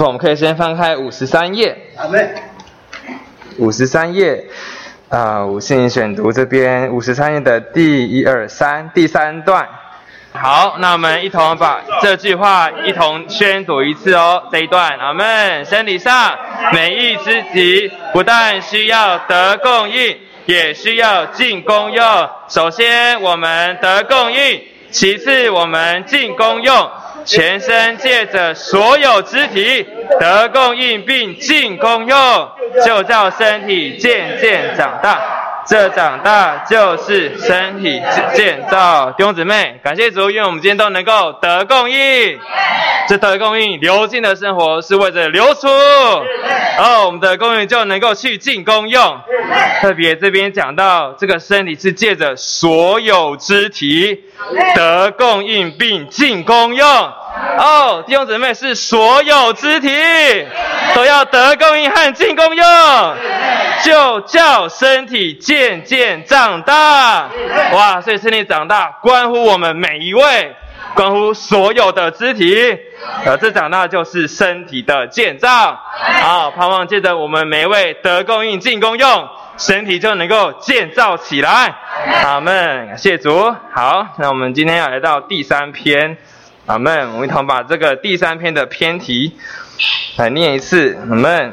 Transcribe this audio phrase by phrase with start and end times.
[0.00, 1.76] 我们可以先翻开五十三页。
[1.98, 2.26] 阿妹，
[3.58, 4.42] 五十三页
[5.10, 9.68] 啊，五信选读这边五十三页的第一二三第三段。
[10.32, 14.44] 好，那我们一同把这句话一同宣读一次哦。
[14.50, 15.62] 这一段，阿门。
[15.66, 16.38] 身体上
[16.72, 20.16] 每一肢体不但需要得供应，
[20.46, 22.30] 也需要进功用。
[22.48, 26.90] 首先我们得供应，其次我们进功用。
[27.24, 29.86] 全身借着所有肢体
[30.18, 32.48] 得供应并进功用，
[32.84, 35.20] 就叫身体渐渐长大。
[35.64, 38.02] 这长大就是身体
[38.34, 39.12] 建造。
[39.12, 42.36] 弟兄姊妹，感谢主，因为我们今天都能够得供应。
[43.08, 45.68] 这得供应流进的生活是为了流出，
[46.76, 49.20] 然后我们的供应就能够去进功用。
[49.80, 54.20] 特别这边讲到，这个身体是借着所有肢体
[54.74, 57.11] 得供应并进功用。
[57.58, 59.88] 哦，弟兄姊妹是所有肢体
[60.94, 62.64] 都要得供应和进供用，
[63.82, 67.28] 就叫身体渐渐长大。
[67.72, 70.56] 哇，所以身体长大关乎我们每一位。
[70.94, 72.54] 关乎所有的肢体，
[73.24, 75.80] 呃，这长大就是身体的建造。
[76.20, 81.74] 好，盼望借着我们每一位得供应进供用，身体就能够建造起来。
[82.22, 83.54] 阿门，感谢主。
[83.72, 86.18] 好，那我们今天要来到第三篇。
[86.72, 89.30] 阿门，我们一同把这个第三篇的篇题
[90.16, 90.96] 来念一次。
[91.10, 91.52] 阿门。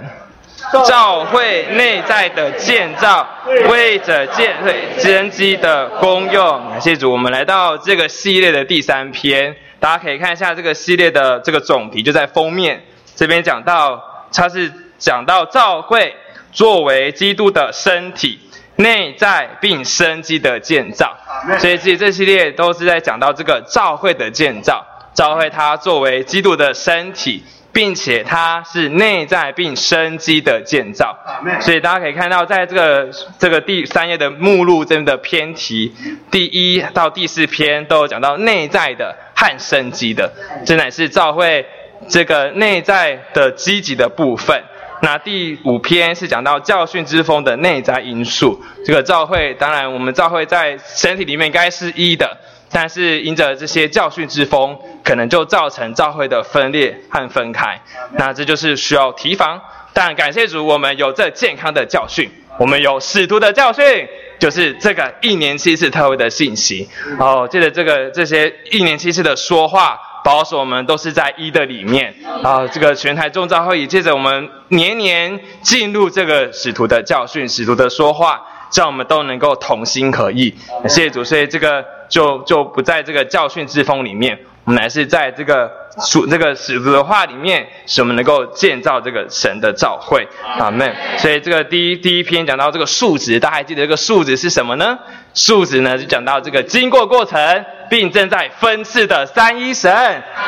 [0.85, 3.27] 教会内在的建造，
[3.69, 6.69] 为着建会根基的功用。
[6.69, 12.81] 感谢主，我们来到这个系列的第三篇，大家可以看一下这个系列的这个总题，就在封面
[13.15, 16.15] 这边讲到，它是讲到教会
[16.53, 18.39] 作为基督的身体，
[18.75, 21.17] 内在并生机的建造。
[21.57, 27.43] 所以这这系列都是在讲到这个教会的建造，教会它作为基督的身体。
[27.71, 31.15] 并且它是内在并生机的建造，
[31.61, 33.07] 所以大家可以看到，在这个
[33.37, 35.93] 这个第三页的目录真的篇题，
[36.31, 40.33] 第一到第四篇都有讲到内在的和生机的，
[40.65, 41.63] 这乃是教会
[42.09, 44.63] 这个内在的积极的部分。
[45.01, 52.35] 那第五篇是讲到教训之风的内在因素，这个教会当然我们教会在身体里面应该是一的。
[52.71, 57.81] 但是因着这些教训之风，可能就造成教会的分裂和分开。
[58.11, 59.59] 那这就是需要提防。
[59.91, 64.07] 但感谢主，我们有这健康的教训，我们有使徒的教训，
[64.39, 66.87] 就是这个一年七次特会的信息。
[67.17, 72.13] 哦，借着这个这些一年七次的说话，保守我们都是在一的里面。
[72.43, 78.39] 啊，这个全台众召会也借着我们年年进入这个使徒的教训、使徒的说话，
[78.73, 80.55] 让我们都能够同心合意。
[80.83, 81.85] 谢谢主，所以这个。
[82.09, 85.69] 就就不在这个教训之风里面，我们乃是在这个
[86.07, 90.91] 属这个使徒的话里面，使我们能够建造这个神的教会，阿门。
[91.19, 94.97] 所以这个第一第一篇讲到这个数值，大家还记得这个数值是什么呢？
[95.35, 99.93] 数值呢就讲到这个经过过程并正在分次的三一神，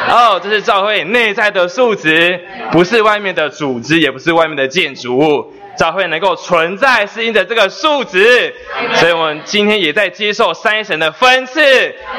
[0.09, 2.39] 哦，这是教会内在的数值，
[2.71, 5.53] 不是外面的组织，也不是外面的建筑物。
[5.81, 8.53] 教会能够存在，是因着这个数值，
[8.93, 11.59] 所以我们今天也在接受三神的分赐，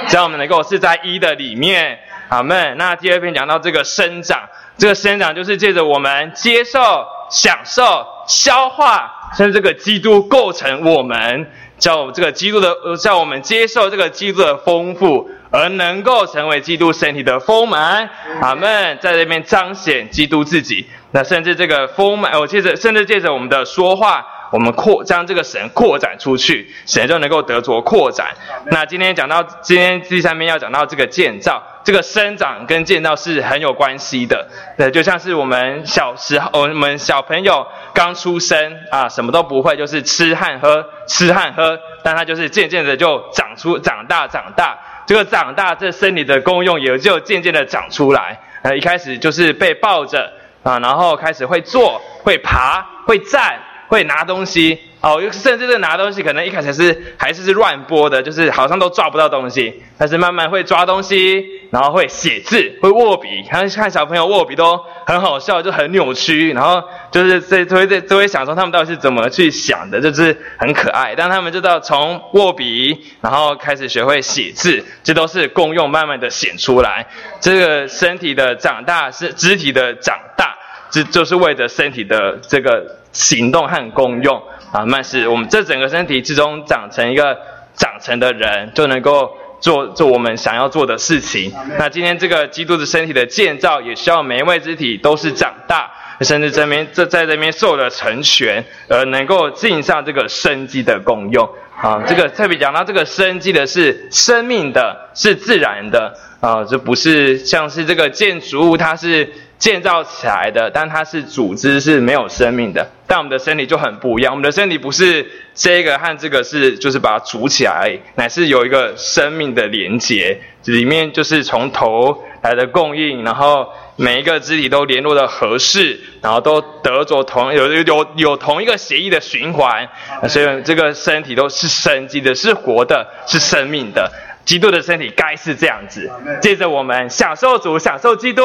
[0.08, 1.96] 只要我们能够是在一的里面，
[2.28, 2.76] 阿门。
[2.76, 11.48] 那第二篇讲到这个生长，这个生长就是借着我们接受、享受、消化，甚至这个基督构成我们，
[11.82, 18.08] 叫这个基督的，叫我们接受这个基督的丰富，而能够成为基督身体的丰满，
[18.40, 18.96] 阿门。
[19.00, 20.86] 在这边彰显基督自己。
[21.10, 28.28] 那甚至这个丰满，我借着甚至借着我们的说话，我们扩将这个神扩展出去，神就能够得着扩展。
[28.66, 34.46] 那今天讲到今天第三篇要讲到这个建造，这个生长跟建造是很有关系的。
[34.76, 48.38] 对，就像是我们小时候，我们小朋友刚出生啊，什么都不会，就是吃和喝，吃和喝，但他就是渐渐的就长出长大长大，这个长大这身体的功用也就渐渐的长出来。
[48.60, 50.30] 呃，一开始就是被抱着。
[50.62, 53.58] 啊，然后开始会坐、会爬、会站、
[53.92, 71.14] 会拿东西哦，甚至是拿东西，可能一开始是还是是乱拨的，就是好像都抓不到东西，但是慢慢会抓东西，然后会写字、会握笔，看看小朋友握笔都很好笑，就很扭曲，然后就是这都会这都会想说他们到底是怎么去想的，就是很可爱。
[71.14, 77.06] 但他们知道从握笔，然后开始学会写字，这都是功用慢慢的显出来。
[77.40, 80.56] 这个身体的长大是肢体的长大。
[80.90, 84.42] 这就是为了身体的这个行动和功用
[84.72, 87.36] 啊，慢是我们这整个身体之中长成一个
[87.76, 89.30] 长成的人，就能够
[89.60, 91.52] 做做我们想要做的事情。
[91.78, 95.90] 那今天这个基督的身体的建造，也需要每一位肢体都是长大，
[96.22, 101.46] 甚至这边这在这边受了成全，而能够尽上这个生机的功用。
[101.80, 109.30] 啊，这个特别讲到这个生机的是生命的，是自然的啊，这不是像是这个建筑物，它是。
[109.62, 112.84] 建造起来的，但它是组织是没有生命的。
[113.06, 115.24] 但我们的身体就很不一样，我们的身体不是
[115.54, 129.88] 这个和这个是就是把它组起来，乃是有一个生命的连接，里面就是从头来的供应，然后每一个肢体都联络的合适，然后都得着同有有有同一个协议的循环，
[130.28, 134.10] 所以这个身体都是生机的，是活的，是生命的。
[134.44, 136.10] 基督的身体该是这样子。
[136.40, 138.42] 接着我们享受主，享受基督。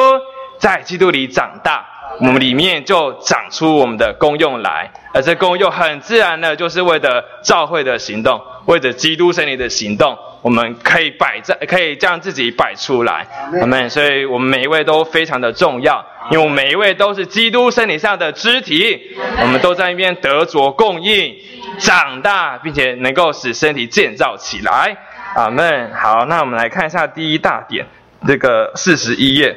[0.60, 1.86] 在基督里长大，
[2.20, 13.28] 我们里面就长出我们的功用来，而这功用很自然的，就是为了教会的行动，为着基督身体的行动，我们可以摆在，可以将自己摆出来，
[13.62, 13.90] 阿门。
[13.90, 21.36] 所以我们每一位都非常的重要，因为我们每一位都是基督身体上的肢体，我们都在那边得着供应、
[21.78, 24.98] 长大，并且能够使身体建造起来，
[25.36, 25.92] 阿门。
[25.94, 27.86] 好，那我们来看一下第一大点，
[28.28, 29.56] 这个四十一页。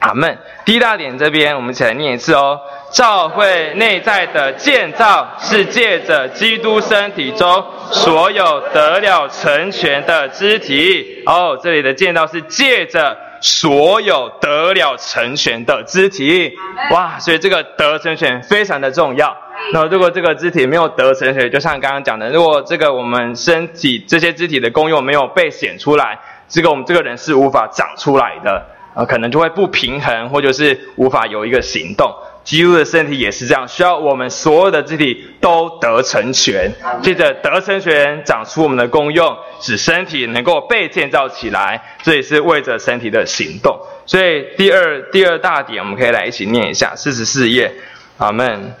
[0.00, 0.36] 阿门。
[0.64, 2.60] 第一大点这边，我们一起来念一次哦。
[2.90, 11.22] 教会内在的建造是借着基督身体中所有得了成全的肢体。
[11.26, 16.52] 哦，这里的建造是借着所有得了成全的肢体。
[16.90, 19.36] 哇，所以这个得成全非常的重要。
[19.72, 26.18] 那如果这个肢体没有得成全，就像刚刚讲的，如果这个我们身体这些肢体的功用没有被显出来，
[26.48, 28.66] 这个我们这个人是无法长出来的。
[28.94, 32.12] 啊，可能就会不平衡，或者是无法有一个行动。
[32.42, 36.72] 基督的身体也是这样，需要我们所有的肢体都得成全，
[37.02, 41.80] 接着得成全，长出我们的功用，使身体能够被建造起来。
[42.02, 43.78] 这也是为着身体的行动。
[44.06, 47.70] 所以第二第二大点，我们可以来一起念一下四十四页，
[48.16, 48.74] 阿门。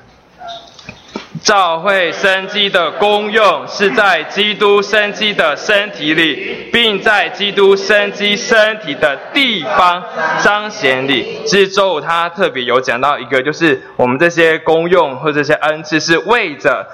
[1.42, 10.02] 教会生机的功用是在基督生机的身体里，并在基督生机身体的地方
[10.42, 11.40] 彰显里。
[11.46, 16.86] 其实周五他特别有讲到一个，就是我们这些功用或这些恩赐是为着。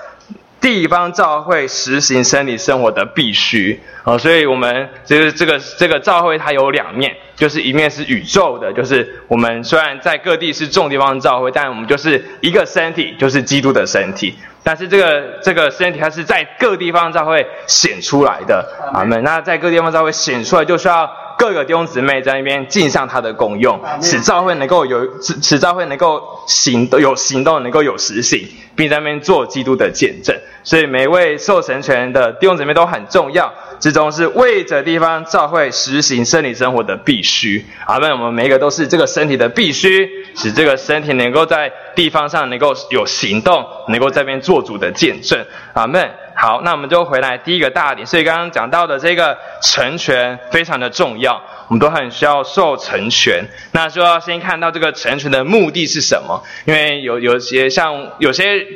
[0.67, 14.35] 地方教会实行生理生活的必须啊，所以我们就是这个这个教会它有两面，就是一面是宇宙的，就是我们虽然在各地是众地方教会，但我们就是一个身体，就是基督的身体。
[14.65, 19.23] 但是这个这个身体它是在各地方教会显出来的，阿门。
[19.23, 21.09] 那在各地方教会显出来，就需要。
[21.39, 30.35] 各个弟兄姊妹在那边尽上他的功用，使教会能够有使使教会能够行有行动，能够有实行，并在那边做基督的见证。
[30.65, 37.65] 所以每位受神权的弟兄姊妹都很重要，之中是为着地方教会实行生理生活的必须。
[37.87, 38.11] 阿门。
[38.11, 45.45] 我们每一个都是这个身体的必须，使这个身体能够在地方上能够有行动，能够在边做主的见证。
[45.75, 46.11] 阿门。
[46.39, 53.45] 好，那我们就回来第一个大点，所以刚刚讲到的这个成全非常的重要，我们都很需要受成全。
[53.73, 58.67] 那就要先看到这个成全的目的是什么，因为有有些像有些。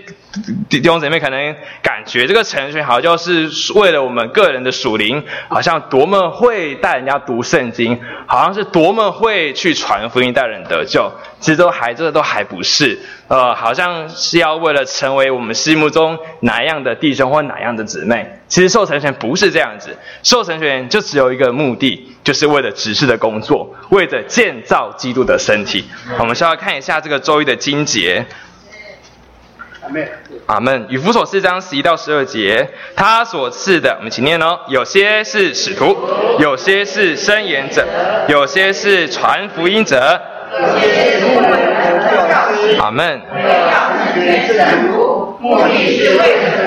[0.69, 11.11] 弟兄姊妹可能感觉这个成全好像就是为了我们个人的属灵，好像多么会带人家读圣经，好像是多么会去传福音带人得救，
[11.41, 12.97] 其实都还这个都还不是，
[13.27, 18.39] 呃，好像是要为了成为我们心目中哪样的弟兄或哪样的姊妹。
[18.47, 25.89] 其实受成全不是这样子，受成全就只有一个目的，就是为了指示的工作，为了建造基督的身体。
[26.19, 28.27] 我们需要看一下这个周一的经节。
[30.47, 30.87] 阿门。
[30.89, 34.61] 以弗所四章十一到十二节，他所赐的，我们请念哦。
[34.69, 35.97] 有些是使徒，
[36.39, 37.87] 有些是申言者，
[38.29, 40.21] 有些是传福音者。
[42.79, 43.21] 阿门。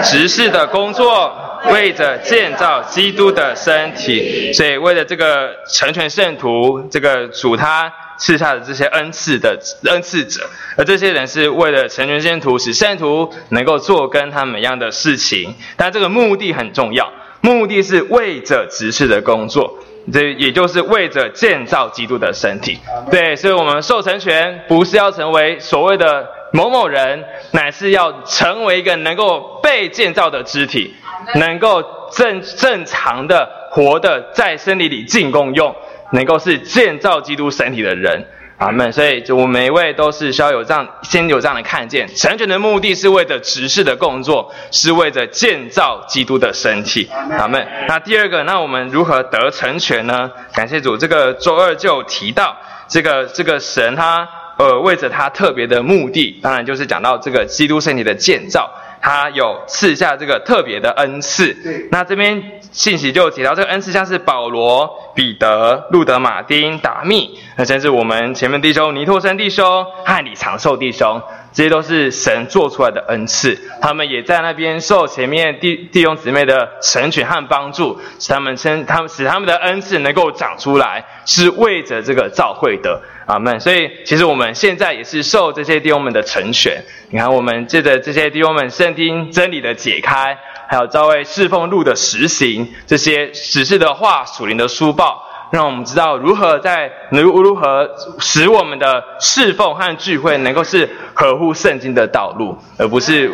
[0.03, 1.35] 执事的工作，
[1.71, 7.91] 为着建造基督的身体，所以为了这个成全圣徒，这个主他。
[8.15, 15.53] 赐下的这些恩赐的恩赐者，而这些人是为了成全圣徒，使圣徒能够做跟他们一样的事情。
[15.75, 17.11] 但这个目的很重要，
[17.41, 19.79] 目的是为着执事的工作，
[20.13, 22.77] 这也就是为着建造基督的身体。
[23.09, 30.95] 对，所以我们受成全不是要成为所谓的某某人，乃是要成为一个能够被建造的肢体，
[31.35, 35.75] 能够正正常的活的在身体里进功用。
[36.11, 38.23] 能够是建造基督身体的人，
[38.59, 38.93] 阿门。
[38.93, 42.07] 所以，就我们每一位都是需要有这样，先有这样的看见。
[42.15, 47.09] 成全的目的是为着执事的工作，是为着建造基督的身体。
[47.35, 47.67] 阿门。
[47.87, 50.29] 那第二个，那我们如何得成全呢？
[50.53, 52.55] 感谢主，这个周二就提到
[52.87, 58.71] 这个这个神他呃为着他特别的目的，当然就是讲到这个基督身体的建造。
[59.05, 61.53] 他有赐下这个特别的恩赐，
[61.91, 62.41] 那这边
[62.71, 71.21] 信息就提到这个恩赐，像是保罗、彼得、路德、马丁、达密，那甚至我们前面弟兄尼托生弟兄和李长寿弟兄，
[71.53, 83.01] 这些都是神做出来的恩赐，他们也在那边受前面弟弟兄姊妹的成全和帮助，使他们称他们使他们的恩赐能够长出来，是为着这个召会的。
[83.25, 83.57] 阿门。
[83.59, 86.83] 所以，其实我们现在也是受这些弟兄们的成全。
[87.09, 103.31] 你看，我们借着这些弟兄们圣经真理的解开，还有朝为侍奉路的实行，这些指示的话、属灵的书报，让我们知道如何在如如何使我们的侍奉和聚会能够是合乎圣经的道路，而不是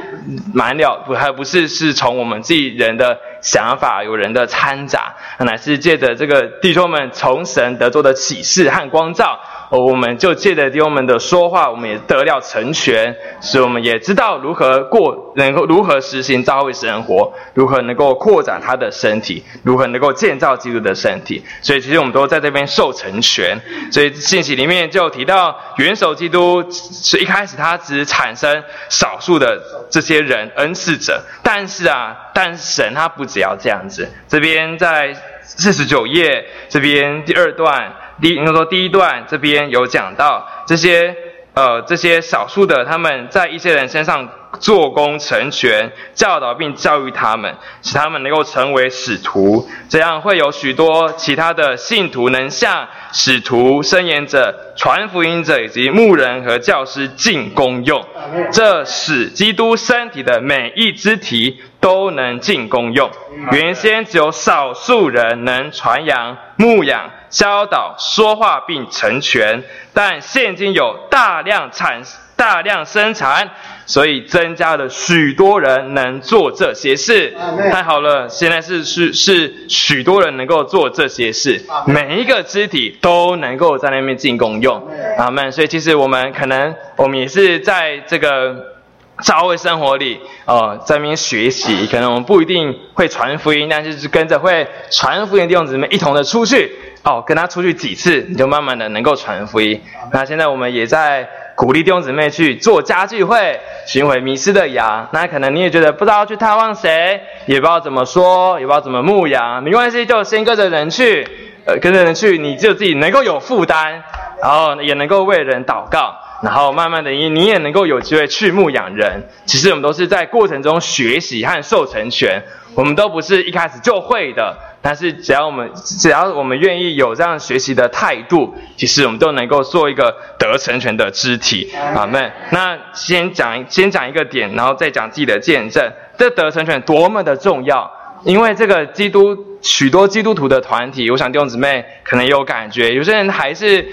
[0.53, 9.39] 满了不还不是是从我们自己人的想法、有人的掺杂，乃是借着这个弟兄们从神得做的启示和光照。
[9.69, 21.43] 哦，我们就借着弟兄们的说话，我们也得了成全，使我们也知道如何过，能够如何实行教会生活，如何能够扩展他的身体，如何能够建造基督的身体。
[21.61, 23.55] 所以其实我们都在这边受成全。
[23.91, 29.61] 所以信息里面就提到，元首基督是一开始他只产生少数的
[29.91, 34.09] 这些人恩赐者，但是啊，但神他不只要这样子。
[34.27, 37.93] 这边在四十九页这边第二段。
[38.21, 41.15] 第应该说第一段这边有讲到这些
[41.53, 58.03] 呃这些少数的他们在一些人身上做工成全教导并教育他们，使他们能够成为使徒，这样会有许多其他的信徒能向使徒、伸言者、传福音者以及牧人和教师进功用，
[58.51, 63.09] 这使基督身体的每一肢体都能进功用。
[63.51, 67.11] 原先只有少数人能传扬、牧养。
[67.29, 72.01] 教导说话并成全，但现今有大量产、
[72.35, 73.49] 大量生产，
[73.85, 77.35] 所以增加了许多人能做这些事。
[77.71, 84.87] 太好了，现在是是是许多人能够做这些事，每一个肢体都能够在那边进功用。
[85.17, 85.51] 阿门。
[85.51, 88.79] 所以其实我们可能我们也是在这个。
[89.21, 99.81] 教会生活里，哦，在那边学习，可能我们不一定会传福音，但是跟着会传福音的弟兄姊妹一同的出去，哦，跟他出去几次，你就慢慢的能够传福音。
[100.11, 105.07] 那现在我们也在鼓励弟兄姊妹去做家聚会，寻回迷失的羊。
[105.13, 111.25] 那可能你也觉得不知道去探望谁，也不知道怎么说，也不知道怎么牧羊，没关系，就先跟着人去，
[111.65, 114.03] 呃，跟着人去，你就自己能够有负担，
[114.41, 116.15] 然后也能够为人祷告。
[116.41, 119.21] 然后慢慢的，你你也能够有机会去牧养人。
[119.45, 122.41] 其实我们都是在过程中学习和受成全，
[122.75, 124.57] 我们都不是一开始就会的。
[124.81, 131.69] 但是只要我们只要我们愿意有这样学习的态度，其实我们都能够做一个得成全的肢体。
[131.93, 132.31] 阿门。
[132.51, 135.91] 那先讲先讲一个点，然后再讲自己的见证。
[136.17, 137.91] 这得成全多么的重要，
[138.23, 143.85] 因为这个基督许多基督徒的团体，我想弟兄姊妹可能有感觉，有些人还是。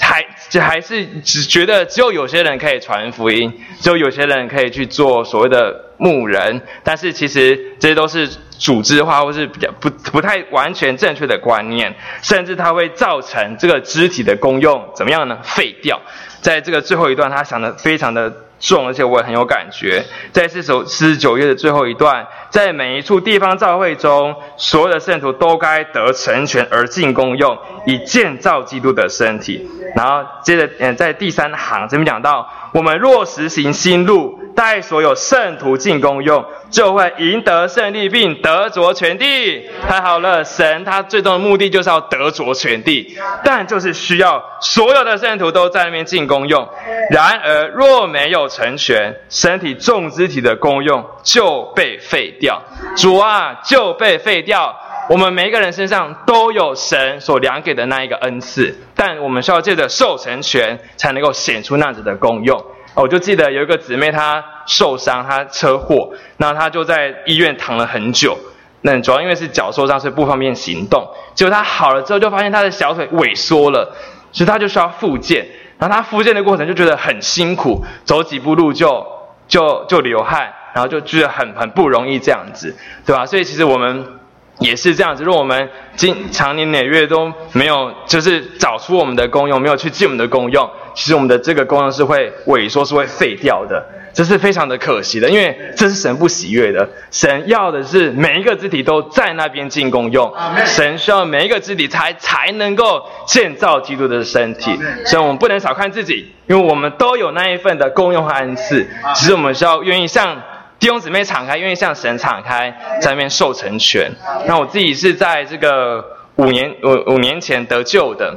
[0.00, 8.28] 还就还是只觉得只有有些人可以传福音，只有有些人可以去做所谓的牧人，但是其实这些都是
[8.58, 15.38] 组织化或是比较不不太完全正确的观念，甚至它会造成这个肢体的功用怎么样呢？
[15.42, 16.00] 废掉。
[16.40, 18.32] 在这个最后一段，他想的非常的。
[18.60, 20.04] 重，而且我也很有感觉。
[20.32, 29.68] 在四首四十九页的最后一段，在每一处地方教会中，所有的圣徒都该得成全而进功用，以建造基督的身体。
[29.96, 39.66] 然后接着，嗯，在第三行这边讲到，我们若实行新路，带所有圣徒进功用，就会赢得胜利，并得着全地。
[39.88, 46.68] 太好了，神他最终的目的就是要得着全地，但就是需要所有的圣徒都在那边进功用。
[47.10, 52.60] 然而，若没有成全，身体众肢体的功用就被废掉。
[52.94, 54.78] 主啊，就被废掉。
[55.08, 62.62] 我们每一个人身上都有神所量给的那一个恩赐，但我们需要借着受成全，才能够显出那样子的功用。
[62.94, 68.38] 我就记得有一个姊妹，她受伤，她车祸，那她就在医院躺了很久。
[68.82, 71.06] 那主要因为是脚受伤，所以不方便行动。
[71.34, 73.94] 结果她好了之后，就发现她的小腿萎缩了，
[74.32, 75.46] 所以她就需要复健。
[75.78, 79.06] 然后她复健的过程就觉得很辛苦，走几步路就
[79.48, 83.24] 就就流汗，然后就觉得很很不容易这样子，对吧？
[83.24, 84.19] 所以其实我们。
[84.60, 96.86] 也是这样子，如果我们经常年累月都没有，就是找出我们的功用，没有去尽我们的功用，其实我们的这个功用是会萎缩，是会废掉的，这是非常的可惜的，因为这是神不喜悦的。
[97.10, 100.30] 神要的是每一个肢体都在那边进功用，
[100.66, 110.36] 神需要每一个肢体才才能够建造基督的身体，所以我们不能小看自己，因为我们都有那一份的功用和恩赐，只是我们需要愿意向。
[110.80, 114.10] 弟兄姊妹敞开，愿意向神敞开，在那边受成全。
[114.46, 116.02] 那我自己是在这个
[116.36, 118.34] 五年五五年前得救的，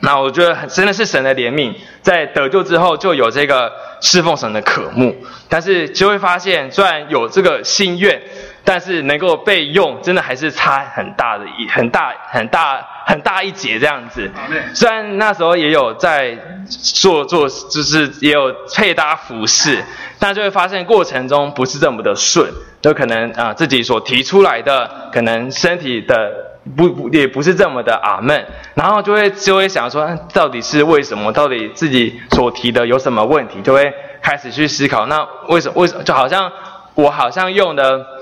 [0.00, 5.16] 那我觉得真的是神的怜悯，在得救之后就有这个侍奉神的渴慕，
[5.48, 8.20] 但是就会发现，虽然有这个心愿。
[8.66, 14.28] 但是能够被用，真的还是差很大的一很大很大很大一截这样子。
[14.74, 19.84] 虽然那时候也有在做做，就是也有配搭服饰，
[20.18, 26.32] 但就会发现过程中不是这么的顺，就可能啊自己所提出来的，可能身体的
[26.76, 28.44] 不不也不是这么的阿闷，
[28.74, 31.30] 然后就会就会想说，到底是为什么？
[31.30, 33.62] 到底自己所提的有什么问题？
[33.62, 36.50] 就会开始去思考，那为什么为什么就好像
[36.96, 38.15] 我好像用的。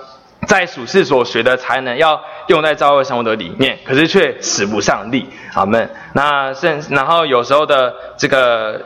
[0.47, 5.29] 在属世所学的才能要用在教会生活的里面，可是却使不上力。
[5.55, 8.81] 阿门，那甚然后有时候的这个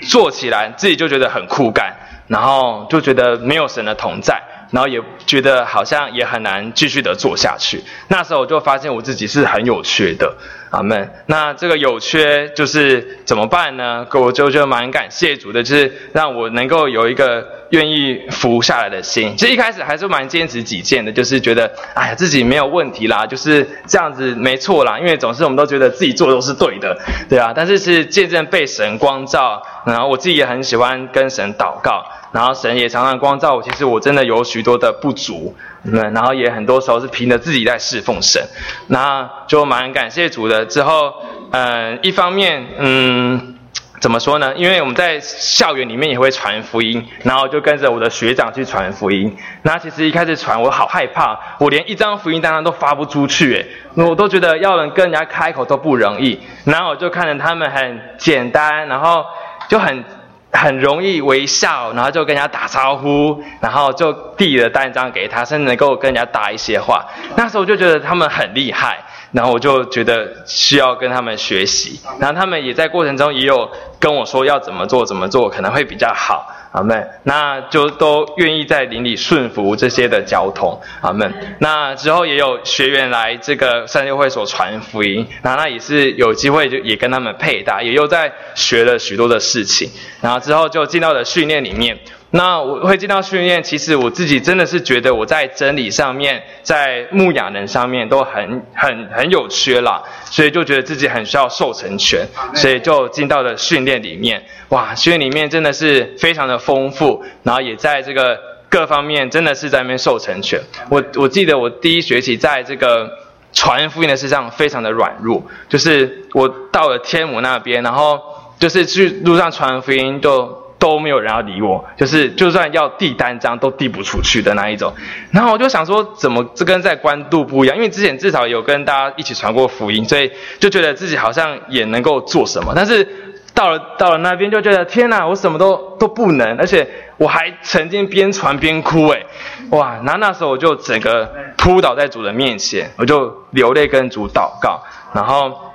[0.00, 1.94] 做起来自己就觉得很枯干，
[2.28, 4.40] 然后就觉得没有神的同在，
[4.70, 7.82] 然后也觉得好像也很难继续的做下去。
[8.08, 10.36] 那时候我就发现我自己是很有缺的。
[10.72, 11.08] 阿门。
[11.26, 14.06] 那这个有缺就是怎么办呢？
[14.12, 19.36] 我就就蛮感谢主的，就是让我能够有一个愿意服下来的心。
[19.36, 24.98] 其实一开始还是蛮坚持己见的，就是觉得哎呀自己没有问题啦，就是这样子没错啦。
[24.98, 26.98] 因为总是我们都觉得自己做都是对的，
[27.28, 27.52] 对啊。
[27.54, 32.02] 但是是见证被神光照，然后我自己也很喜欢跟神祷告，
[32.32, 33.62] 然后神也常常光照我。
[33.62, 35.54] 其实我真的有许多的不足。
[35.84, 38.40] 嗯，然后也很多时候是凭着自己在侍奉神，
[38.86, 40.64] 那就蛮感谢主的。
[40.64, 41.12] 之后，
[41.50, 43.56] 嗯，一方面，嗯，
[44.00, 44.54] 怎么说呢？
[44.54, 49.36] 因为我们在校园里面也会传福音，然后就跟着我的学长去传福音。
[49.62, 56.40] 那其实一开始传，我好害怕，我连一张福音单都发不出去，诶，我都觉得要能跟人家开口都不容易。
[56.64, 59.24] 然后我就看着他们很简单，然后
[59.68, 60.04] 就很。
[60.52, 67.04] 很容易微笑，然后就跟人家打招呼，然后就递了单张给他，甚至能够跟人家搭一些话。
[67.36, 72.00] 那时候我就觉得他们很厉害，然后我就觉得需要跟他们学习。
[72.20, 76.46] 然后他们也在过程中也有跟我说要怎么做，怎么做可能会比较好。
[76.72, 80.80] 阿门，那就都愿意在邻里顺服这些的交通。
[81.02, 81.32] 阿门。
[81.60, 89.90] 那之后也有学员来这个三六会所传福音，那那也是有机会就也跟他们配搭，也又在学了许多的事情。
[90.20, 91.98] 然后之后就进到了训练里面。
[92.34, 104.42] 那我会进到训练，其实我自己真的是觉得我在真理上面，在牧养人上面都很很很有缺啦，所以就觉得自己很需要受成全，所以就进到了训练里面。
[104.70, 108.40] 哇，训练里面真的是非常的丰富，然后也在这个
[108.70, 110.58] 各方面真的是在那边受成全。
[110.88, 113.10] 我我记得我第一学期在这个
[113.52, 118.18] 传福音的事上非常的软弱，就是我到了天母那边，然后
[118.58, 120.61] 就是去路上传福音就。
[120.82, 124.92] 都没有人要理我，就是就算要递单张都递不出去的那一种。
[125.30, 127.76] 然后我就想说，怎么这跟在关渡不一样？
[127.76, 132.72] 因为之前至少有跟大家一起传过福音，所以就觉得自己好像也能够做什么。
[132.74, 133.06] 但是
[133.54, 136.84] 到了到了那边，就觉得天哪，我什么都都不能，而且
[137.16, 139.22] 我还曾经边传边哭，哎，
[139.70, 140.00] 哇！
[140.04, 144.82] 然后那时候我就整个扑倒在主的面前，我就流泪跟主祷告，
[145.14, 145.70] 然后。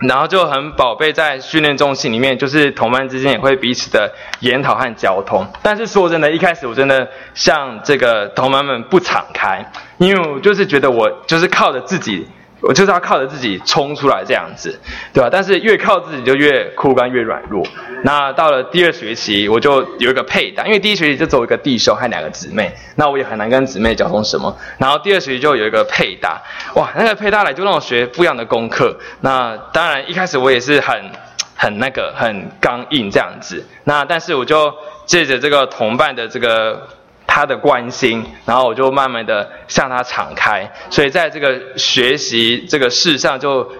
[0.00, 5.46] 然后就很宝贝，在训练中心里面，就是同伴之间也会彼此的研讨和交通。
[5.62, 12.28] 但是说真的，一开始我真的向这个同伴们不敞开，因为我就是觉得我就是靠着自己。
[12.60, 14.78] 我就是要靠着自己冲出来这样子，
[15.12, 15.28] 对吧？
[15.30, 17.64] 但是越靠自己就越枯干越软弱。
[18.02, 24.56] 那到了第二学期，我就有一个配搭，因为第一学期就走一个弟兄和两个姊妹，那我也很难跟姊妹交通什么。
[24.76, 26.40] 然后第二学期就有一个配搭，
[26.74, 28.96] 哇，那个配搭来就让我学不一样的功课。
[29.20, 31.10] 那当然一开始我也是很
[31.54, 33.64] 很那个很刚硬这样子。
[33.84, 34.74] 那但是我就
[35.06, 36.88] 借着这个同伴的这个。
[37.30, 43.70] 他的关心，然后我就慢慢的向他敞开，所以在这个学习这个事上就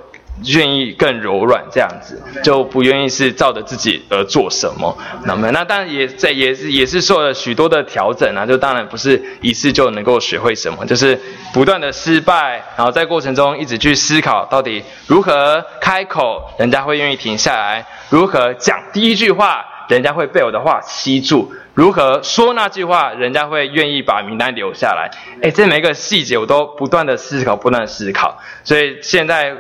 [0.45, 4.97] 愿意更柔软，这样子就不愿意是照着自己而做什么。
[5.25, 11.19] 那么那当然也在也是也是受了许多的调整啊，就当然不是一次就能够学会什么，就是
[11.53, 19.65] 不断的失败，然后在过程中一直去思考到底如何开口，人家会愿意停下来，如何讲第一句话。
[19.89, 21.51] 人家会被我的话吸住？
[21.75, 25.11] 如何说那句话，人家会愿意把名单留下来？
[25.43, 28.39] 哎，这每一个细节我都不断的思考，不断的思考。
[28.65, 29.55] 所以现在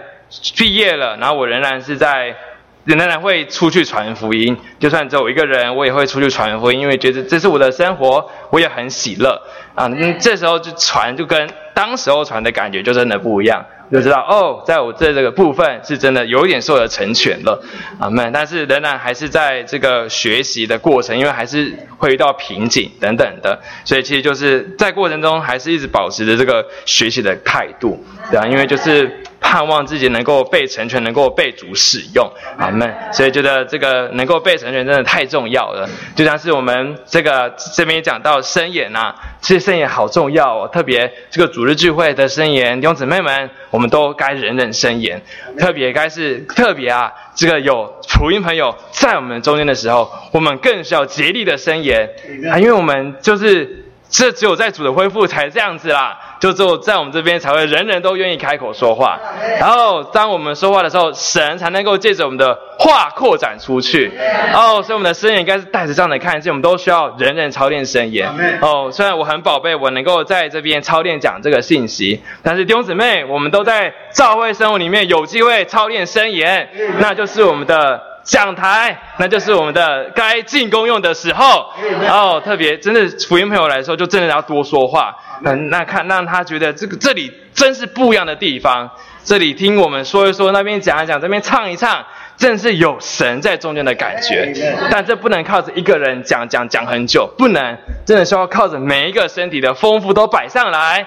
[0.56, 2.36] 毕业了，然后我仍然是在。
[2.84, 9.38] 仍然会出去传福音，就算只有一个人，我也会出去传福音，因为觉得这是我的生活，我也很喜乐
[9.74, 9.86] 啊。
[9.88, 17.62] 嗯，这时候就传，就跟当时候传的感觉就真的不一样，就知道哦，在我这这个部分是真的有点受了成全了
[17.98, 29.10] 啊们，但是仍然还是在这个学习的过程，因为还是会遇到瓶颈等等的，所以其实就是在过程中还是一直保持着这个学习的态度，对啊，因为就是。
[29.40, 32.92] 盼望自己能够被成全，能够被主使用，阿门。
[33.12, 35.88] 所以觉得这个能够被成全真的太重要了。
[36.14, 40.68] 就像是我们这个这边也讲到声言呐，其实声言好重要哦。
[40.68, 45.22] 特别这个主日聚会的声言，弟兄姊妹们，我们都该人人声言。
[45.58, 52.08] 特别该是特别啊，这个有福音朋友在我们中间的时候，我们更需要竭力的声言
[52.50, 56.18] 啊，因为我们就是这只有在主的恢复才这样子啦。
[56.40, 59.18] 就只有在我们这边才会人人都愿意开口说话，
[59.58, 64.12] 然后当我们说话的时候，神才能够借着我们的话扩展出去。
[64.54, 68.28] 哦，所以我们的声言应该是带着这样的看见，我们都需要人人操练声言。
[68.60, 78.07] 哦，虽然我很宝贝我能够在这边操练讲这个信息，但是弟兄姊妹，我们都在教会生活里面有机会操练声言，那就是我们的。
[78.28, 81.72] 讲台，那就是我们的该进攻用的时候。
[82.02, 85.16] 然后特别，真的福音朋友来说，就真的要多说话。
[85.42, 88.90] 嗯，那看让他觉得这个这里真是不一样的地方。
[89.24, 92.04] 这里听我们说一说，那边讲一讲，这边唱一唱。
[92.38, 94.54] 正是有神在中间的感觉，
[94.90, 101.04] 但这不能靠着一个人讲讲讲很久，不能，真的是要靠着每一个身体的丰富都摆上来，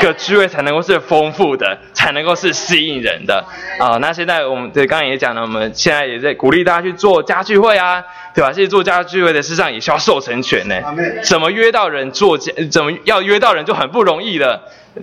[0.00, 3.44] 这个聚会才能够是丰富的，才能够是吸引人的
[3.78, 3.96] 啊。
[3.98, 8.02] 那现在我们对刚刚也讲了，我们现在也在鼓励大家去做家聚会啊，
[8.34, 8.52] 对吧？
[8.52, 10.74] 其实做家聚会的事上也需要授成全呢。
[11.22, 12.52] 怎么约到人做家？
[12.68, 14.60] 怎么要约到人就很不容易了。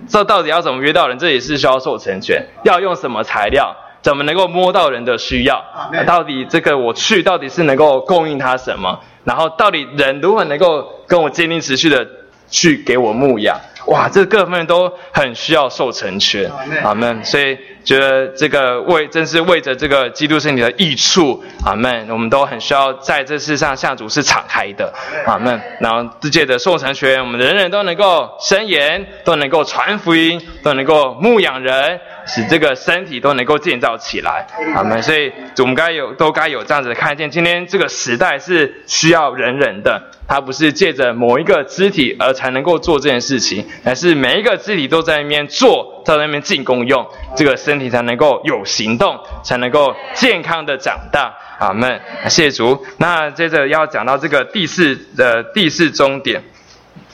[0.08, 1.18] 这到底要怎么约到人？
[1.18, 3.74] 这也是需要授成全，要用什么材料？
[4.02, 5.62] 怎么能够摸到人的需要？
[6.06, 9.00] 到底这个我去到底是能够供应他什么？
[9.24, 12.06] 然后到底人如何能够跟我坚定持续的
[12.48, 13.58] 去给我牧养？
[13.86, 16.50] 哇，这各方面都很需要受成全，
[16.82, 17.24] 阿门。
[17.24, 22.08] 所以觉得这个为正是为着这个基督身体的益处，阿门。
[22.10, 24.92] 我们都很需要在这世上向主是敞开的，
[25.26, 25.60] 阿门。
[25.80, 32.00] 然后世界的受成全，我们人人都能够伸言，都能够传福音，都能够牧养人。
[32.26, 35.02] 使这个身体都能够建造起来，阿门？
[35.02, 37.28] 所以我们该有都该有这样子的看见。
[37.28, 51.32] 今天这个时代是需要人人的，他不是借着某一个肢体而才能够做这件事情，而是每一个肢体都在那边做，在那边进功用，这个身身体才能够有行动，才能够健康的长大。
[51.60, 52.00] 阿门。
[52.24, 52.84] 谢谢主。
[52.98, 56.42] 那接着要讲到这个第四的第四终点，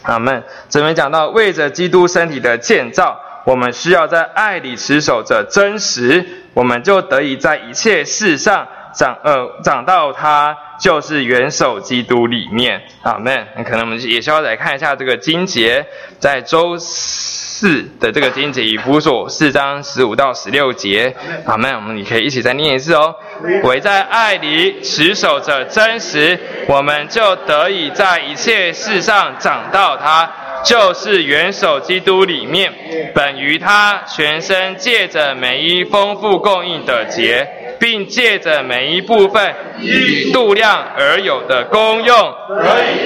[0.03, 0.43] 阿门。
[0.71, 3.21] 这边讲到为着基督身体的建造。
[3.45, 12.83] 我们需要在爱里持守着真实，我们就得以在一切事上长呃长到他就是元首基督里面。
[13.03, 13.47] 阿门。
[13.57, 15.87] 那可能我们也需要来看一下这个经节，
[16.19, 21.17] 在周四四的这个经节以弗所四章十五到十六节。
[21.47, 21.75] 阿门。
[21.75, 23.15] 我们也可以一起再念一次哦。
[23.63, 26.39] 唯在爱里持守着真实，
[26.69, 30.31] 我们就得以在一切事上长到他。
[30.65, 32.73] 就是元首基督里面，
[33.15, 37.47] 本于他全身借着每一丰富供应的节，
[37.79, 42.35] 并借着每一部分与度量而有的功用，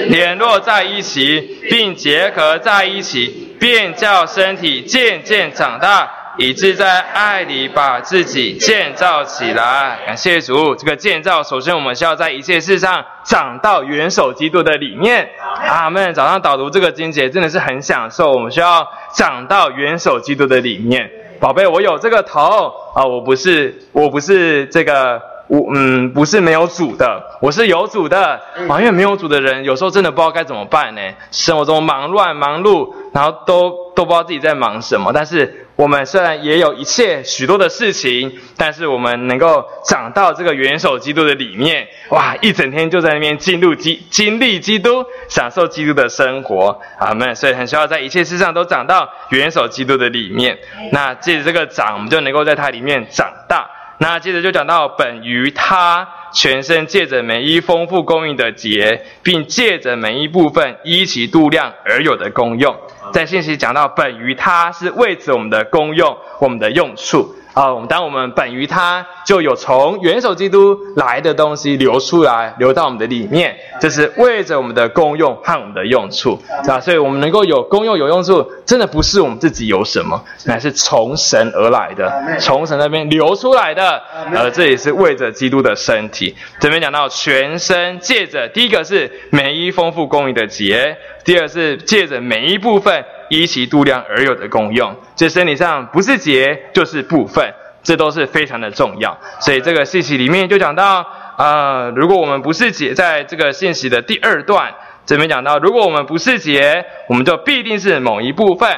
[0.07, 6.11] 联络在一起，并结合在一起，便叫身体渐渐长大。
[6.37, 10.73] 以致在爱里把自己建造起来，感谢主。
[10.77, 15.29] 这个建造，首先我们需要在一切事上长到元首基督的里面。
[15.67, 16.13] 阿门。
[16.13, 18.31] 早上导读这个经节真的是很享受。
[18.31, 21.11] 我们需要长到元首基督的里面。
[21.41, 28.39] 宝贝，我有这个头啊，我不是，我不是这个，我嗯，不是没有主的，我是有主的。
[28.69, 31.01] 啊，因为没有主的人，有时候真的不知道该怎么办呢？
[31.29, 35.67] 生活中忙乱忙碌，然后都都不知道自己在忙什么，但是。
[35.77, 47.35] 我们虽然也有一切许多的事情，但是我们能够长到这个元首基督的里面，哇，一整天就在那边进入基经历基督，享受基督的生活，阿门。
[47.35, 50.59] 所以很需要在一切事上都长到元首基督的里面。
[50.91, 53.67] 那借着这个长，我们就能够在它里面长大。
[54.01, 62.75] 那接着就讲到本于他全身借着每一丰富供应的节，并借着每一部分依其度量而有的功用。
[63.13, 67.35] 在信息讲到本于他是为此我们的功用，我们的用处。
[67.53, 84.01] 啊，我们当我们本于他，就有从元首基督来的东西流出来，流到我们的里面，这是为着我们的功用和我们的用处，啊，所以我们能够有功用有用处，真的不是我们自己有什么，乃是从神而来的，从神那边流出来的，
[84.33, 86.33] 呃，这也是为着基督的身体。
[86.61, 93.03] 这边讲到全身借着，第一个是每一丰富供应的节，第二是借着每一部分。
[93.31, 97.49] 依其度量而有的功用，这身体上不是节就是部分，
[97.81, 99.17] 这都是非常的重要。
[99.39, 104.73] 所以这个信息里面就讲到，呃，如果我们不是节，在这个信息的第二段
[105.05, 108.69] 这边讲到，如果我们不是节，我们就必定是某一部分。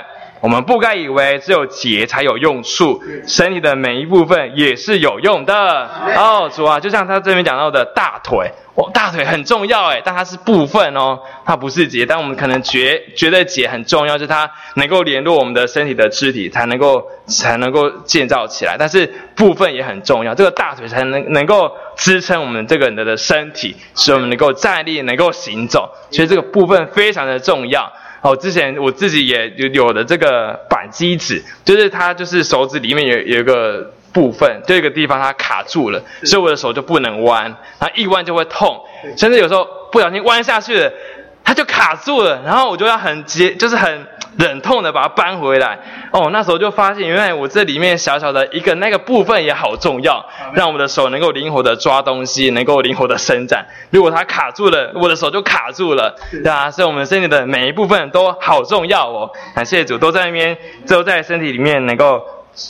[0.43, 5.55] 我们不该以为只有节才有用处，身体的每一部分也是有用的。
[6.17, 12.05] 哦，主啊，就像他这边讲到的大腿，哦，大腿很重要诶，但它是部分哦，它不是节。
[12.05, 18.75] 但我们可能觉觉得节很重要，就是它能够联络我们的身体的肢体，才能够才能够建造起来。
[18.77, 25.89] 但是部分也很重要，这个大腿才能能够支撑我们这个人的身体，使我们能够站立，能够行走。
[26.11, 27.89] 所以这个部分非常的重要。
[28.23, 37.43] 哦，之前我自己也有有的这个板机指，就是它就是手指里面有有一个部分，这个地方它卡住了，所以我的手就不能弯，
[37.79, 38.79] 然后一弯就会痛，
[39.17, 40.93] 甚至有时候不小心弯下去了，
[41.43, 44.07] 它就卡住了，然后我就要很接，就是很。
[44.35, 45.77] 忍痛的把它搬回来
[46.09, 53.63] 哦，那时候就发现，原来我这里面小小的一个那个部分也好重要，让我们的手能够灵活的抓东西，能够灵活的伸展。
[53.91, 59.29] 如果它卡住了，我的手就卡住了，对啊，所以我们身体的每一部分都好重要哦。
[59.53, 62.19] 感谢主，都在那边，都在身体里面能够。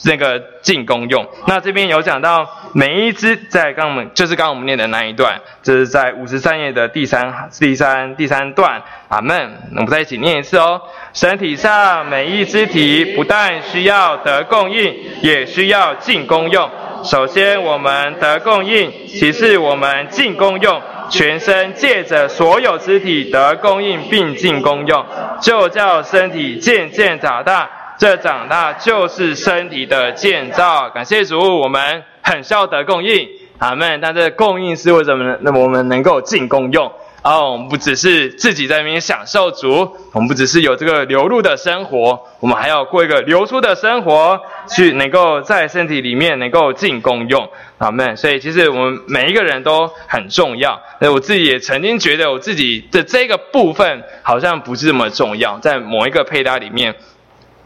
[0.06, 9.52] 那个进攻用，那这边有讲到每一支，在刚我们就是刚我们念的那一段，这是在五十三页的第三第三第三段，阿门。
[9.76, 10.82] 我们再一起念一次哦。
[11.14, 16.70] 身体上每一肢体不但需要得供应，也需要进攻用。
[17.04, 25.06] 首先我们得供应，其次我们进攻用，全身借着所有肢体得供应并进攻用，
[25.42, 27.70] 就叫身体渐渐长大。
[28.04, 34.02] 这长大就是身体的建造，感谢主，我们很需要得供应，阿门。
[34.02, 35.38] 但这供应是为什么呢？
[35.40, 44.38] 那么我们能够进功用，哦，我们不只是自己在那边享受主，我们不只是有这个流入的生活，我们还要过一个流出的生活，
[44.68, 48.18] 去能够在身体里面能够进功用，阿门。
[48.18, 50.78] 所以其实我们每一个人都很重要。
[51.00, 56.94] 那我自己也曾经觉得我自己的这个部分好像不是这么重要，在某一个配搭里面。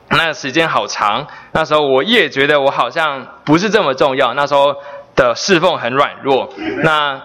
[0.09, 4.33] 那时间好长，那时候我也觉得我好像不是这么重要。
[4.33, 4.75] 那时候
[5.15, 6.53] 的侍奉很软弱。
[6.83, 7.21] 那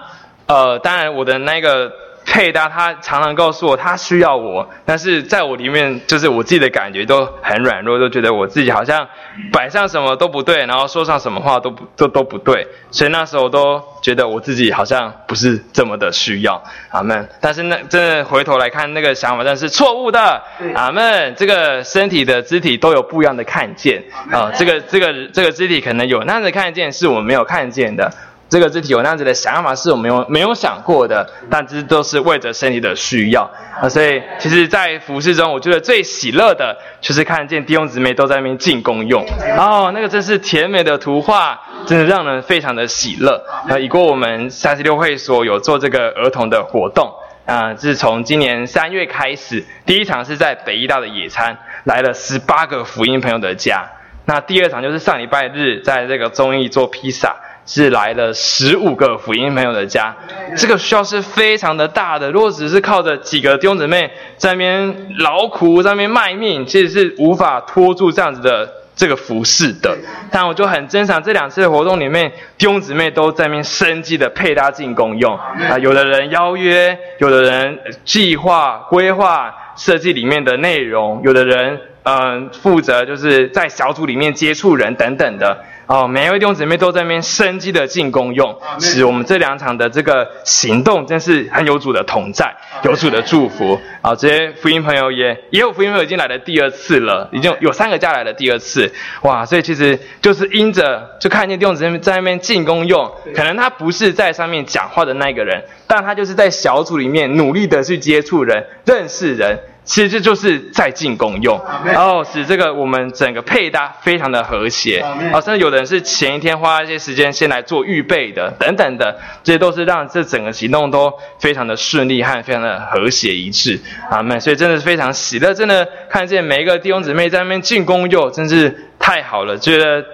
[0.46, 1.92] 呃，当然我的那个。
[2.24, 9.06] 配搭，他常常告诉我他需要我，但是在我里面，就是我自己的感觉都很软弱，都觉得我自己好像
[9.52, 17.28] 摆上什么都不对，然后说上什么话都不都都不对，所以那时候都觉得我自己好像不是这么的需要，阿门。
[17.40, 20.42] 但是那真的回头来看，那个想法真的是错误的，
[20.74, 21.34] 阿门。
[21.36, 28.12] 这个身体的肢体都有不一样的看见啊，这个这个这个肢体可能有那样的看见，是我们没有看见的。
[28.52, 33.88] 这个肢体有那样子的想法，是我没有没有想过的，但这都是为着身体的需要啊。
[33.88, 39.24] 所以，其实，在服饰中，我觉得最喜乐的，就是看见弟兄姊妹都在那边进功用
[39.56, 43.42] 哦，那个真是甜美的图画，真的让人非常的喜乐。
[43.66, 47.10] 啊，以过我们三十六会所有做这个儿童的活动
[47.46, 53.82] 啊，自从今年三月开始，第一场是在北医大的野餐，来了十八个福音朋友的家。
[54.26, 57.34] 那第二场就是上礼拜日在这个中艺做披萨。
[57.64, 60.14] 是来了十五个福音朋友的家，
[60.56, 62.30] 这个需要是非常的大的。
[62.30, 69.96] 如果只是靠着几个弟兄姊妹在那边劳苦，在那边卖命，其实是无法拖住这样子的这个服饰的。
[70.30, 85.56] 但我就很珍赏这两次的活动里面，弟兄姊妹都在那边生机的配搭进攻用啊，有的人邀约，有的人计划规划设计里面的内容，有的人嗯负责就是在小组里面接触人等等的。
[85.86, 93.78] 哦，每一位弟兄姊妹都在那边生机的进攻用，使我们这两场的这个行动真是很有主的同在，有主的祝福。
[94.00, 98.90] 啊，这些福音朋友也也有福音朋友已经来了第二次了，已经有三个家来了第二次。
[99.22, 109.58] 哇，所以其实就是因着就看见弟兄姊妹在那边进攻用，可能他不是在上面讲话的那个人，但他就是在小组里面努力的去接触人、认识人。
[109.84, 115.00] 其实这就是在进攻用，然后使这个我们整个配搭非常的和谐，
[115.32, 124.40] 啊，甚至有的人是前一天花一些时间先来做预备的，等等的，这些都是让这整个行动都非常的顺利和非常的和谐一致，阿门。
[124.40, 130.04] 所以真的是非常喜乐，真的看见每一个弟兄姊妹在那边进攻用，真是太好了，觉得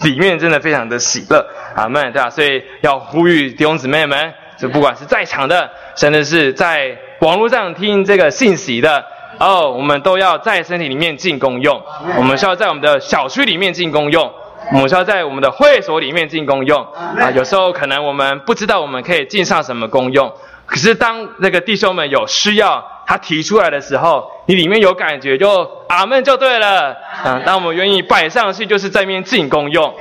[0.00, 2.30] 里面真的非常的喜乐，阿门，对吧？
[2.30, 9.04] 所以要呼吁弟兄姊妹们，就不管是在场的，甚至是在网络上听这个信息的，
[9.38, 11.82] 哦，我们都要在身体里面进功用，
[12.16, 14.32] 我们需要在我们的小区里面进功用，
[14.72, 20.32] 我们需要在我们的会所里面进功用，啊，有时候可能我们不知道我们可以进上什么功用，
[20.66, 22.92] 可是当那个弟兄们有需要。
[23.08, 26.94] 他提出来的时候，你里面有感觉，就阿门就对了。
[27.24, 29.94] 嗯，当我们愿意摆上去，就是在面进攻用。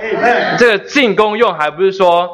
[0.59, 2.29] 这个进攻用还不是说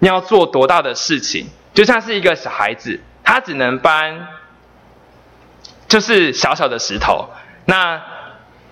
[0.00, 4.28] 你要做多大的事情，就像是一个小孩子，他只能搬
[5.90, 7.28] 就是小小的石头。
[7.66, 8.00] 那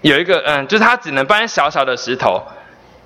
[0.01, 2.41] 有一个嗯，就是他只能搬小小的石头。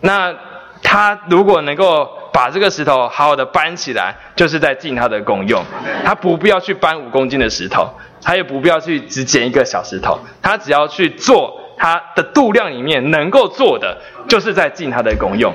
[0.00, 0.34] 那
[0.82, 5.64] 他如果能够把这个石头好好的搬起来，就是在尽他的功用。
[6.04, 7.88] 他不必要去搬五公斤的石头。
[8.24, 13.98] 他也不必要去只捡一个小石头，他只要去做他的度量里面能够做的，
[14.28, 15.52] 就是在尽他的功用。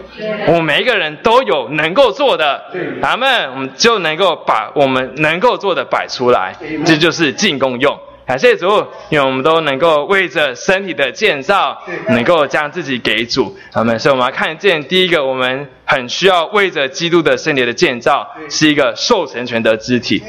[0.47, 2.61] 我们每一个人都有能够做的，
[3.01, 6.53] 咱们我们就能够把我们能够做的摆出来，
[6.85, 7.97] 这就是尽功用。
[8.27, 8.67] 感谢主，
[9.09, 13.55] 因为我们都能够为着身体的建造，能够将自己给主。
[13.73, 20.21] 我们所以我们要看见第一个，我们很需要为着基督的身体的建造，是一个受成全的肢体。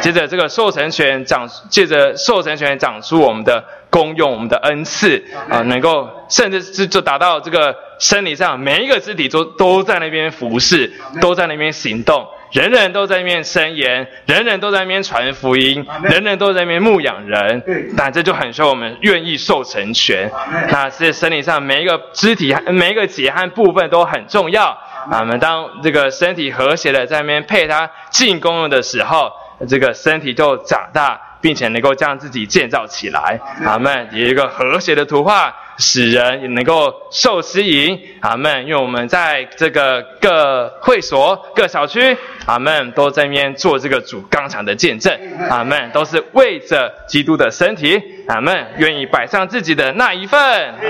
[0.00, 12.26] 接着这个受成全长，借着受成全长出我们的功用，我们的恩赐啊，能够甚至是就达到这个生理上每一个肢体都都在那边服侍，都在那边行动。
[12.54, 17.60] 人人都在那边伸言，人人都在那边传福音，人人都在那边牧养人。
[17.96, 20.30] 那这就很需要我们愿意受成全。
[20.70, 24.66] 那在身体上每一个肢体、每一个节和部分都很重要。
[25.10, 29.32] 啊，我们当这个身体和谐的在那边配它进攻的时候，
[29.68, 33.40] 这个身体就长大，并且能够将自己建造起来。
[33.64, 35.52] 啊，们有一个和谐的图画。
[35.78, 38.64] 使人也能够受吸引，阿门。
[38.66, 45.12] 因为我们在这个各会所、各小区，阿门，都在面做这个主刚强的见证，
[45.50, 50.40] 阿门，都是为着基督的身体，阿门，愿意摆上自己的那一份，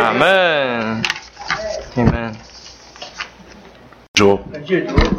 [0.01, 1.03] 阿门。
[1.95, 2.35] 你们
[4.15, 4.39] 主，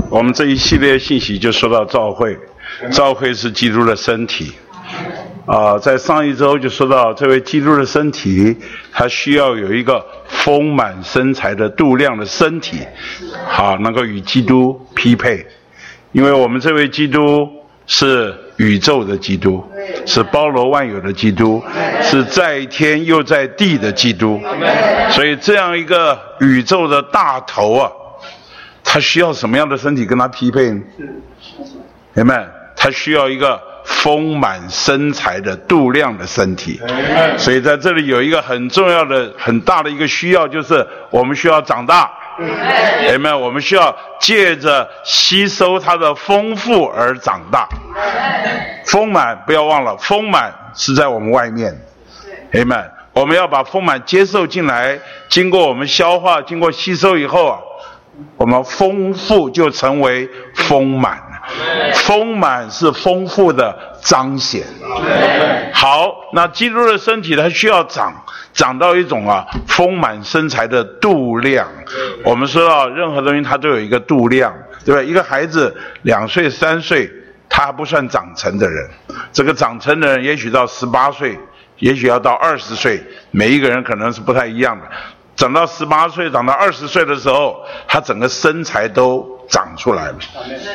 [0.09, 2.37] 我们这一系列信息就说到召会，
[2.91, 4.53] 召会是基督的身体。
[5.45, 8.57] 啊，在上一周就说到，这位基督的身体，
[8.91, 12.79] 他需要有一个丰满身材的度量的身体，
[13.47, 15.45] 好，能够与基督匹配。
[16.13, 17.47] 因为我们这位基督
[17.85, 19.63] 是宇宙的基督，
[20.07, 21.63] 是包罗万有的基督，
[22.01, 24.41] 是在天又在地的基督，
[25.11, 27.91] 所以这样一个宇宙的大头啊，
[28.83, 30.81] 他需要什么样的身体跟他匹配呢？
[32.13, 32.49] 明白？
[32.75, 33.61] 他需要一个。
[33.85, 36.81] 丰满身材的度量的身体，
[37.37, 42.11] 所以在这里有一个很重要的、很大的一个需要，就是我们需要长大。
[42.37, 43.33] 明白？
[43.33, 47.67] 我们需要借着吸收它的丰富而长大。
[48.85, 51.73] 丰满，不要忘了，丰满是在我们外面。
[52.51, 52.91] 明白？
[53.13, 57.59] 我们要把丰满接受进来，经过我们消化、经过吸收以后啊，
[58.35, 61.17] 我们丰富就成为丰满。
[61.93, 64.63] 丰满是丰富的彰显。
[65.73, 68.13] 好，那基督的身体它需要长，
[68.53, 71.67] 长到一种啊丰满身材的度量。
[72.23, 74.53] 我们说到任何东西它都有一个度量，
[74.83, 75.01] 对吧？
[75.01, 77.11] 一个孩子两岁三岁，
[77.49, 78.89] 他还不算长成的人。
[79.31, 81.37] 这个长成的人也许到十八岁，
[81.79, 84.85] 也许要到二十岁，每一个人可能是不太一样的。
[85.35, 90.15] 长到十八岁，长到二十岁的时候，他整个身材都长出来了，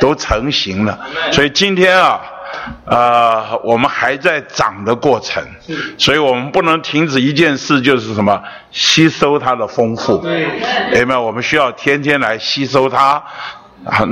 [0.00, 0.98] 都成型了。
[1.32, 2.20] 所以今天啊，
[2.84, 5.42] 呃，我们还在长的过程，
[5.96, 10.18] 所以我们不能停止一件事，就是什么吸收它的丰富。
[10.18, 11.24] 朋友们？
[11.24, 13.22] 我们需要天天来吸收它。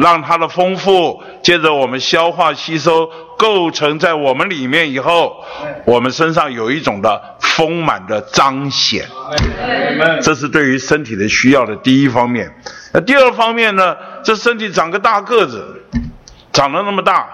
[0.01, 5.45] 让它的丰富，接着我们消化吸收，构成在我们里面以后，
[5.85, 9.07] 我们身上有一种的丰满的彰显。
[10.23, 12.51] 这是对于身体的需要的第一方面。
[12.93, 13.97] 那第二方面呢？
[14.25, 15.83] 这身体长个大个子，
[16.53, 17.29] 长得那么大，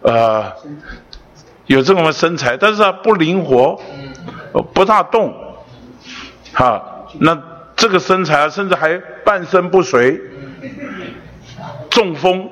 [0.00, 0.52] 呃，
[1.66, 3.80] 有这么身材，但是它不灵活，
[4.74, 5.34] 不大动，
[6.52, 6.82] 哈，
[7.20, 7.40] 那
[7.76, 10.20] 这个身材甚至还半身不遂。
[11.92, 12.48] 中风，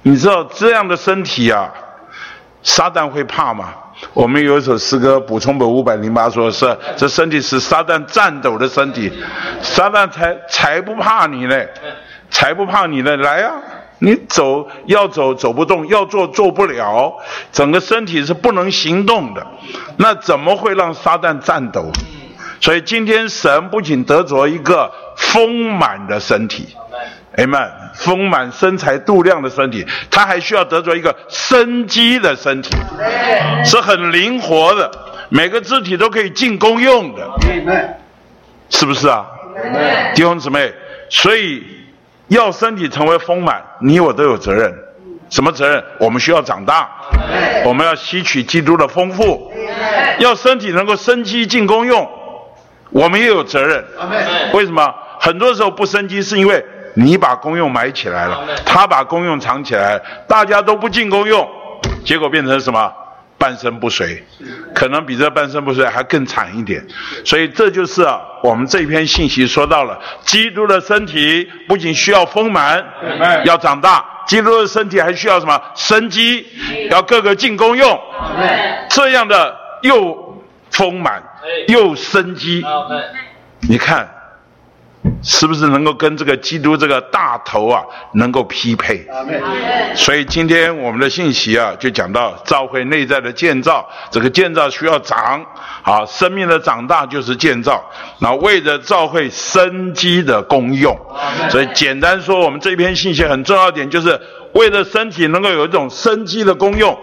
[0.00, 1.70] 你知道这样的身体啊，
[2.62, 3.74] 撒旦会怕吗？
[4.14, 9.12] 我们有一首诗歌补充本五百零八说是这身体是撒旦颤抖的身体，
[9.60, 11.54] 撒旦才才不怕你呢，
[12.30, 13.52] 才不怕你呢，来呀，
[13.98, 17.12] 你走要走走不动，要做做不了，
[17.52, 19.46] 整个身体是不能行动的，
[19.98, 21.92] 那怎么会让撒旦颤抖？
[22.62, 26.74] 所以今天神不仅得着一个丰满的身体
[27.36, 32.76] ，amen，丰满身材度量的身体，他还需要得着一个生机的身体，
[33.64, 34.90] 是很灵活的，
[35.28, 37.28] 每个肢体都可以进攻用的，
[38.68, 39.26] 是不是啊？
[40.14, 40.72] 弟兄姊妹，
[41.10, 41.62] 所以
[42.28, 44.72] 要身体成为丰满，你我都有责任。
[45.28, 45.82] 什么责任？
[45.98, 46.90] 我们需要长大，
[47.64, 49.50] 我们要吸取基督的丰富，
[50.18, 52.06] 要身体能够生机进攻用，
[52.90, 53.82] 我们也有责任。
[54.52, 54.94] 为什么？
[55.18, 56.62] 很多时候不生机，是因为
[56.94, 61.48] 你把公用埋起来了，他把公用藏起来，大家都不进公用，
[62.04, 62.92] 结果变成什么？
[63.38, 64.22] 半身不遂，
[64.72, 66.80] 可能比这半身不遂还更惨一点。
[67.24, 72.84] 所以这就是啊，我们这篇信息说到了，基督的身体不仅需要丰满，
[73.44, 74.04] 要长大。
[74.28, 76.46] 基督的身体还需要什么生机？
[76.88, 78.00] 要各个进功用，
[78.88, 80.40] 这样的又
[80.70, 81.20] 丰满
[81.66, 82.64] 又生机。
[83.68, 84.08] 你看，
[85.22, 87.82] 是不是能够跟这个基督这个大头啊
[88.14, 89.06] 能够匹配？
[89.94, 95.44] 所以今天我们的信息啊，就讲到教会内在的建造，这个建造需要长，
[95.82, 97.82] 啊，生命的长大就是建造。
[98.20, 100.96] 那为了教会生机的功用，
[101.50, 104.20] 所以简单说，我们这篇信息很重要点，就是
[104.52, 106.96] 为了身体能够有一种生机的功用，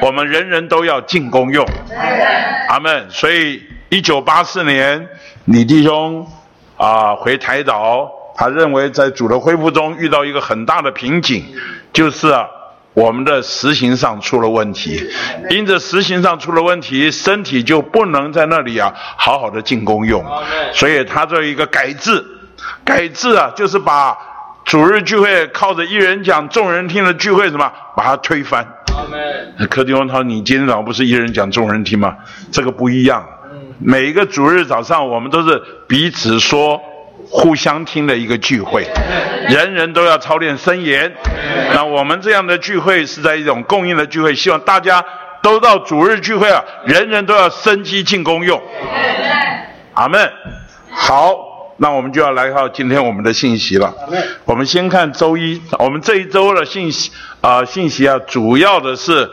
[0.00, 1.66] 我们人人都要进功用。
[2.68, 3.06] 阿门。
[3.10, 5.06] 所以一九八四年，
[5.44, 6.26] 李弟兄
[6.76, 11.44] 啊回台岛，他认为在主的恢复中遇到一个很大的瓶颈，
[11.92, 12.46] 就是啊。
[12.94, 15.06] 我们的实行上出了问题，
[15.50, 20.24] 因着实行上出了问题，身体就不能在那里啊好好的进功用，
[20.72, 22.24] 所以他这一个改制，
[22.82, 24.16] 改制啊，就是把
[24.64, 28.66] 主日聚会靠着一人讲众人听的聚会什么，把它推翻。
[29.68, 32.16] 柯迪文涛，你今天早上不是一人讲众人听吗？
[32.50, 33.22] 这个不一样，
[33.78, 36.80] 每一个主日早上我们都是彼此说。
[37.28, 38.86] 互相听的一个聚会，
[39.50, 41.12] 人人都要操练声言。
[41.74, 45.04] 那我们这样的聚会是在一种供应的聚会，希望大家
[45.42, 48.62] 都到主日聚会啊，人人都要生机进功用。
[49.94, 50.30] 阿门。
[50.92, 51.34] 好，
[51.78, 53.92] 那我们就要来到今天我们的信息了。
[54.44, 57.10] 我们先看周一，我们这一周的信息
[57.40, 59.28] 啊，信息啊，主要的是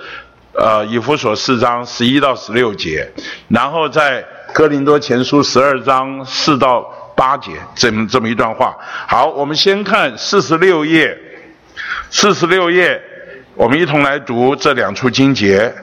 [0.53, 3.11] 呃以弗所四章十一到十六节，
[3.49, 6.89] 然后在哥林多前书十二章四到。
[7.15, 8.75] 八节这么这么一段话，
[9.07, 11.15] 好，我们先看四十六页，
[12.09, 12.99] 四十六页，
[13.55, 15.73] 我们一同来读这两处经节。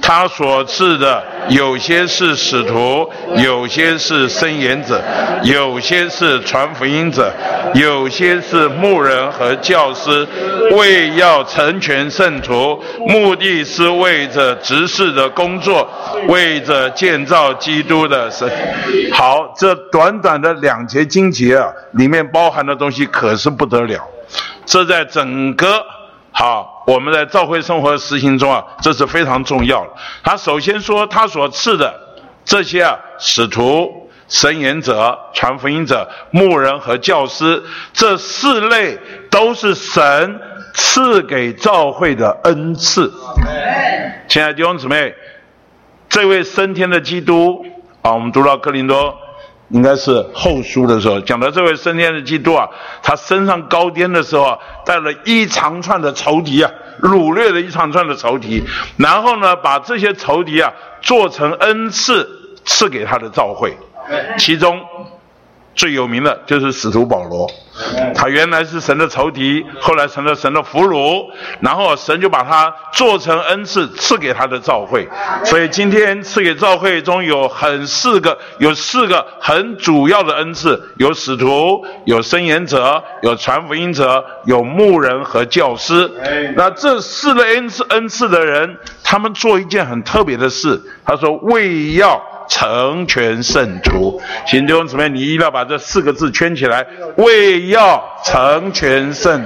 [0.00, 3.06] 他所赐的有些是使徒，
[3.36, 5.02] 有些是申言者，
[5.42, 7.30] 有些是传福音者，
[7.74, 10.26] 有些是牧人和教师，
[10.72, 15.86] 为要成全圣徒，目的是为着执事的工作，
[16.28, 18.50] 为着建造基督的神。
[19.12, 24.00] 好，这短短的两节经节啊，里面包含的东西可是不得了，
[24.64, 25.84] 这在整个。
[26.38, 29.90] 好，我们在教会生活实行中啊，这是非常重要的。
[30.22, 31.98] 他首先说，他所赐的
[32.44, 37.64] 这些啊，使徒、神言者、传福音者、牧人和教师，
[37.94, 38.98] 这四类
[39.30, 40.38] 都是神
[40.74, 43.10] 赐给教会的恩赐。
[44.28, 45.14] 亲爱的弟兄姊妹，
[46.10, 47.64] 这位升天的基督
[48.02, 49.16] 啊，我们读到克林多。
[49.70, 52.68] 应该是后书的时候讲到这位升天的基督啊，
[53.02, 56.70] 他升上高天的时候啊，带了一长串的仇敌啊，
[57.02, 58.62] 掳掠了一长串的仇敌，
[58.96, 62.28] 然后呢，把这些仇敌啊做成恩赐
[62.64, 63.76] 赐给他的召会，
[64.38, 64.80] 其中。
[65.76, 67.46] 最有名的就是使徒保罗，
[68.14, 71.26] 他原来是神的仇敌，后来成了神的俘虏，
[71.60, 75.06] 然后神就把他做成恩赐赐给他的教会，
[75.44, 86.10] 所以今天赐给教会中有很四个，有四个很主要的恩赐，有使徒，有申言者，有传福音者，有牧人和教师。
[86.56, 92.18] 那这四个恩赐恩赐的人，他们做一件很特别的事，他说为要。
[92.48, 96.86] 成全圣徒，请弟兄姊妹，你一定要把这四个字圈起来。
[97.16, 99.44] 为要成全圣，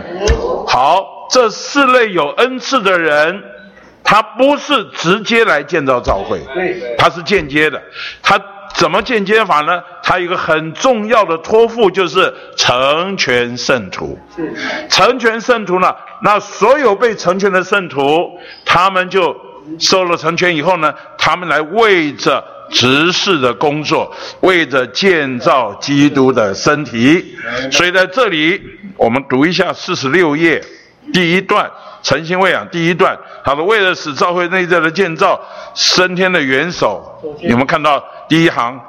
[0.67, 3.43] 好，这四类有恩赐的人，
[4.03, 6.41] 他不是直接来建造教会，
[6.99, 7.81] 他是间接的。
[8.23, 8.41] 他
[8.75, 9.83] 怎么间接法呢？
[10.03, 14.19] 他有一个很重要的托付，就是成全圣徒。
[14.89, 19.37] 成全圣徒呢，那所有被成全的圣徒，他们就
[19.79, 22.45] 受了成全以后呢，他们来为着。
[22.73, 27.37] 执事的工作，为着建造基督的身体，
[27.73, 28.62] 所以在这里
[28.97, 30.62] 我们读一下四十六页
[31.12, 31.68] 第一段，
[32.01, 33.18] 诚心喂养第一段。
[33.45, 35.45] 他说：“为了使教会内在的建造
[35.75, 38.81] 升天的元首，你们看到第一行？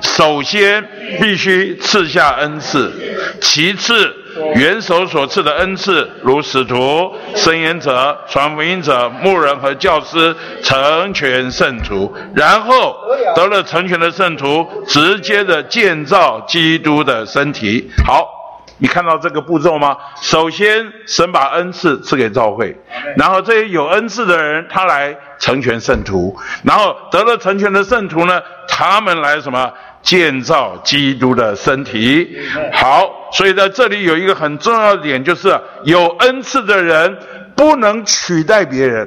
[0.00, 0.88] 首先
[1.20, 2.92] 必须赐下恩赐，
[3.40, 4.14] 其次
[4.54, 12.96] 元首所赐的恩赐，如使徒、申言者、传福音者、牧人和教师，成全圣徒，然后
[13.34, 17.90] 得了成全的圣徒，直接的建造基督的身体。
[18.06, 18.34] 好。
[18.80, 19.96] 你看到这个步骤吗？
[20.22, 22.76] 首先，神把恩赐赐给教会，
[23.16, 29.72] 然后这些有恩赐的人，他来成全圣徒，然后得了成全的圣徒呢，他们来什么
[30.08, 32.34] 建造基督的身体。
[32.72, 35.54] 好，所以在这里有一个很重要的点，就是
[35.84, 37.14] 有恩赐的人
[37.54, 39.06] 不能取代别人。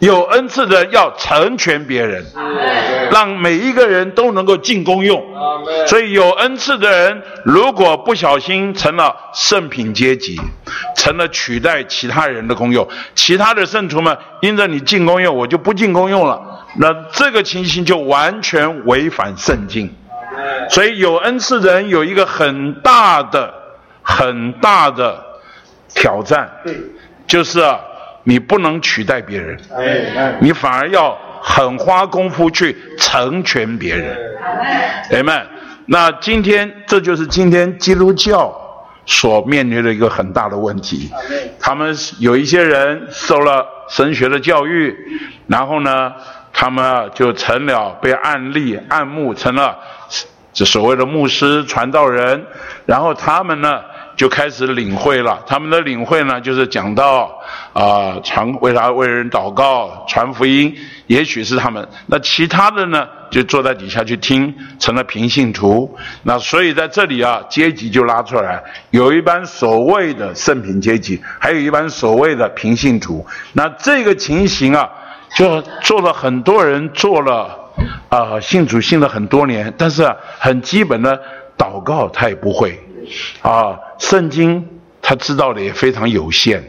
[0.00, 2.24] 有恩赐的要成全别人，
[3.12, 5.22] 让每一个人都能够进功用。
[5.86, 10.40] 所以有恩赐的人，如果不小心成了圣品阶级，
[10.96, 16.40] 成了取代其他人的功用，其他的圣徒们因着你进功用，我就不进功用了。
[16.78, 19.94] 那这个情形就完全违反圣经。
[20.70, 23.52] 所以有恩赐的人有一个很大的、
[24.02, 25.22] 很大的
[25.94, 26.50] 挑战，
[27.26, 27.78] 就是啊。
[28.22, 29.58] 你不能取代别人，
[30.40, 34.16] 你反而要很花功夫去成全别人。
[35.10, 35.46] 哎们，
[35.86, 38.54] 那今天这就是今天基督教
[39.06, 41.10] 所面临的一个很大的问题。
[41.58, 44.94] 他们有一些人受了神学的教育，
[45.46, 46.12] 然后呢，
[46.52, 49.78] 他们就成了被按立按牧成了
[50.52, 52.44] 这所谓的牧师传道人，
[52.84, 53.80] 然后他们呢。
[54.20, 57.32] 就开始领会了，他们的领会呢，就是讲到
[57.72, 61.88] 啊，传为他为人祷告、传福音，也许是他们。
[62.06, 65.96] 那其他的呢，就坐在底下去听，成了平信徒。
[66.24, 73.26] 那所以在这里啊，阶级就拉出来，有一班所谓的圣品阶级，还有一班所谓的平信徒。
[73.54, 74.86] 那这个情形啊，
[75.34, 77.58] 就做了很多人做了
[78.10, 81.18] 啊，信主信了很多年，但是很基本的
[81.56, 82.78] 祷告他也不会。
[83.42, 84.66] 啊，圣经
[85.02, 86.62] 他知道的也非常有限。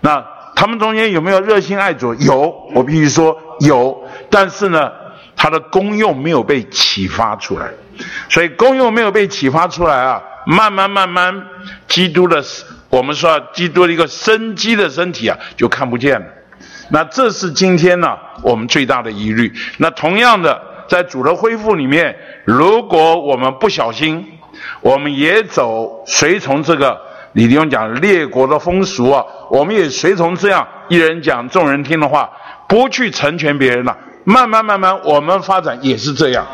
[0.00, 0.24] 那
[0.54, 2.14] 他们中间有没有热心爱主？
[2.14, 4.06] 有，我必须说有。
[4.28, 4.90] 但是呢，
[5.34, 7.70] 他的功用没有被启发出来。
[8.28, 11.46] 所以功用没有被启发出来啊，慢慢慢慢，
[11.86, 12.42] 基督的
[12.88, 16.26] 我们说基督的一个生机的身体啊，就看不见了。
[16.90, 19.52] 那这是今天呢我们最大的疑虑。
[19.78, 24.26] 那同样的，在主的恢复里面，如果我们不小心，
[24.80, 27.00] 我们也走随从这个
[27.32, 32.30] 李弟兄讲列国的风俗啊，我们也随从这样一人讲众人听的话，
[32.68, 33.96] 不去成全别人了。
[34.24, 36.46] 慢慢慢慢，我们发展也是这样。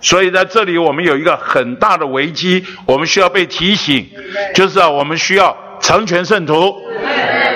[0.00, 4.06] 所以在这里，我们有一个很大的危机，我们需要被提醒，
[4.54, 6.74] 就是啊，我们需要成全圣徒，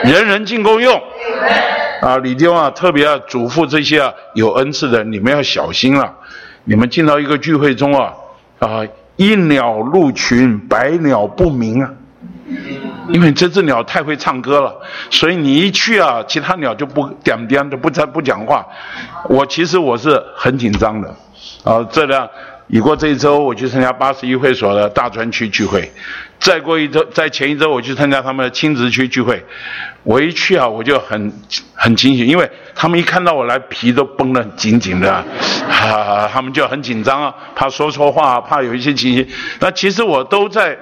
[0.05, 1.03] 人人尽公用。
[2.01, 6.15] 啊，李弟兄啊，特别要嘱咐这些啊有恩赐的，你们要小心了。
[6.65, 8.15] 你们进到一个聚会中啊，
[8.61, 8.83] 啊。
[9.19, 11.91] 一鸟入群，百鸟不鸣啊！
[13.11, 14.75] 因为这只鸟太会唱歌了，
[15.11, 18.67] 所以你一去啊，其他鸟就不点点的不在不讲话。
[19.29, 21.09] 我其实我是很紧张的，
[21.65, 22.29] 啊，这样。
[22.71, 25.91] 已过这一周，我去参加八十一会所的大专区聚会。
[26.39, 29.43] 再过一周，在前一周，我去参加他们的亲子区聚会。
[30.03, 31.33] 我一去啊，我就很
[31.73, 35.25] 很惊喜，因为他们一看到我来，皮都绷得紧紧的，
[35.67, 39.27] 哈，他们就很紧张啊，怕说错话，怕有一些情形。
[39.61, 40.77] 那其实我都在。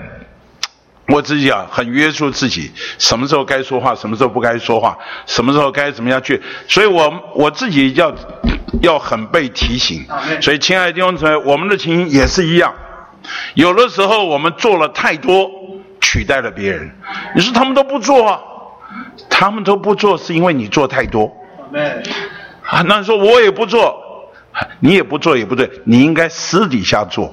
[1.08, 8.12] 我自己啊，很约束自己，什么时候该说话，什么时候不该说话，什么时候该怎么样去，所以我我自己要
[8.82, 10.04] 要很被提醒。
[10.40, 12.74] 所以，亲爱的弟兄姊妹，我们的情形也是一样。
[13.54, 15.48] 有的时候我们做了太多，
[16.00, 16.90] 取代了别人。
[17.36, 18.40] 你说他们都不做啊？
[19.30, 21.32] 他们都不做，是因为你做太多。
[22.62, 23.96] 啊，那说我也不做，
[24.80, 27.32] 你也不做也不对，你应该私底下做。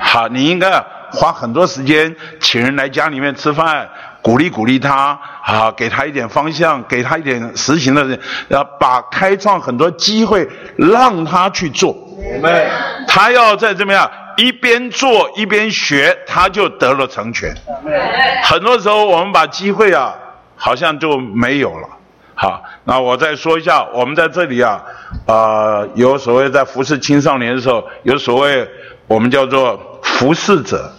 [0.00, 0.84] 好，你应该。
[1.14, 3.88] 花很多时间请人来家里面吃饭，
[4.20, 11.96] 鼓励鼓励他，啊，给他一点方向，给他一点实行的，要把开创很多机会让他去做。
[13.06, 17.54] 他要在怎么样一边做一边学，他就得了成全。
[18.42, 20.14] 很多时候我们把机会啊，
[20.56, 21.88] 好像就没有了。
[22.36, 24.82] 好，那我再说一下，我们在这里啊，
[25.26, 28.68] 啊，有所谓在服侍青少年的时候，有所谓
[29.06, 30.90] 我们叫做服侍者。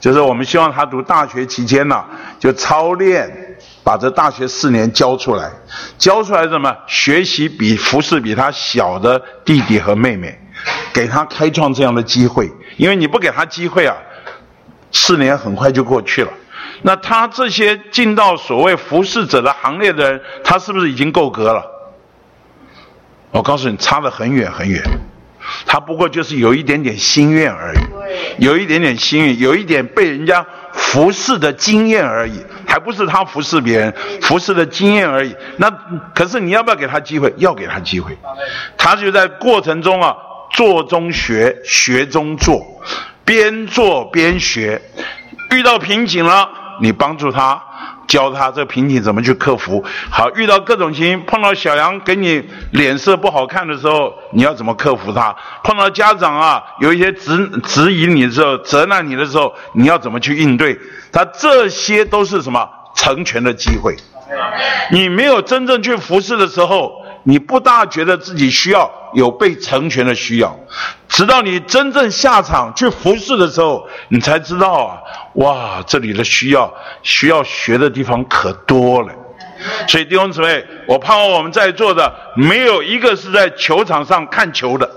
[0.00, 2.04] 就是我们希望他读大学期间呢，
[2.38, 5.50] 就操练，把这大学四年教出来，
[5.98, 6.76] 教出来什么？
[6.86, 10.38] 学习比服侍比他小的弟弟和妹妹，
[10.92, 12.50] 给他开创这样的机会。
[12.76, 13.96] 因为你不给他机会啊，
[14.92, 16.30] 四年很快就过去了。
[16.82, 21.64] 那他这些进到所谓服侍者的行列的人，他是不是已经够格了？
[23.32, 24.80] 我告诉你，差得很远很远。
[25.66, 35.34] 他不过就是有一点点心愿而已，有一点点心愿，有一点被人家服侍的经验而已，还不是他服侍别人服侍的经验而已。
[35.56, 35.70] 那
[36.14, 37.32] 可是你要不要给他机会？
[37.38, 38.16] 要给他机会。
[38.76, 40.16] 他就在过程中啊，
[40.52, 42.82] 做中学，学中做，
[43.24, 44.80] 边做边学。
[45.50, 46.48] 遇到瓶颈了，
[46.80, 47.62] 你帮助他。
[48.08, 49.84] 教他这瓶颈怎么去克服。
[50.10, 52.42] 好，遇到各种情形，碰到小杨给你
[52.72, 55.36] 脸色不好看的时候，你要怎么克服他？
[55.62, 60.76] 碰到家长啊，有一些指指引你的时候，责难你的时候，你要怎么去应对？
[61.12, 63.94] 他这些都是什么成全的机会？
[64.90, 67.06] 你没有真正去服侍的时候。
[67.24, 70.56] 你不大觉得自己需要有被成全的需要，
[71.08, 74.98] 直到你真正下场去服侍的时候，你才知道啊，
[75.34, 79.12] 哇，这里的需要需要学的地方可多了。
[79.88, 84.88] 所以弟兄姊妹，我盼望我们在座的没有一个是在球场上看球的，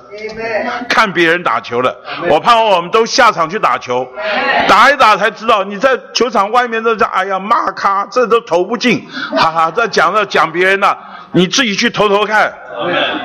[0.88, 1.98] 看别人打球的。
[2.30, 4.08] 我盼望我们都下场去打球，
[4.68, 9.04] 打一打才知道你在球场外面都在哎呀骂咖，这都投不进，
[9.36, 10.96] 哈哈，在讲着讲别人呢。
[11.34, 12.54] 你自己去投投看，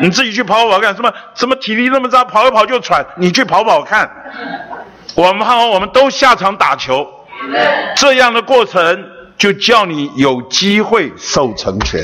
[0.00, 4.08] 你自己去跑跑看，什么什么体力那么差，跑一跑就喘，你去跑跑看。
[5.14, 7.08] 我们盼望我们都下场打球，
[7.96, 12.00] 这样的过程就叫你有机会受成全。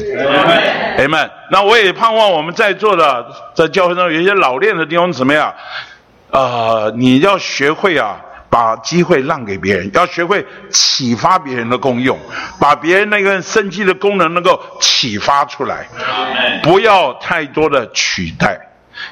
[0.97, 5.55] 哎们，那我也盼望我们在座的在教会中有一些老练的地方怎么样？
[6.31, 8.17] 啊，你要学会啊。
[8.53, 12.19] 把机会让给别人，要学会启发别人的功用，
[12.61, 15.89] 把别人那个生机的功能能够启发出来，
[16.63, 18.61] 不要太多的取代。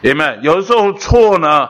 [0.03, 1.66] 爷们，有的时候错呢，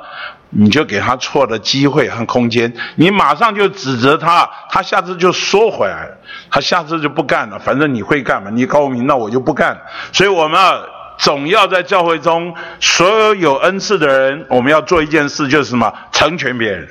[0.48, 6.10] 你就给他错的机会和空间，你马上就指责他，他下次就缩回来，
[6.50, 7.58] 他下次就不干了。
[7.60, 8.50] 反正你会干嘛？
[8.50, 9.80] 你高明，那我就不干。
[10.12, 10.99] 所以我们要。
[11.20, 15.92] 总要在教会中，所有有恩赐的人，我们要做一件事，就是什么？
[16.10, 16.88] 成全别人。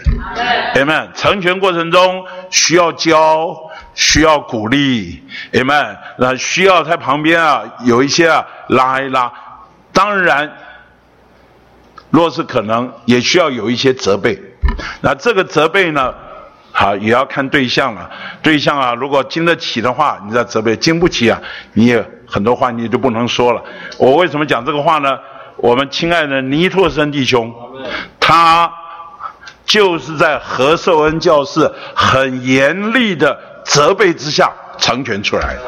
[0.75, 1.09] Amen。
[1.15, 3.57] 成全过程中需要教，
[3.95, 5.23] 需要鼓励。
[5.53, 5.97] Amen。
[6.17, 9.31] 那需要在旁边啊，有一些啊拉一拉。
[9.91, 10.51] 当然，
[12.11, 14.39] 若是可能，也需要有一些责备。
[15.01, 16.13] 那这个责备呢？
[16.71, 18.09] 好，也要看对象了。
[18.41, 21.41] 对象啊，如果经得起的话，你再责备；经不起啊，
[21.73, 23.61] 你也很多话你就不能说了。
[23.97, 25.17] 我为什么讲这个话呢？
[25.57, 27.53] 我们亲爱的尼托森弟兄，
[28.19, 28.71] 他
[29.65, 35.61] 就是在何寿恩教士很严厉的责备之下成全出来的。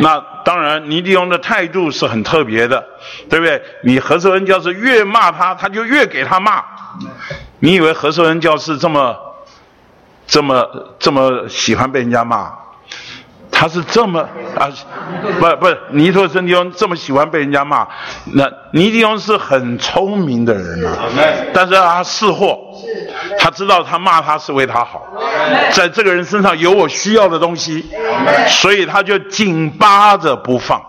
[0.00, 2.82] 那当然，尼弟兄的态度是很特别的，
[3.28, 3.60] 对不对？
[3.82, 6.64] 你何寿恩教士越骂他，他就越给他骂。
[7.58, 9.14] 你以为何寿恩教士这么？
[10.32, 10.66] 这么
[10.98, 12.50] 这么喜欢被人家骂，
[13.50, 14.18] 他是这么
[14.56, 14.66] 啊，
[15.38, 17.86] 不不，尼托森迪翁这么喜欢被人家骂，
[18.32, 21.04] 那尼迪翁是很聪明的人啊，
[21.52, 22.58] 但是他识货，
[23.38, 25.06] 他知道他骂他是为他好，
[25.72, 27.84] 在这个人身上有我需要的东西，
[28.48, 30.82] 所以他就紧扒着不放。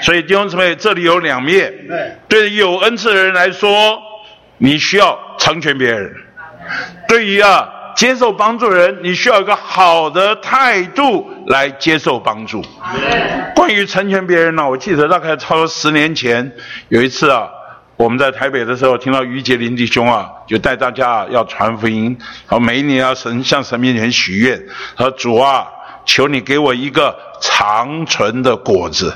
[0.00, 1.70] 所以弟兄姊妹，这里有两面，
[2.26, 4.00] 对有恩赐的人来说，
[4.56, 6.10] 你需要成全别人；
[7.06, 7.68] 对于啊。
[7.94, 12.62] 接受帮助人，你需要一个好的态度来接受帮助。
[13.54, 16.52] 关于成全别人呢，我记得大概超过十年前
[16.88, 17.48] 有一次啊，
[17.96, 22.16] 我们在台北的时候，听到于杰林弟兄啊，就带大家要传福音，
[22.48, 24.60] 然后每一年要神向神面前许愿，
[24.96, 25.66] 说主啊，
[26.04, 29.14] 求你给我一个长存的果子，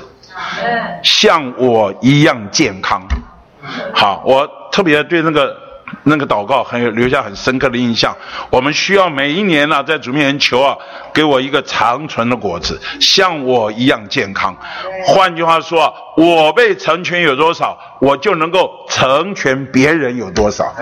[1.03, 3.01] 像我一样健康。
[3.93, 5.66] 好，我特别对那个。
[6.03, 8.15] 那个祷告很有留下很深刻的印象。
[8.49, 10.77] 我们需要每一年呢，在主面前求啊，
[11.13, 14.55] 给我一个长存的果子，像我一样健康。
[15.05, 20.73] 换句话说，我被成全有多少，我就能够成全别人有多少。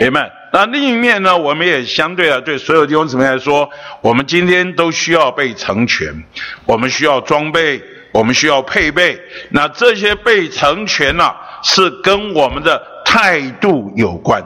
[0.00, 0.30] 明白？
[0.50, 3.68] 那另一面呢，我们也相对啊，对所有弟兄姊妹来说，
[4.00, 6.24] 我们今天都需要被成全，
[6.64, 7.82] 我们需要装备，
[8.12, 9.20] 我们需要配备。
[9.50, 12.82] 那这些被成全呢，是跟我们的。
[13.10, 14.44] 态度有关，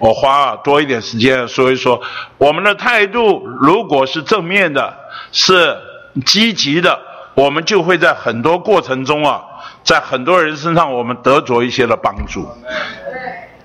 [0.00, 2.02] 我花多一点时间说一说
[2.36, 3.46] 我们的态度。
[3.60, 4.92] 如果是正面的，
[5.30, 5.78] 是
[6.26, 6.98] 积极的，
[7.34, 9.40] 我们就会在很多过程中啊，
[9.84, 12.44] 在很多人身上我们得着一些的帮助。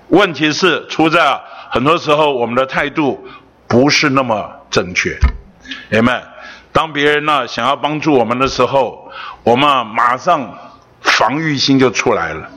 [0.06, 3.26] 问题是出在很多时候我们的态度
[3.66, 5.18] 不是那么正确。
[5.90, 6.12] 姐妹，
[6.70, 9.10] 当别人呢想要帮助我们的时候，
[9.42, 10.48] 我们马上。
[11.00, 12.48] 防御心就出来了，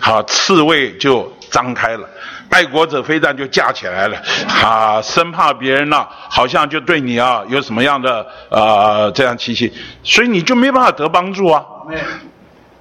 [0.00, 2.08] 好，刺猬就张开了，
[2.50, 4.16] 爱国者飞弹就架起来了，
[4.62, 9.72] 啊，生怕别人呢，好像就对你啊有什么样的呃这样气息，
[10.02, 11.64] 所以你就没办法得帮助啊，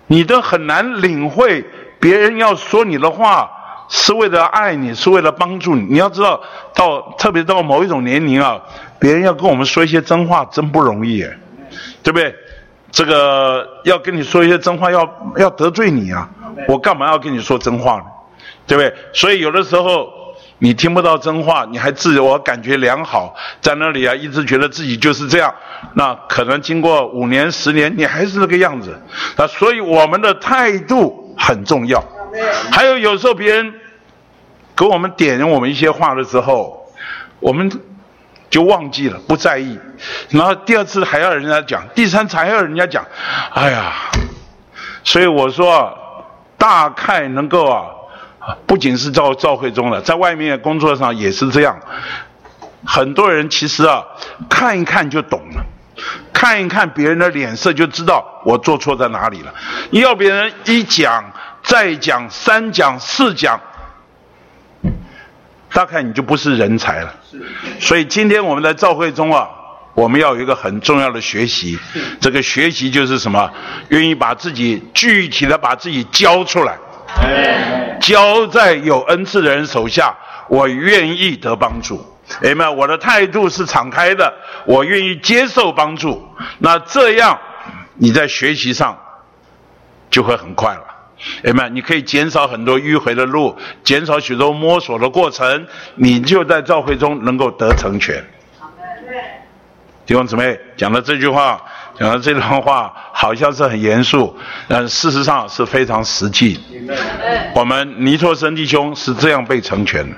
[0.07, 1.65] 你都很难领会
[1.99, 3.49] 别人要说你的话，
[3.89, 5.81] 是为了爱你，是为了帮助你。
[5.89, 6.39] 你要知道，
[6.75, 8.59] 到特别到某一种年龄啊，
[8.99, 11.25] 别人要跟我们说一些真话，真不容易，
[12.03, 12.35] 对不对？
[12.91, 16.29] 这个要跟你说一些真话，要要得罪你啊！
[16.67, 18.03] 我干嘛要跟你说真话呢？
[18.65, 18.93] 对不对？
[19.13, 20.09] 所以有的时候
[20.59, 25.53] 你听不到真话，你还自我感觉良好，在那里啊，一直觉得自己就是这样。
[25.95, 28.97] 那可能经过五年、十年，你还是那个样子。
[29.35, 32.03] 那所以我们的态度很重要。
[32.71, 33.73] 还有有时候别人
[34.75, 36.89] 给我们点我们一些话的时候，
[37.39, 37.69] 我们。
[38.49, 39.77] 就忘记了，不在意，
[40.29, 43.05] 然后第二次还要人家讲，第三次还要人家讲，
[43.53, 43.93] 哎呀，
[45.03, 45.97] 所以我说，
[46.57, 47.85] 大概能够啊，
[48.65, 51.77] 不仅是赵赵会中的，在外面工作上也是这样，
[52.85, 54.03] 很多人其实啊，
[54.49, 55.65] 看一看就懂了，
[56.31, 59.53] 看一看别人的脸色就知道我做错在哪里了，
[59.91, 61.23] 要别人一讲
[61.63, 63.59] 再讲三讲四讲。
[65.77, 67.13] 大概你就不是人才了，
[67.79, 69.47] 所以今天我们在召会中啊，
[69.93, 71.77] 我们要有一个很重要的学习，
[72.19, 73.47] 这个学习就是什么？
[73.89, 76.75] 愿意把自己具体的把自己交出来，
[78.01, 80.15] 交在有恩赐的人手下，
[80.49, 82.03] 我愿意得帮助，
[82.41, 84.33] 哎们，我的态度是敞开的，
[84.65, 87.37] 我愿意接受帮助，那这样
[87.93, 88.97] 你在学习上
[90.09, 90.86] 就会很快了。
[91.43, 98.23] 哎们，你可以减少很多迂回的路，减少许多摸索的过程，你就在召会中能够得成全。
[100.05, 101.61] 弟兄姊妹，讲的这句话，
[101.99, 104.33] 讲的这段话，好像是很严肃，
[104.69, 106.57] 但事实上是非常实际。
[107.53, 110.15] 我们尼托生弟兄是这样被成全的。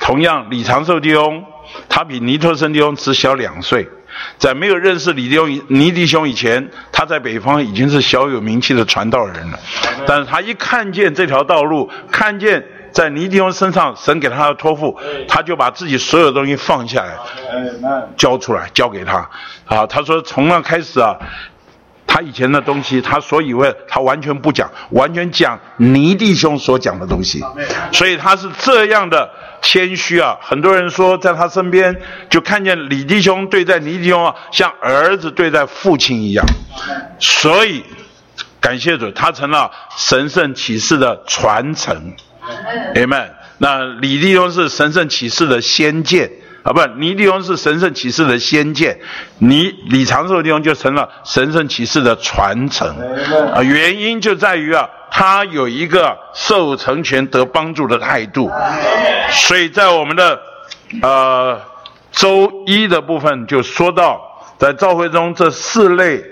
[0.00, 1.44] 同样，李长寿弟兄，
[1.88, 3.88] 他比尼托森弟兄只小两岁。
[4.38, 9.58] 在没有认识李弟兄、尼弟兄以前，他在北方已经是小有名气的传道人了。
[10.04, 14.98] 但是他一看见这条道路，看见在尼弟兄身上神给他的托付，
[15.28, 17.16] 他就把自己所有东西放下来，
[18.16, 19.18] 交出来，交给他。
[19.66, 21.16] 啊，他说从那开始啊。
[22.12, 27.40] 他以前的东西，他所以为他完全不讲，完全讲尼弟兄所讲的东西，
[27.92, 29.30] 所以他是这样的
[29.62, 30.36] 谦虚啊。
[30.42, 31.96] 很多人说，在他身边
[32.28, 36.44] 就看见李弟兄对待尼弟兄啊，像儿子对待父亲一样。
[37.20, 37.84] 所以
[38.60, 42.16] 感谢主，他成了神圣启示的传承。
[42.96, 43.28] Amen。
[43.58, 46.28] 那李弟兄是神圣启示的先见。
[46.62, 48.98] 啊，不，尼地翁是神圣启示的先见，
[49.38, 52.88] 尼李长寿地方就成了神圣启示的传承。
[53.52, 58.50] 啊，原因就在于啊，他有一个受成全得帮助的态度。
[59.30, 60.38] 所以在我们的
[61.02, 61.60] 呃
[62.12, 64.20] 周一的部分就说到，
[64.58, 66.24] 在召会中这四类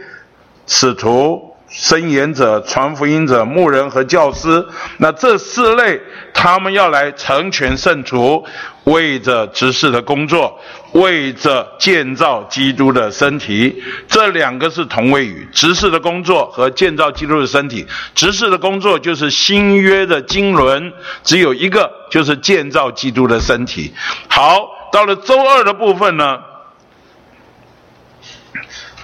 [0.66, 1.46] 使徒。
[1.70, 4.66] 申言者、传福音者、牧人和教师，
[4.96, 6.00] 那这四类，
[6.32, 8.42] 他们要来成全圣徒，
[8.88, 10.58] 为着执事的工作，
[10.92, 13.82] 为着建造基督的身体。
[14.08, 17.86] 这两个是同位语，执事的工作和建造基督的身体。
[18.14, 23.92] 执事的工作就是新约的经纶，只有一个，就是建造基督的身体。
[24.28, 26.38] 好，到了周二的部分呢，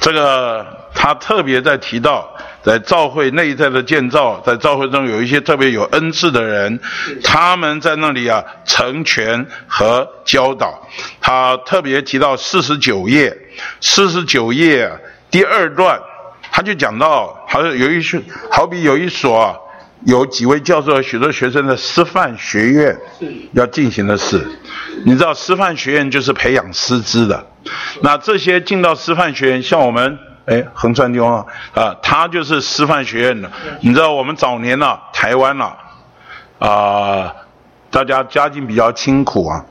[0.01, 2.28] 这个他特别在提到。
[2.65, 6.81] 在教会内在的建造，在教会中有一些特别有恩赐的人，
[7.23, 10.89] 他们在那里啊成全和教导。
[11.21, 13.37] 他特别提到四十九页，
[13.83, 14.91] 四十九页
[15.31, 16.01] 第二段，
[16.51, 18.19] 他就讲到，好像有一所，
[18.51, 19.55] 好比有一所
[20.07, 22.97] 有几位教授和许多学生的师范学院
[23.53, 24.41] 要进行的事。
[25.05, 27.47] 你知道师范学院就是培养师资的，
[28.01, 30.19] 那这些进到师范学院，像我们。
[30.47, 33.51] 哎，横川兄啊，啊，他就是师范学院的。
[33.80, 35.72] 你知道我们早年呢，台湾呢，
[36.59, 37.32] 啊，
[37.90, 39.64] 大家家境比较清苦啊，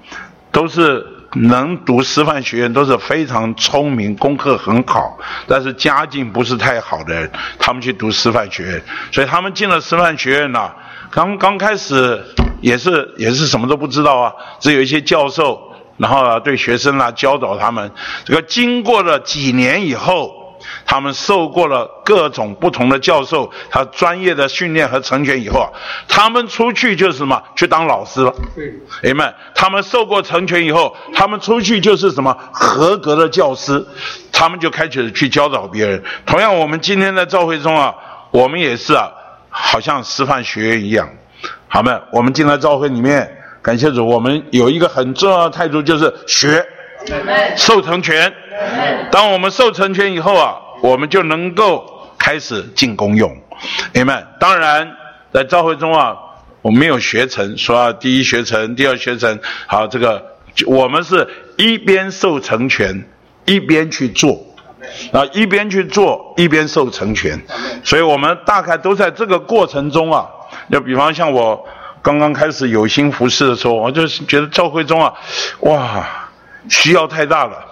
[0.51, 5.15] 都是能读师范学院，都是非常聪明，功课很好，
[5.45, 10.71] 但是家境不是太好的人，他们去读师范学院，所以他们进了师范学院呢，
[11.11, 12.19] 刚刚开始
[12.61, 17.91] 也是也是什么都不知道啊，只有一些教授，然后对学生啊教导他们。
[18.25, 20.41] 这个经过了几年以后。
[20.85, 25.69] 他们受过了各种不同的教授他专业的训练和成全以后啊，
[26.07, 27.41] 他们出去就是什么？
[27.55, 28.33] 去当老师了。
[29.03, 32.35] 哎们，他们受过成全以后，他们出去就是什么？
[32.51, 33.85] 合格的教师，
[34.31, 36.03] 他们就开始去教导别人。
[36.25, 37.93] 同样，我们今天在教会中啊，
[38.31, 39.11] 我们也是啊，
[39.49, 41.09] 好像师范学院一样。
[41.67, 43.29] 好们，我们进来教会里面，
[43.61, 46.65] 感谢主，我们有一个很重要的态度，就是学，
[47.55, 48.33] 受成全。
[49.11, 50.57] 当我们受成全以后啊。
[50.83, 53.33] 我们就能够开始进功用，
[53.93, 54.97] 你们当然
[55.31, 56.13] 在教会中啊，
[56.61, 60.21] 我没有学成，说啊第一学成，第二学成，好这个
[60.67, 61.25] 我们是
[61.55, 63.01] 一边受成全，
[63.45, 64.45] 一边去做，
[65.13, 67.41] 啊一边去做一边受成全，
[67.81, 70.27] 所以我们大概都在这个过程中啊。
[70.69, 71.65] 就比方像我
[72.01, 75.13] 刚刚开始有心服侍的时候，我就觉得教会中啊，
[75.61, 76.05] 哇，
[76.67, 77.69] 需要太大了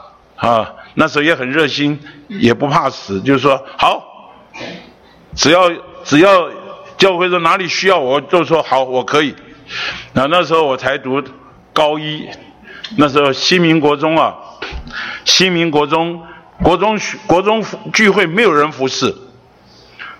[0.47, 0.73] 啊。
[0.93, 4.03] 那时候也很热心，也不怕死，就是说好，
[5.35, 5.71] 只要
[6.03, 6.49] 只要
[6.97, 9.33] 教会说哪里需要，我就说好，我可以。
[10.11, 11.23] 那那时候我才读
[11.71, 12.27] 高一，
[12.97, 14.35] 那时候新民国中啊，
[15.23, 16.21] 新民国中
[16.61, 17.63] 国中国中
[17.93, 19.15] 聚会没有人服侍。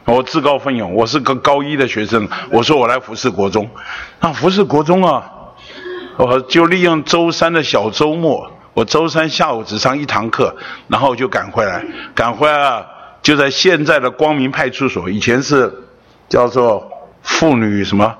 [0.05, 3.69] 我自告奋勇，我是个高一的学生，我说我来服侍国中，
[4.19, 5.29] 那服侍国中啊，
[6.17, 10.55] 我就利用周三的小周末，我周三下午只上一堂课，
[10.87, 11.83] 然后就赶回来，
[12.15, 12.85] 赶回来啊，
[13.21, 15.73] 就在现在的光明派出所，以前是
[16.29, 16.89] 叫做
[17.21, 18.15] 妇女什么。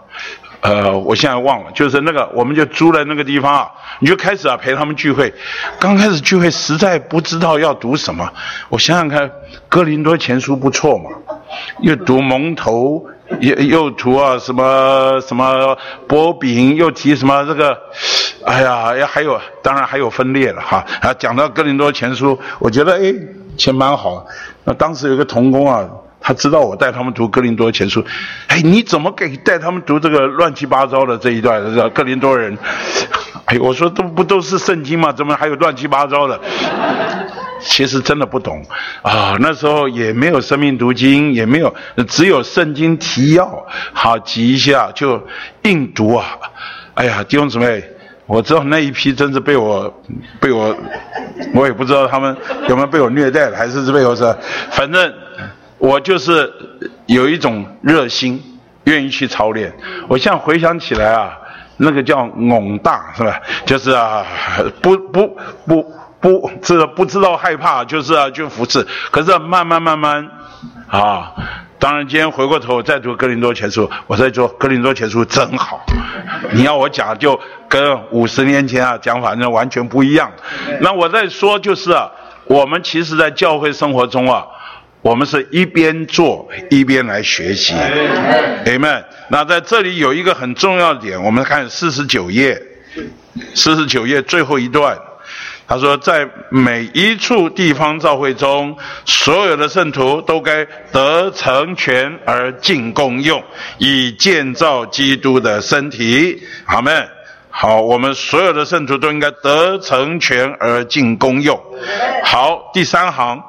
[0.62, 5.34] 呃，我现在忘了，就是那个，我们就租了那个地方啊，你就开始啊陪他们聚会。
[5.80, 8.32] 刚开始聚会实在不知道要读什么，
[8.70, 9.28] 我想想看，
[9.68, 11.10] 《哥林多前书》不错嘛，
[11.80, 13.06] 又读蒙头，
[13.40, 15.78] 又又读啊什么什么
[16.08, 17.78] 波饼，又提什么这个，
[18.46, 20.86] 哎呀，还有当然还有分裂了哈。
[21.02, 23.14] 啊，讲到《哥林多前书》，我觉得哎，
[23.58, 24.26] 前蛮好。
[24.64, 25.88] 那当时有个童工啊。
[26.24, 28.00] 他知道我带他们读《哥林多前书》，
[28.46, 31.60] 哎，你怎么给带他们读这个乱七八糟的这一段？
[31.76, 32.56] 这哥林多人，
[33.60, 35.12] 我说都不都是圣经吗？
[35.12, 36.40] 怎么还有乱七八糟的？
[37.60, 38.64] 其实真的不懂
[39.02, 41.74] 啊，那时候也没有生命读经，也没有，
[42.08, 45.22] 只有圣经提要，好记一下就
[45.64, 46.26] 硬读啊。
[46.96, 47.84] 哎呀，弟兄姊妹，
[48.26, 49.94] 我知道那一批真是被我
[50.40, 50.76] 被我，
[51.54, 52.36] 我也不知道他们
[52.68, 54.24] 有没有被我虐待了，还是被我是，
[54.72, 55.14] 反正。
[55.78, 56.54] 我就是
[57.08, 58.40] 有一种热心，
[58.84, 59.74] 愿意去操练。
[60.08, 61.36] 我现在回想起来啊，
[61.84, 63.42] 那个叫懵大是吧？
[63.66, 64.24] 就是啊，
[64.82, 65.84] 不不不
[66.20, 68.86] 不，这不知道害怕，就是啊，就服侍。
[69.10, 70.30] 可是慢慢慢慢
[70.88, 71.32] 啊，
[71.80, 75.84] 当然今天回过头再读《格林多前书》，我再说《格林多前书》真好。
[76.52, 80.32] 你要我讲，就跟五十年前啊讲法那完全不一样。
[80.82, 82.12] 那我在说就是啊，
[82.46, 84.46] 我们其实在教会生活中啊。
[85.02, 87.74] 我们是一边做一边来学习
[88.66, 89.04] ，Amen。
[89.30, 92.62] 那在这里有一个很重要的点，我们看四十九页，
[93.56, 94.96] 四十九页最后一段，
[95.68, 103.44] 他说，在每一处地方教会中，所有的圣徒都该得成全而尽功用，
[103.80, 106.44] 以建造基督的身体。
[106.66, 107.10] 阿门。
[107.50, 111.60] 好，我们所有的圣徒都应该得成全而尽功用。
[112.24, 113.44] 好，第三行。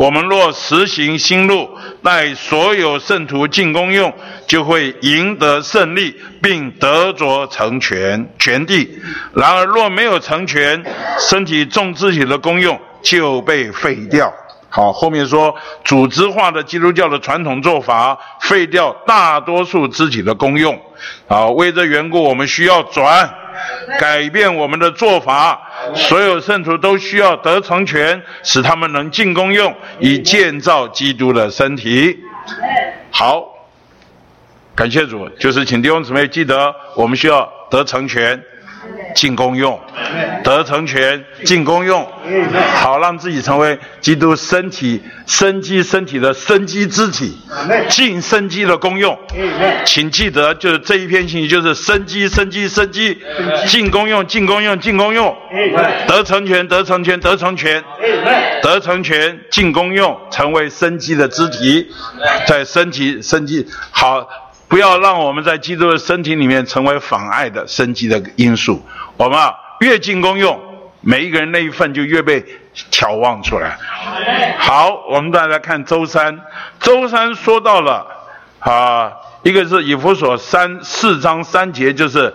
[0.00, 1.68] 我们若实行新路，
[2.02, 4.10] 待所有圣徒进宫用，
[4.46, 8.98] 就会赢得胜利，并得着成全全地。
[9.34, 10.82] 然而若没有成全，
[11.18, 14.32] 身体重肢体的功用就被废掉。
[14.70, 20.80] 好，后面说组织化的基督教的传统做法，废掉大多数肢体的功用。
[21.28, 23.30] 好，为这缘故，我们需要转。
[23.98, 25.60] 改变我们的做法，
[25.94, 32.18] 所有圣徒都需要得成全，使他们能进功用，以建造基督的身体。
[33.10, 33.44] 好，
[34.74, 38.42] 感谢主，就是请弟兄姊妹记得，我们需要得成全。
[39.14, 39.78] 进攻用，
[40.42, 42.06] 得成全，进攻用，
[42.74, 47.36] 好让自己成为基督身体生机身体的生机之体，
[47.88, 49.18] 进生机的功用。
[49.84, 53.18] 请记得，就是这一篇信息，就是生机生机生机，
[53.66, 55.36] 进攻用进攻用进攻用，
[56.06, 57.82] 得成全得成全得成全，
[58.62, 61.88] 得成全进攻用，成为生机的肢体，
[62.46, 64.26] 在身体生机好。
[64.70, 68.80] 不要让我们在基督的身体里面成为妨碍的生机的因素。
[69.16, 70.60] 我们啊，越进功用，
[71.00, 72.44] 每一个人那一份就越被
[72.92, 73.76] 眺望出来。
[74.58, 76.40] 好，我们再来看周三。
[76.78, 78.06] 周三说到了
[78.60, 79.12] 啊，
[79.42, 82.32] 一个是以弗所三四章三节，就是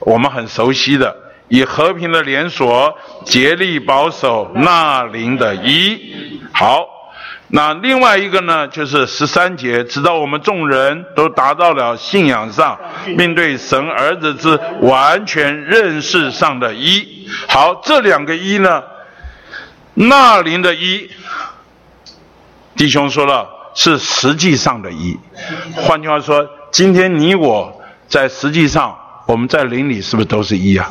[0.00, 1.16] 我们很熟悉的，
[1.48, 6.38] 以和平的连锁竭力保守那灵的一。
[6.52, 6.97] 好。
[7.50, 12.78] 那另外一个呢，就是十三节，直到我们众人都达到了信仰上，
[13.16, 17.26] 面对神儿子之完全认识上的一。
[17.48, 18.82] 好，这两个一呢，
[19.94, 21.10] 那林的一，
[22.76, 25.18] 弟兄说了是实际上的一。
[25.74, 28.94] 换句话说，今天你我在实际上，
[29.26, 30.90] 我们在林里是不是都是一啊？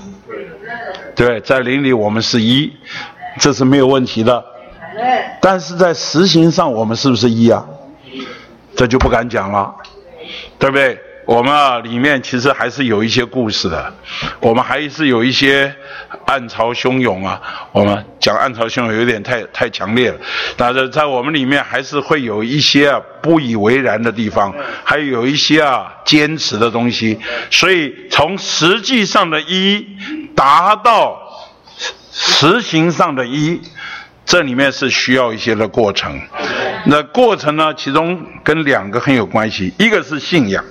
[1.15, 2.73] 对，在林里我们是一，
[3.39, 4.43] 这是没有问题的。
[5.41, 7.65] 但是在实行上，我们是不是一啊？
[8.75, 9.73] 这就不敢讲了，
[10.59, 10.99] 对不对？
[11.25, 13.93] 我们啊里面其实还是有一些故事的，
[14.39, 15.75] 我们还是有一些
[16.25, 17.41] 暗潮汹涌啊。
[17.73, 20.17] 我们讲暗潮汹涌有点太太强烈了，
[20.55, 24.53] 但是在我们里面还是会有一些啊不以为然的地方，
[24.85, 27.19] 还有一些啊坚持的东西。
[27.51, 29.85] 所以从实际上的一
[30.33, 31.19] 达到
[32.13, 33.59] 实行上的一。
[34.27, 36.19] 这里面是需要一些的过程，
[36.85, 40.61] 那过程呢，其中跟两个很有关系，一个是信仰，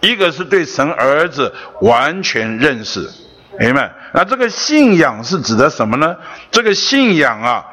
[0.00, 3.10] 一个是对神儿子完全认识，
[3.58, 3.92] 明白？
[4.14, 6.14] 那这个信仰是指的什么呢？
[6.52, 7.64] 这个信仰啊，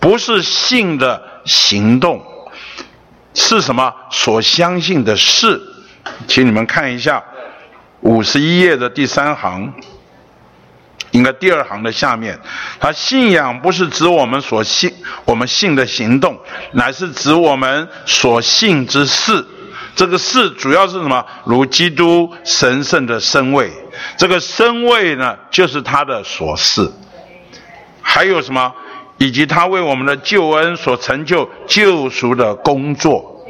[0.00, 2.24] 不是信的行动，
[3.34, 3.94] 是什么？
[4.10, 5.60] 所相信的事，
[6.26, 7.22] 请你们看一下
[8.00, 9.70] 五十一页的第三行。
[11.14, 12.36] 应该第二行的下面，
[12.80, 14.92] 他信仰不是指我们所信，
[15.24, 16.36] 我们信的行动，
[16.72, 19.46] 乃是指我们所信之事。
[19.94, 21.24] 这个事主要是什么？
[21.44, 23.70] 如基督神圣的身位，
[24.16, 26.90] 这个身位呢，就是他的所事。
[28.02, 28.74] 还有什么？
[29.18, 33.46] 以及他为我们的救恩所成就救赎的工作。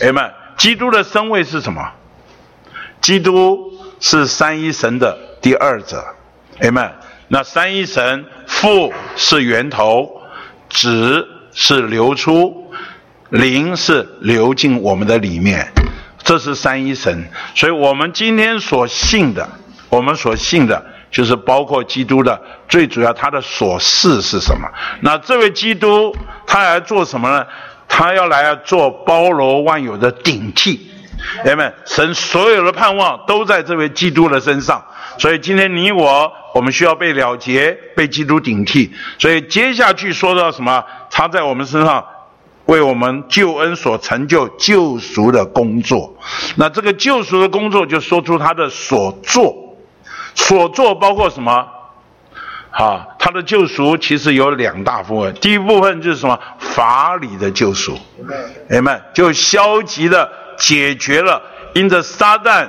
[0.00, 1.90] 哎们，基督的身位是什么？
[3.00, 3.58] 基督
[3.98, 6.14] 是三一神的第二者。
[6.60, 6.92] 哎们，
[7.32, 10.20] 那三一神父是源头，
[10.68, 12.72] 子是流出，
[13.28, 15.70] 灵是流进我们的里面，
[16.24, 17.24] 这是三一神。
[17.54, 19.48] 所以我们今天所信的，
[19.88, 24.68] 我们所信的，就是包括基督的最主要他的所事是什么？
[25.00, 26.12] 那这位基督
[26.48, 27.46] 他来做什么呢？
[27.86, 30.90] 他要来做包罗万有的顶替。
[31.44, 34.84] 哎们，神所有的盼望都在这位基督的身上。
[35.20, 38.90] 所以今天你我，我们需要被了结，被基督顶替。
[39.18, 40.82] 所以接下去说到什么？
[41.10, 42.02] 他在我们身上
[42.64, 46.16] 为我们救恩所成就救赎的工作。
[46.56, 49.76] 那这个救赎的工作，就说出他的所做。
[50.34, 51.68] 所做包括什么？
[52.70, 55.34] 啊，他的救赎其实有两大部分。
[55.34, 56.40] 第一部分就是什么？
[56.58, 57.98] 法理的救赎。
[58.70, 61.42] 哎们，就消极的解决了
[61.74, 62.66] 因着撒旦。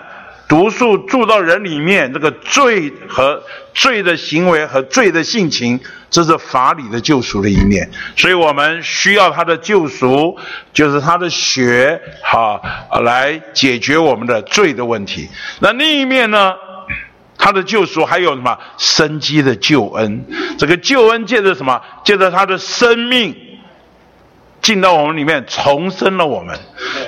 [0.52, 3.42] 毒素住到人里面，这个罪和
[3.74, 5.80] 罪的行为和罪的性情，
[6.10, 7.90] 这是法理的救赎的一面。
[8.18, 10.38] 所以我们需要他的救赎，
[10.74, 12.60] 就是他的血，哈，
[13.02, 15.30] 来解决我们的罪的问题。
[15.62, 16.54] 那另一面呢，
[17.38, 20.26] 他的救赎还有什么生机的救恩？
[20.58, 21.82] 这个救恩借着什么？
[22.04, 23.34] 借着他的生命
[24.62, 26.60] 进到我们里面，重生了我们。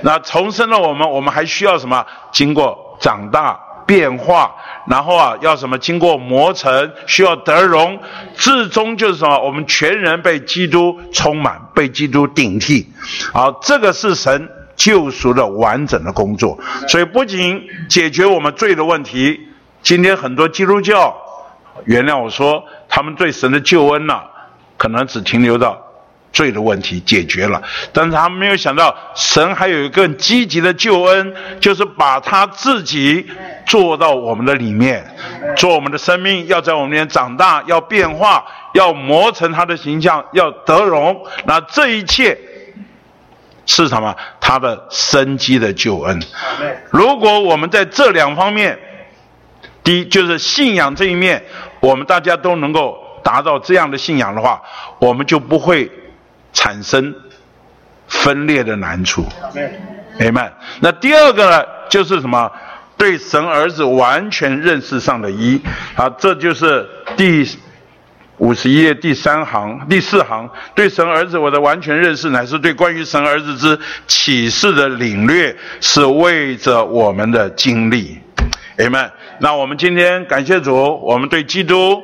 [0.01, 2.05] 那重生了我们，我们还需要什么？
[2.31, 2.92] 经过。
[3.03, 4.55] 长大变化，
[4.87, 5.77] 然后啊，要什么？
[5.77, 7.99] 经过磨成，需要得荣，
[8.33, 9.37] 至终就是什么？
[9.37, 12.87] 我们全人被基督充满，被基督顶替。
[13.33, 16.57] 好，这个是神救赎的完整的工作。
[16.87, 19.49] 所以不仅解决我们罪的问题，
[19.81, 21.13] 今天很多基督教，
[21.83, 24.21] 原谅我说，他们对神的救恩呢，
[24.77, 25.77] 可能只停留到。
[26.33, 27.61] 罪的问题解决了，
[27.93, 33.25] 但是他没有想到，神还有一个更积极的救恩，就是把他自己
[33.67, 35.05] 做到我们的里面，
[35.55, 41.23] 做我们的生命，要在我们里面长大，要变化，要磨成他的形象，要得荣。
[41.45, 42.35] 那这一切
[43.67, 44.15] 是什么？
[44.41, 46.19] 他的生机的救恩。
[46.89, 48.79] 如果我们在这两方面，
[49.83, 51.43] 第一就是信仰这一面，
[51.79, 54.59] 我们大家都能够达到这样的信仰的话，
[54.97, 55.91] 我们就不会。
[56.53, 57.13] 产生
[58.07, 59.25] 分裂的难处，
[60.19, 60.53] 明白？
[60.79, 62.49] 那第二个呢，就是什么？
[62.95, 65.59] 对神儿子完全认识上的一
[65.95, 66.87] 啊，这就是
[67.17, 67.45] 第
[68.37, 70.47] 五十一页第三行第四行。
[70.75, 73.77] 对神儿子我的完全认识，乃是对关于神儿子之
[74.07, 78.19] 启示的领略，是为着我们的经历，
[78.77, 79.11] 明白？
[79.39, 80.73] 那我们今天感谢主，
[81.03, 81.99] 我们对基督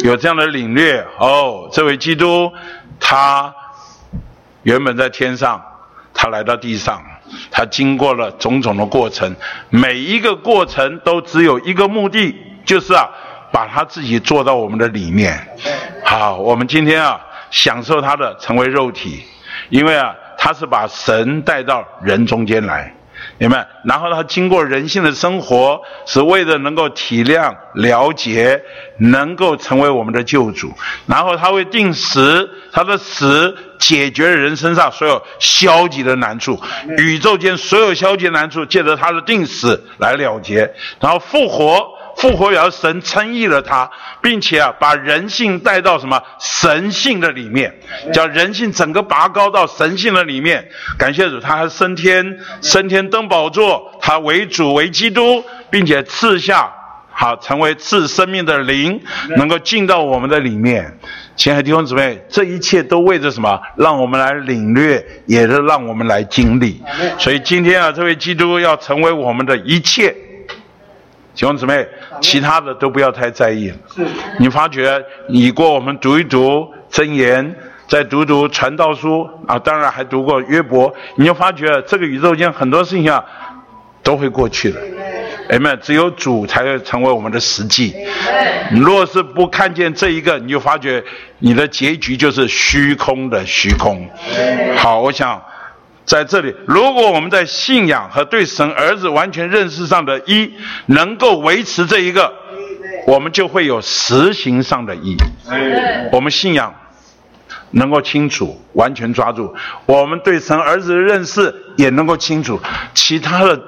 [0.00, 1.70] 有这样的领略哦。
[1.72, 2.52] 这位基督，
[2.98, 3.54] 他。
[4.62, 5.62] 原本在天上，
[6.14, 7.02] 他来到地上，
[7.50, 9.34] 他经过了种种的过程，
[9.70, 12.34] 每一个过程都只有一个目的，
[12.64, 13.08] 就是啊，
[13.52, 15.38] 把他自己做到我们的里面。
[16.04, 19.24] 好，我们今天啊，享受他的成为肉体，
[19.70, 22.94] 因为啊，他是把神带到人中间来。
[23.38, 23.64] 明白？
[23.84, 28.60] 然后他经过人性的生活，是为了能够体谅、了解，
[28.98, 30.72] 能够成为我们的救主。
[31.06, 36.62] 然后他会定时，他的死解决了人身上所有消极的难处，
[36.98, 40.72] 宇宙间所有消极难处，借着他的定死来了结。
[41.00, 41.84] 然后复活，
[42.16, 43.90] 复活要神称义了他，
[44.22, 47.74] 并且啊，把人性带到什么神性的里面，
[48.12, 50.64] 将人性整个拔高到神性的里面。
[50.96, 56.72] 感谢主，他还升天，升天登宝座，他为主为基督，并且赐下。
[57.14, 58.98] 好，成为赐生命的灵，
[59.36, 60.98] 能够进到我们的里面。
[61.34, 63.58] 亲爱的弟兄姊妹，这一切都为着什么？
[63.76, 66.80] 让我们来领略，也是让我们来经历。
[67.18, 70.14] 所以今天啊，这位基督要成为我们的一切。
[71.34, 71.88] 弟兄姊妹，
[72.20, 73.72] 其他的都不要太在意。
[74.38, 77.56] 你发觉，你过我们读一读真言，
[77.88, 83.24] 再读读传道书啊，当然还读过约伯，你就发觉这个宇宙间很多事情啊，
[84.02, 84.80] 都会过去的。
[85.52, 87.94] 哎们，只有主才会成为我们的实际。
[88.70, 91.04] 你若是不看见这一个，你就发觉
[91.40, 94.08] 你的结局就是虚空的虚空。
[94.78, 95.42] 好，我想
[96.06, 100.54] 在这里，如果我们在信仰和对神儿子完全认识上的一
[100.86, 102.32] 能够维持这一个，
[103.06, 105.14] 我们就会有实行上的一。
[106.12, 106.74] 我们信仰
[107.72, 109.52] 能够清楚，完全抓住；
[109.84, 112.58] 我们对神儿子的认识也能够清楚，
[112.94, 113.60] 其他的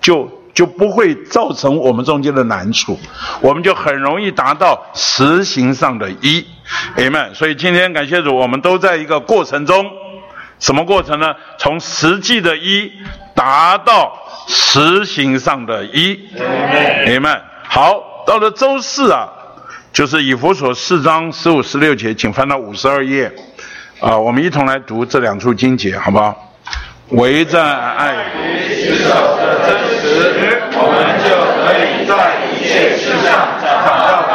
[0.00, 0.39] 就。
[0.60, 3.00] 就不会造成我们中间的难处，
[3.40, 6.44] 我们就很容易达到实行上的一
[6.98, 7.32] ，amen。
[7.32, 9.90] 所以今天感谢主，我们都在一个过程中，
[10.58, 11.34] 什么过程呢？
[11.56, 12.92] 从实际的一
[13.34, 14.12] 达到
[14.48, 16.28] 实行上的一
[17.06, 17.40] ，amen。
[17.66, 19.26] 好，到了周四啊，
[19.94, 23.32] 就是以弗所四章十五、十六节，请翻到五十二页，
[23.98, 26.52] 啊，我们一同来读这两处经节，好不好？
[27.12, 28.14] 唯在爱
[30.82, 31.28] 我们就
[31.60, 32.12] 可以在
[32.48, 33.28] 一切事上
[33.60, 34.32] 找到他，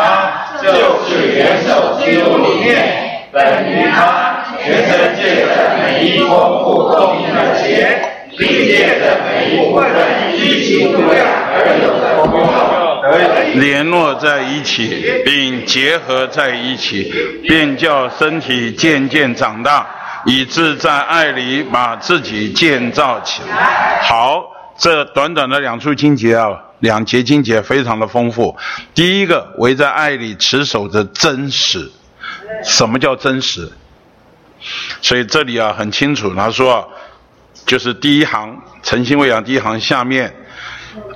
[0.62, 0.68] 就
[1.04, 5.50] 是元首基督里面，本于他，全世界的
[5.82, 6.30] 每一丰
[6.64, 8.00] 富供应的节，
[8.38, 9.86] 并借着每一部分
[10.34, 17.12] 一起度量而有的功效，联络在一起，并结合在一起，
[17.48, 19.88] 便叫身体渐渐长大。
[20.28, 24.02] 以致在爱里把自己建造起来。
[24.02, 24.43] 好，
[24.78, 28.55] 这短短的两处经节啊，两节经节非常的丰富。
[28.93, 31.91] 第一个，围在爱里持守着真实。
[32.63, 33.71] 什么叫真实？
[35.01, 36.86] 所以这里啊很清楚，他说，啊
[37.65, 40.36] 就是第一行诚心喂养第一行下面，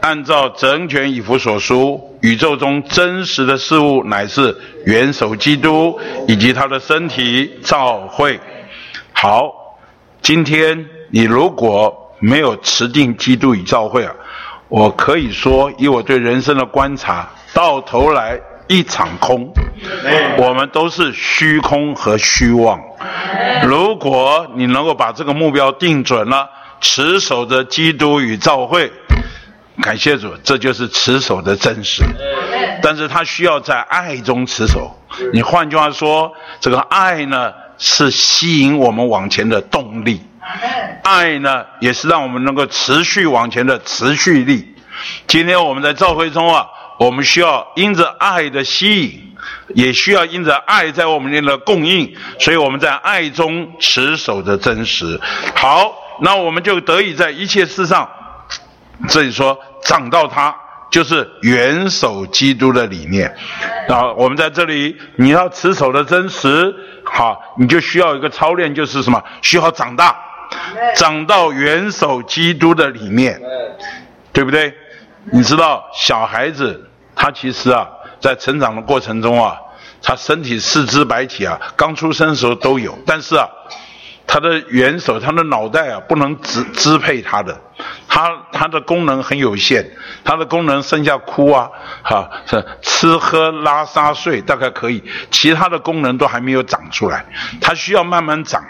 [0.01, 8.39] 按照整卷以弗所书，宇宙中真实的事物乃是元首基督以及他的身体召会。
[9.12, 9.51] 好，
[10.22, 14.13] 今天你如果没有持定基督与教会啊，
[14.67, 19.51] 我可以说，以我对人生的观察，到头来一场空，
[20.38, 22.80] 我们都是虚空和虚妄。
[23.63, 26.49] 如果你能够把这个目标定准了，
[26.82, 28.91] 持守着基督与教会，
[29.82, 32.03] 感谢主，这就是持守的真实。
[32.82, 34.95] 但是他需要在爱中持守。
[35.34, 37.53] 你换句话说，这个爱呢？
[37.82, 40.22] 是吸引我们往前的动力，
[41.04, 44.76] 爱呢，也是让我们能够持续往前的持续力。
[45.28, 46.66] 今天我们在教会中啊，
[46.97, 49.36] 我们需要因着爱的吸引，
[49.76, 55.20] 也需要因着爱在我们里的供应，所以我们在爱中持守着真实。
[55.56, 58.10] 好，那我们就得以在一切事上，
[59.08, 60.56] 这里说长到他。
[60.91, 63.32] 就是元首基督的理念，
[63.88, 66.74] 然后我们在这里，你要持守的真实，
[67.04, 69.24] 好，你就需要一个操练，就是什么？
[69.43, 70.20] 需要长大，
[70.95, 73.39] 长到元首基督的里面，
[74.34, 74.74] 对不对？
[75.32, 77.88] 你知道，小孩子他其实啊，
[78.20, 79.60] 在成长的过程中啊，
[80.02, 83.47] 他身体四肢百体啊，刚出生的时候都有，但是啊。
[84.32, 87.60] 他的元首，他的脑袋啊，不能支支配他的，
[88.08, 89.84] 他他的功能很有限，
[90.24, 91.68] 他的功能剩下哭啊，
[92.04, 97.26] 哈，是吃喝拉撒睡大概可以，其他的功能都还没有长出来，
[97.60, 98.64] 他需要慢慢长，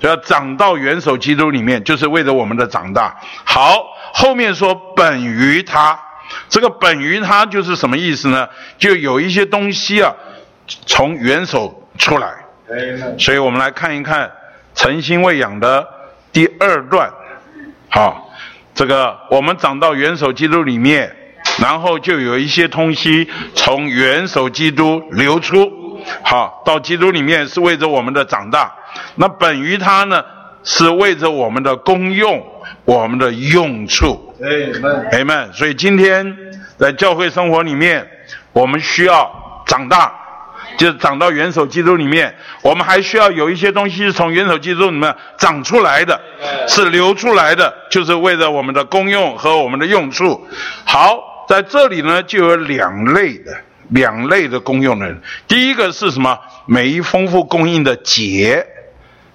[0.00, 3.16] 要长到元首基督里面，就是为了我们的长大。
[3.42, 5.98] 好，后面说本于他，
[6.50, 8.46] 这个本于他就是什么意思呢？
[8.76, 10.14] 就有一些东西啊，
[10.84, 12.34] 从元首出来，
[13.18, 14.30] 所以我们来看一看。
[14.76, 15.84] 诚心喂养的
[16.32, 17.10] 第二段，
[17.88, 18.30] 好，
[18.74, 21.10] 这个我们长到元首基督里面，
[21.60, 28.72] 然后就有一些东西从元首基督流出，好，到基督里面是为着我们的长大。
[29.14, 30.22] 那本于他呢，
[30.62, 32.46] 是为着我们的功用，
[32.84, 34.34] 我们的用处。
[35.10, 36.36] 哎们，所以今天
[36.76, 38.06] 在教会生活里面，
[38.52, 40.12] 我们需要长大。
[40.78, 46.20] 就是长到元首基督里面，我们还需要有一些东西是从元首基督里面长出来的，
[46.68, 50.46] 是流出来的，就是为了我们的功用和我们的用处。
[50.84, 53.56] 好，在这里呢就有两类的
[53.88, 55.20] 两类的功用的人。
[55.48, 56.38] 第一个是什么？
[56.66, 58.66] 每一丰富供应的节，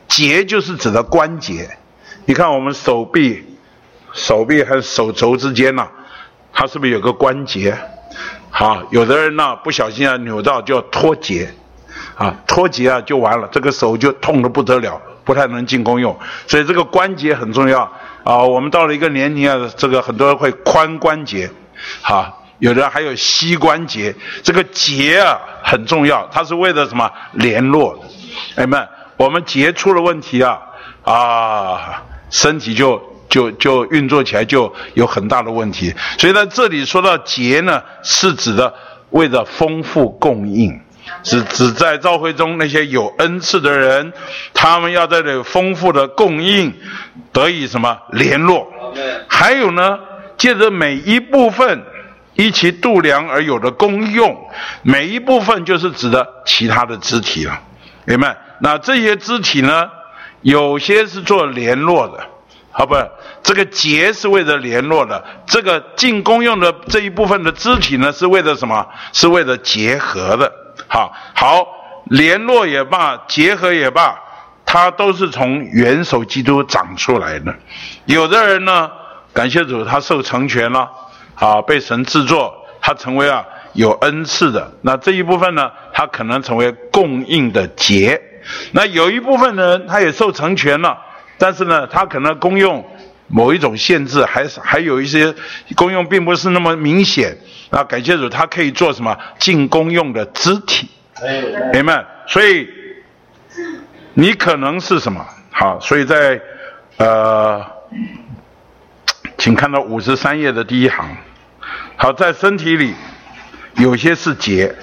[0.07, 1.69] 节就是指的关节。
[2.25, 3.43] 你看我们手臂、
[4.13, 5.87] 手臂和手肘之间呢，
[6.53, 7.75] 它是不是有个关节？
[8.53, 11.53] 好，有的人呢不小心啊扭到就要脱节，
[12.15, 16.19] 啊脱节啊就完了，这个手就痛得不得了，不太能进攻用。
[16.47, 17.89] 所以这个关节很重要
[18.25, 18.37] 啊。
[18.43, 21.49] 我们到了一个年龄啊，这个很多人会髋关节，
[22.01, 24.13] 好，有的还有膝关节，
[24.43, 27.97] 这个节啊很重要，它是为了什么联络？
[28.55, 30.59] 哎们，我们节出了问题啊
[31.03, 33.10] 啊，身体就。
[33.31, 38.71] 就就运作起来就有很大的问题，所以在这里说到节呢，是指的
[39.11, 40.77] 为了丰富供应，
[41.23, 44.11] 是指在召会中那些有恩赐的人，
[44.53, 46.73] 他们要在这丰富的供应
[47.31, 48.67] 得以什么联络，
[49.29, 49.97] 还有呢，
[50.37, 51.81] 借着每一部分
[52.35, 54.37] 一起度量而有的功用，
[54.81, 57.57] 每一部分就是指的其他的肢体了，
[58.03, 58.35] 明白？
[58.59, 59.89] 那这些肢体呢，
[60.41, 62.19] 有些是做联络的。
[62.73, 62.95] 好不，
[63.43, 68.87] 这个结是为了联络的，这个进攻用的这一部分的肢体呢，是为了什么？
[69.11, 70.49] 是为了结合的。
[70.87, 71.67] 好，好，
[72.05, 74.17] 联络也罢，结合也罢，
[74.65, 77.53] 它都是从元首基督长出来的。
[78.05, 78.89] 有的人呢，
[79.33, 80.89] 感谢主，他受成全了，
[81.35, 84.71] 啊，被神制作，他成为啊有恩赐的。
[84.81, 88.21] 那这一部分呢，他可能成为供应的结。
[88.71, 90.97] 那有一部分人，他也受成全了。
[91.41, 92.85] 但是呢，它可能功用
[93.27, 95.33] 某一种限制，还是还有一些
[95.75, 97.35] 功用并不是那么明显。
[97.71, 100.87] 那感谢主，它可以做什么进功用的肢体，
[101.73, 102.05] 明白？
[102.27, 102.69] 所以
[104.13, 105.25] 你可能是什么？
[105.49, 106.39] 好，所以在
[106.97, 107.65] 呃，
[109.39, 111.09] 请看到五十三页的第一行。
[111.95, 112.93] 好，在身体里
[113.77, 114.75] 有些是结，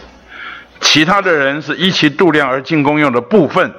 [0.80, 3.72] 其他的人是一起度量而进功用的部分。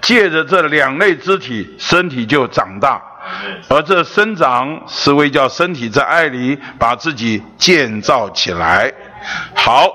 [0.00, 3.02] 借着这两类肢体，身体就长大，
[3.68, 8.92] 而这生长是为叫身体在爱里把自己建造起来。
[9.54, 9.90] 好，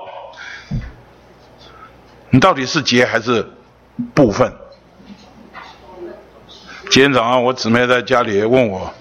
[2.30, 3.48] 你到底是结还是
[4.14, 4.54] 部分？
[6.92, 8.94] 今天早上我姊妹在家里问我，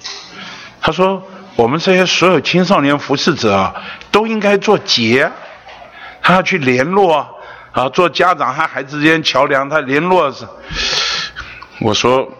[0.81, 1.23] 她说
[1.55, 3.75] ：“我们这些所有青少年服侍者啊，
[4.11, 5.31] 都应该做结，
[6.23, 7.29] 他要去联络啊。”
[7.75, 10.47] 啊，做家长和孩子之间桥梁，他联络是。
[11.81, 12.33] 我说，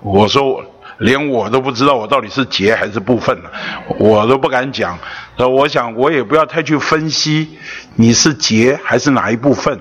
[0.00, 0.64] 我说，
[0.98, 3.52] 连我都不知道我到底是结还是部分了，
[3.98, 4.98] 我都不敢讲。
[5.36, 7.58] 那我想，我也不要太去分析
[7.94, 9.78] 你是结还是哪一部分，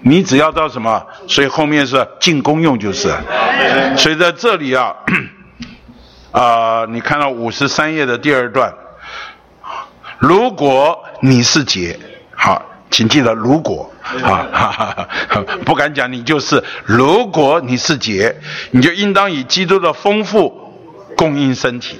[0.00, 3.14] 你只要到什么，所以后面是进攻用就是。
[3.98, 4.94] 所以在这里啊，
[6.32, 8.72] 啊，你看到五十三页的第二段，
[10.18, 12.00] 如果你是结，
[12.34, 12.64] 好。
[12.90, 13.90] 请记得，如果
[14.22, 15.08] 啊，
[15.66, 16.62] 不敢讲你就是。
[16.84, 18.34] 如果你是节，
[18.70, 20.72] 你就应当以基督的丰富
[21.16, 21.98] 供应身体。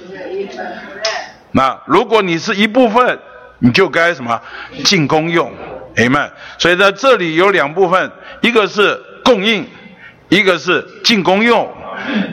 [1.51, 3.19] 那如果你是一部分，
[3.59, 4.41] 你就该什么
[4.83, 5.51] 进攻用
[5.95, 6.29] ，amen。
[6.57, 8.11] 所以在这里有两部分，
[8.41, 9.67] 一个是供应，
[10.29, 11.69] 一个是进攻用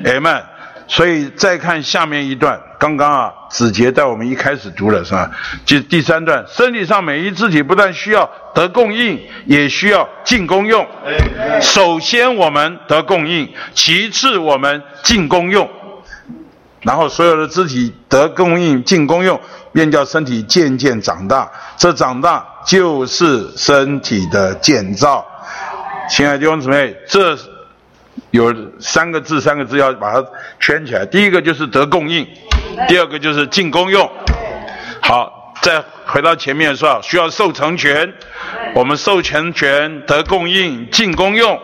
[0.05, 0.43] ，amen。
[0.87, 5.31] 所以再看下面一段，刚刚啊，子杰在我们一开始读了是吧？
[5.65, 10.87] 就第三段，身体上每一肢体不但需要得供应，也需要进功用。
[11.63, 15.69] 首先我们得供应，其次我们进功用，
[16.83, 19.41] 然后所有的肢体得供应、进功用，
[19.73, 21.51] 便叫身体渐渐长大。
[21.79, 25.27] 这长大就是身体的建造。
[26.11, 27.37] 亲爱的弟兄姊妹，这。
[28.35, 30.27] 有三个字，三个字要把它
[30.59, 31.07] 圈起来。
[31.07, 32.27] 第一个就是得供应，
[32.89, 34.11] 第二个就是进公用。
[35.01, 38.13] 好，再回到前面说，需要受成全。
[38.75, 41.57] 我们受成全得供应进公用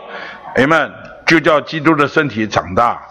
[0.54, 0.92] ，amen，
[1.26, 3.02] 就叫基督的身体长大。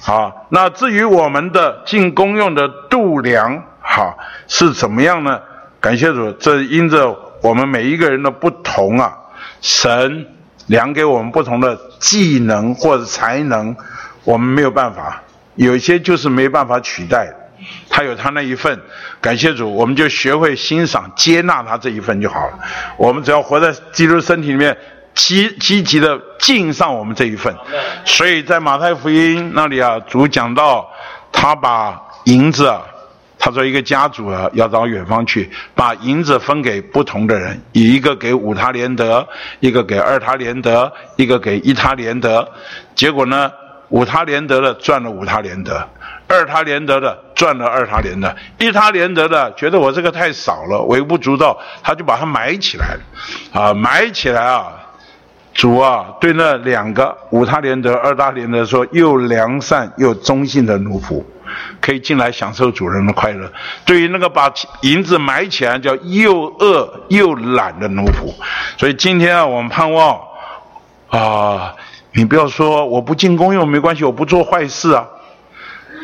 [0.00, 4.16] 好，那至于我们的进公用的度量，好
[4.48, 5.38] 是怎么样呢？
[5.80, 9.12] 感谢主，这因着我们每一个人的不同啊，
[9.60, 10.26] 神。
[10.72, 13.76] 量给我们不同的技能或者才能，
[14.24, 15.22] 我们没有办法，
[15.54, 17.30] 有些就是没办法取代。
[17.90, 18.80] 他有他那一份，
[19.20, 22.58] 感谢主，我们就学会欣赏、接纳他这一份就好了。
[22.96, 24.74] 我们只要活在基督身体里面，
[25.14, 27.54] 积积极的敬上我们这一份。
[28.06, 30.88] 所以在马太福音那里啊，主讲到
[31.30, 32.72] 他把银子。
[33.44, 39.26] 他说：“一个家主啊，要到远方去，把银子分给不同的人，以一个给五他连德，
[39.58, 42.48] 一个给二他连德，一个给一他连德。
[42.94, 43.50] 结果呢，
[43.88, 45.84] 五他连德的赚了五他连德，
[46.28, 54.72] 二他连德的赚。”了二他连德，一他连德的觉得我这个太少了，微不足道，他就把它埋起来了，啊，埋起来啊，
[55.52, 61.22] 主啊，对那两个五他连德、二他连德说，又良善又忠信的奴仆，
[61.80, 63.52] 可以进来享受主人的快乐。
[63.84, 64.52] 对于那个把
[64.82, 68.32] 银子埋起来叫又饿又懒的奴仆，
[68.78, 70.20] 所以今天啊，我们盼望
[71.08, 71.74] 啊，
[72.12, 75.06] 你不要说我不进公用没关系，我不做坏事啊。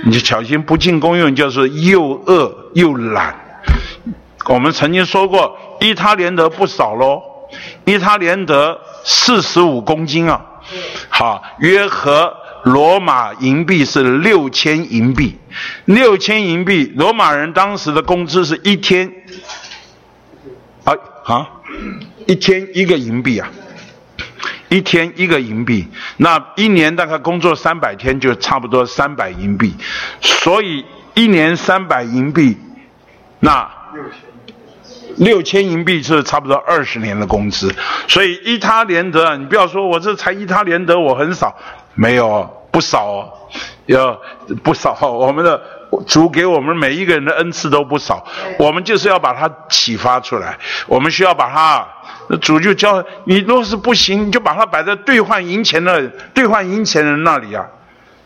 [0.04, 3.34] 你就小心不进公用，就是又饿又懒。
[4.46, 7.20] 我们曾经说过，伊他连德不少喽，
[7.84, 10.40] 伊他连德四十五公斤啊，
[11.08, 12.32] 好，约合
[12.64, 15.38] 罗马银币是六千银币，
[15.84, 19.12] 六千银币，罗马人当时的工资是一天，
[20.84, 20.94] 啊
[21.24, 21.48] 啊，
[22.26, 23.50] 一天一个银币啊。
[24.70, 29.74] 一天一个银币，那一年大概工作三百天，就差不多三百银币。
[30.20, 32.54] 所以一年三百银币，
[33.40, 33.66] 那
[35.16, 37.74] 六千银币是差不多二十年的工资。
[38.08, 41.56] 所以一他连得，你不要说我这才一他连德，我很少，
[41.94, 43.32] 没有不少，
[43.86, 44.20] 要
[44.62, 44.96] 不少。
[45.00, 45.60] 我们的
[46.06, 48.24] 主给我们每一个人的恩赐都不少，
[48.58, 51.86] 我们就是要把它启发出来，我们需要把它。
[52.42, 57.66] 主就教你，若是不行，你就把它摆在兑换银钱的兑换银钱人那里啊。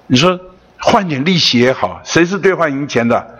[0.09, 0.37] 你说
[0.81, 3.39] 换点利息也好，谁是兑换银钱的？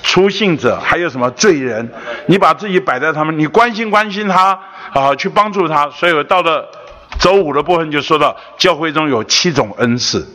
[0.00, 1.92] 出信者，还有什么罪人？
[2.26, 4.56] 你把自己摆在他们，你关心关心他
[4.92, 5.90] 啊，去帮助他。
[5.90, 6.70] 所以我到了
[7.18, 10.26] 周五的部分就说到，教会中有七种恩赐。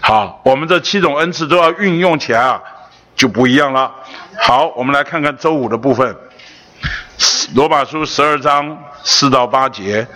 [0.00, 2.62] 好，我们这七种恩赐都要运用起来啊，
[3.14, 3.92] 就不一样了。
[4.38, 6.16] 好，我们来看看周五的部分。
[7.54, 10.06] 罗马书十二章四到八节，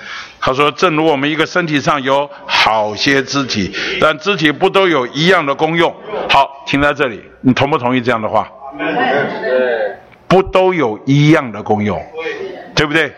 [0.40, 5.94] 他说：“正如我们一个身体上有好些肢体，但肢体不都有一样的功用。”
[6.28, 8.50] 好，停在这里，你同不同意这样的话？
[10.26, 12.04] 不都有一样的功用，
[12.74, 13.12] 对不对？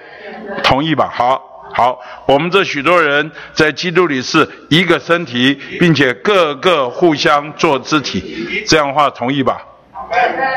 [0.63, 1.11] 同意吧？
[1.13, 9.63] 好，好，我们这许多人在基督里是一个身体，并且各个互相做肢体，这样的话同意吧？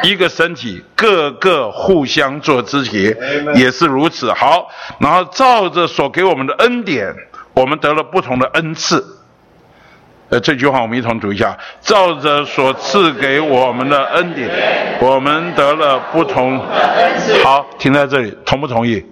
[0.02, 3.15] 一个身体，各个互相做肢体，
[3.53, 4.34] 也是如此。
[4.34, 4.68] 好，
[4.99, 7.14] 然后照着所给我们的恩典，
[7.53, 9.06] 我们得了不同的恩赐。
[10.30, 14.49] 呃，这句话我们一同读一下：照着所赐给我们的恩典，
[14.99, 16.57] 我们得了不同。
[17.44, 19.06] 好，停在这里，同不同意？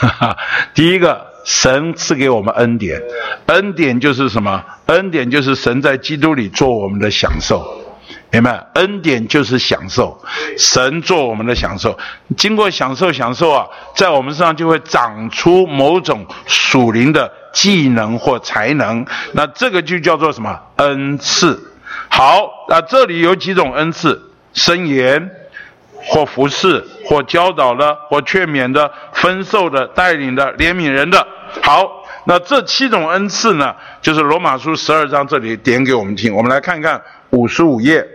[0.00, 0.36] 哈 哈
[0.74, 3.02] 第一个，神赐给我们恩典，
[3.46, 4.64] 恩典就是什么？
[4.86, 7.82] 恩典就是神在基督里做我们的享受。
[8.30, 10.20] 明白，恩典就是享受，
[10.58, 11.96] 神做我们的享受。
[12.36, 19.06] 经过享受享受啊，在我们身上就会长出某种属灵的技能或才能。
[19.32, 21.72] 那这个就叫做什么恩赐？
[22.08, 24.20] 好，那这里有几种恩赐：
[24.52, 25.30] 生言，
[26.06, 31.26] 或服侍，或教导的，或劝勉的，分授的，带领的，怜悯人的。
[31.62, 36.34] 好，那这七种恩赐呢，就是罗马书十二章这里点给我们听。
[36.34, 37.00] 我们来看看
[37.30, 38.06] 五十五页。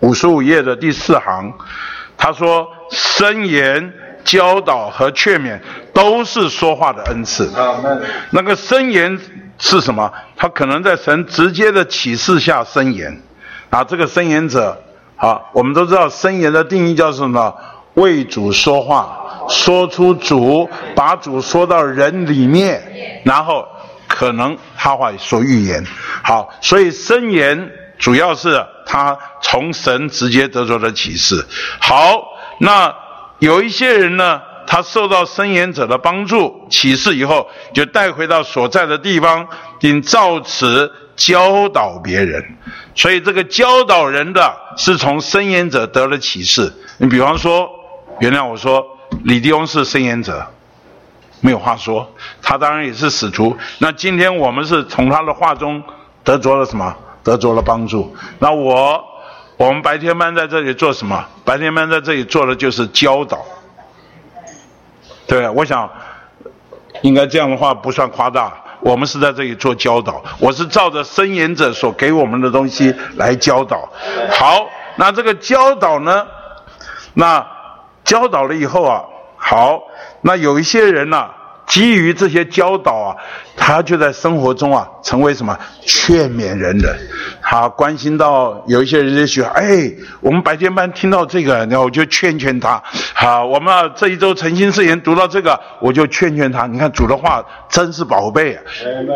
[0.00, 1.50] 五十五页的第四行，
[2.18, 3.92] 他说：“申言、
[4.22, 5.58] 教导和劝勉
[5.94, 7.50] 都是说话的恩赐。
[8.30, 9.18] 那个申言
[9.58, 10.12] 是什么？
[10.36, 13.22] 他可能在神直接的启示下申言。
[13.70, 14.78] 啊，这个申言者，
[15.16, 17.54] 好，我们都知道申言的定义叫什么？
[17.94, 23.66] 为主说话，说出主，把主说到人里面，然后
[24.06, 25.84] 可能他会说预言。
[26.22, 31.42] 好，所以申言。”主要是他从神直接得着的启示。
[31.80, 32.22] 好，
[32.60, 32.94] 那
[33.38, 39.48] 有一些人呢，他受到申言者的帮助启示以后，就带回到所在的地方，
[39.80, 42.44] 并照此教导别人。
[42.94, 46.72] 所以这个教导人的是从申言者得了启示。
[46.98, 47.68] 你比方说，
[48.20, 48.86] 原谅我说，
[49.24, 50.46] 李弟兄是申言者，
[51.40, 52.10] 没有话说。
[52.40, 53.56] 他当然也是使徒。
[53.78, 55.82] 那今天我们是从他的话中
[56.22, 56.96] 得着了什么？
[57.22, 58.14] 得着了帮助。
[58.38, 59.04] 那我，
[59.56, 61.26] 我们白天班在这里做什么？
[61.44, 63.44] 白天班在这里做的就是教导。
[65.26, 65.90] 对，我想，
[67.02, 68.62] 应该这样的话不算夸大。
[68.80, 73.88] 我们是在这里做教导，我是照着申言者所给我们的东西来教导。
[74.30, 74.66] 好，
[74.96, 76.26] 那这个教导呢？
[77.14, 77.44] 那
[78.04, 79.02] 教导了以后啊，
[79.36, 79.82] 好，
[80.20, 81.30] 那有一些人呢，
[81.66, 83.16] 基于这些教导啊，
[83.56, 86.96] 他就在生活中啊，成为什么劝勉人的。
[87.42, 92.82] 他关心到有一些人在学，哎，我们白天班听到这个，然后我就劝劝他。
[93.14, 96.66] 好，我们啊这一周诚心誓言读到这个，我就劝劝他。
[96.66, 98.62] 你看主的话真是宝贝啊，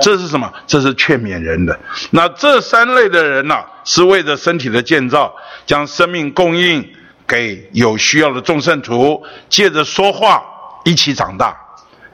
[0.01, 0.53] 这是什么？
[0.67, 1.79] 这是劝勉人的。
[2.11, 5.33] 那这三类的人呢，是为着身体的建造，
[5.67, 6.85] 将生命供应
[7.27, 10.43] 给有需要的众圣徒，借着说话
[10.85, 11.57] 一起长大。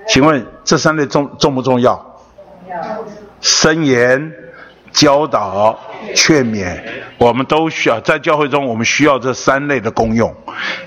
[0.08, 2.00] 请问这三类重重不重要？
[3.40, 4.32] 申言、
[4.92, 5.78] 教导、
[6.14, 6.78] 劝勉，
[7.18, 10.34] 我们都需要在教会中，我们需要这三类的功用。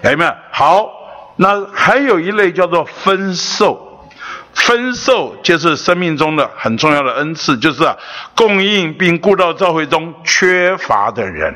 [0.03, 0.33] 有没有？
[0.51, 0.89] 好，
[1.35, 3.85] 那还有一类叫做分授。
[4.53, 7.95] 分授就是生命中的很重要的恩赐，就是啊，
[8.35, 11.53] 供应并顾到教会中缺乏的人。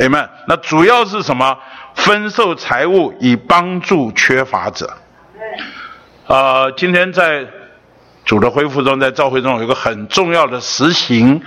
[0.00, 0.24] 有没有？
[0.48, 1.56] 那主要是什么？
[1.94, 4.90] 分授财物以帮助缺乏者。
[6.28, 7.46] 呃，今天在
[8.26, 11.40] 主的恢复中，在召会中有一个很重要的实行，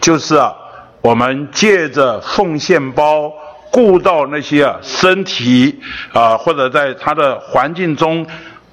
[0.00, 0.54] 就是啊，
[1.00, 3.32] 我们借着奉献包
[3.72, 5.80] 顾到那些啊身体
[6.12, 8.24] 啊或者在他的环境中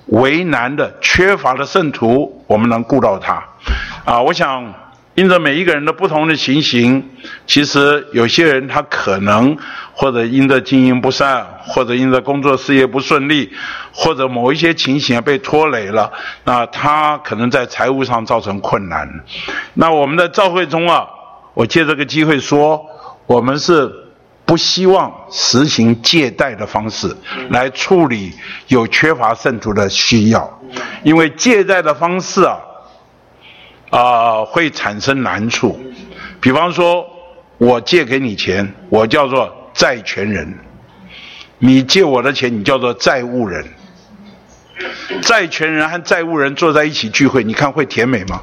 [0.06, 3.44] 为难的、缺乏的圣徒，我们能顾到他。
[4.06, 4.72] 啊，我想。
[5.16, 7.10] 因着每一个人的不同的情形，
[7.48, 9.58] 其实有些人他可能
[9.94, 13.50] 或者因着经营不善，或者因着工作事业不顺利，
[13.94, 16.12] 或者某一些情形被拖累了，
[16.44, 19.10] 那他可能在财务上造成困难。
[19.76, 21.08] 那我们的教会中啊，
[21.54, 22.86] 我借这个机会说，
[23.26, 23.90] 我们是
[24.44, 27.16] 不希望实行借贷的方式
[27.52, 28.34] 来处理
[28.68, 30.60] 有缺乏圣徒的需要，
[31.04, 32.58] 因为借贷的方式啊。
[33.96, 35.80] 啊，会产生难处。
[36.42, 37.08] 比方说，
[37.58, 40.46] 我借给你钱，我叫做债权人；
[41.60, 43.66] 你借我的钱，你叫做债务人。
[45.22, 48.42] 债权人和债务人坐在一起聚会，你看会甜美吗？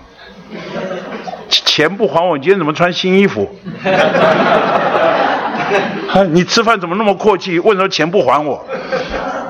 [1.51, 3.55] 钱不还我，你今天怎么穿新衣服？
[6.33, 7.59] 你吃饭怎么那么阔气？
[7.59, 8.67] 为什么钱不还我？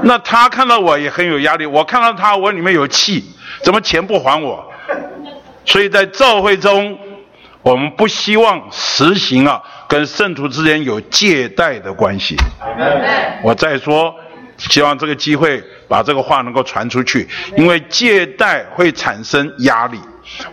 [0.02, 3.24] 那他看到我也很有压力，我看到他我里面有气，
[3.62, 4.71] 怎么钱不还我？
[5.64, 6.98] 所以在教会中，
[7.62, 12.36] 我们不希望实行啊跟圣徒之间有借贷的关系。
[13.42, 14.14] 我再说，
[14.58, 20.00] 希望这个机会把这个话能够传出去，因为借贷会产生压力，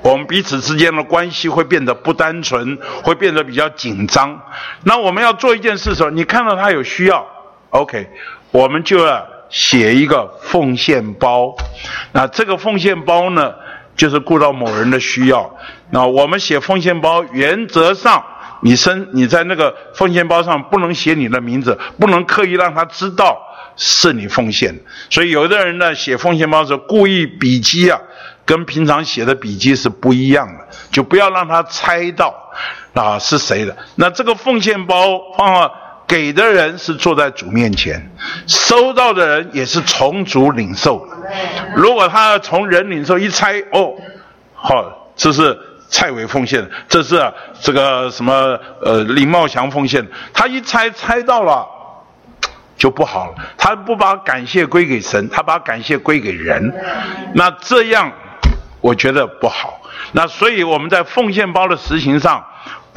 [0.02, 4.40] 我们彼此之间的关系会变得不单纯，会变得比较紧张。
[4.84, 7.26] 那我们要做一件事的时候，你看到他有需要
[7.72, 8.07] ，OK，
[8.52, 11.56] 我们就要写一个奉献包。
[12.11, 13.53] 那这个奉献包呢？
[14.00, 15.58] 就是顾到某人的需要，
[15.90, 18.24] 那我们写奉献包，原则上
[18.62, 23.38] 你身你在那个奉献包上不能写你的名字，不能刻意让他知道
[23.76, 24.74] 是你奉献。
[25.10, 28.00] 所以有的人呢写奉献包的时候故意笔迹啊，
[28.46, 32.34] 跟平常写的笔迹是不一样的，就不要让他猜到
[32.94, 33.76] 啊是谁的。
[33.96, 35.89] 那这个奉献包放了。
[36.10, 38.10] 给的人是坐在主面前，
[38.48, 41.07] 收到的人也是从主领受。
[41.76, 43.94] 如果他从人领受一猜，哦，
[44.56, 45.56] 好，这是
[45.88, 47.31] 蔡伟奉献，这是
[47.61, 50.03] 这个什么呃林茂祥奉献，
[50.34, 51.64] 他一猜猜到了
[52.76, 53.36] 就不好了。
[53.56, 56.73] 他不把感谢归给神，他把感谢归给人，
[57.36, 58.11] 那这样
[58.81, 59.80] 我觉得不好。
[60.14, 62.44] 那所以我们在奉献包的实行上。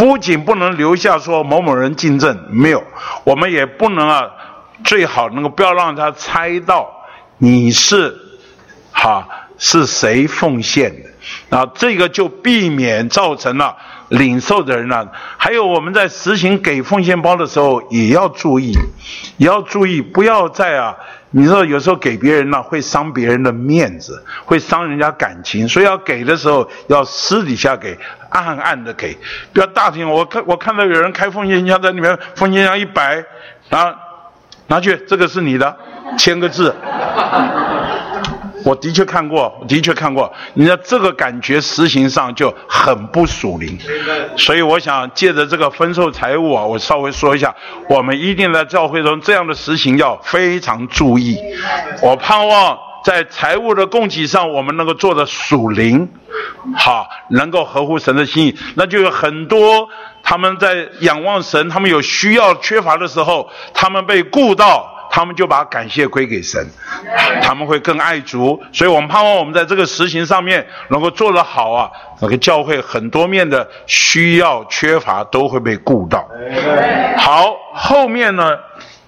[0.02, 2.82] 不仅不能留下说某某人进证，没有，
[3.22, 4.28] 我们也不能啊，
[4.82, 6.90] 最好能够不要让他猜到
[7.38, 8.12] 你是，
[8.90, 13.76] 哈是谁奉献的，啊，这个就避免造成了
[14.08, 15.06] 领受的人呢。
[15.36, 18.76] 还有我们在实行给奉献包的时候也要注意，
[19.36, 20.96] 也要注意不要在啊。
[21.34, 27.98] 你知道有时候给别人呢，会伤别人的面子，会伤人家感情，所以要给的时候要私底下给，
[28.28, 29.16] 暗暗的给，
[29.52, 30.08] 不要大庭。
[30.08, 33.24] 我看我看到有人开风信箱在里面，风信箱一摆，
[33.70, 33.94] 啊，
[34.66, 35.74] 拿去，这个是你的，
[36.18, 36.74] 签个字。
[38.64, 40.32] 我的确看过，的确看过。
[40.54, 43.78] 你看这个感觉实行上就很不属灵，
[44.36, 47.54] 所以我想借着这个分售财物啊，我稍微说一下，
[47.88, 51.38] 我们一定在教会中这样的实行要非常注意。
[52.02, 56.08] 我盼望在财务的供给上，我们能够做的属灵，
[56.76, 58.56] 好，能够合乎神的心意。
[58.74, 59.88] 那就有很多
[60.22, 64.88] 他们在仰望神，他们有需要缺乏的时候，他们被顾到。
[65.14, 66.66] 他们就把感谢归给神，
[67.42, 71.90] 他们会更爱主，所以我们盼望我们在这个实行上面能够做得好啊，
[72.22, 76.26] 那个教会很多面的需要缺乏都会被顾到。
[77.18, 78.56] 好，后面呢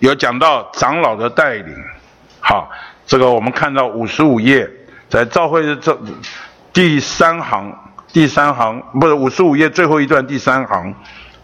[0.01, 1.75] 有讲到长老的带领，
[2.39, 2.69] 好，
[3.07, 4.69] 这个我们看到五十五页
[5.09, 5.99] 在教会的这
[6.71, 7.75] 第三行，
[8.13, 10.95] 第三行不是五十五页最后一段第三行，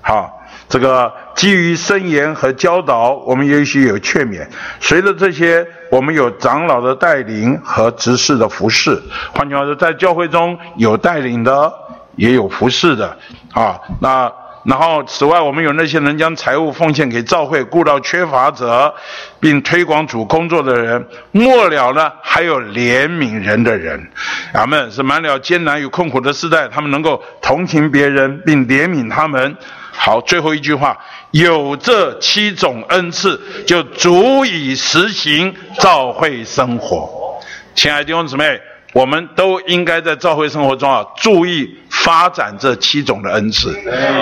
[0.03, 0.37] 好。
[0.71, 4.47] 这个基于申言和教导，我们也许有劝勉。
[4.79, 9.03] 随着这些，我们有长老的带领和执事的服侍。
[9.35, 11.73] 换句话说，在教会中有带领的，
[12.15, 13.19] 也有服侍的
[13.53, 13.81] 啊。
[14.01, 14.33] 那
[14.63, 18.95] 然后，此外，我们有那些能将财物奉献给教会、顾到缺乏者，
[19.41, 21.05] 并推广主工作的人。
[21.33, 24.09] 末了呢，还有怜悯人的人。
[24.53, 29.57] 俺们是满了艰难与困苦的时代，他们能够同情别人，并怜悯他们。
[30.03, 30.99] 好，最后一句话，
[31.31, 37.39] 有这七种恩赐，就足以实行教会生活。
[37.75, 38.59] 亲爱的弟兄姊妹，
[38.95, 43.75] 我们都应该在教会生活中啊，注意发展这七种的恩赐。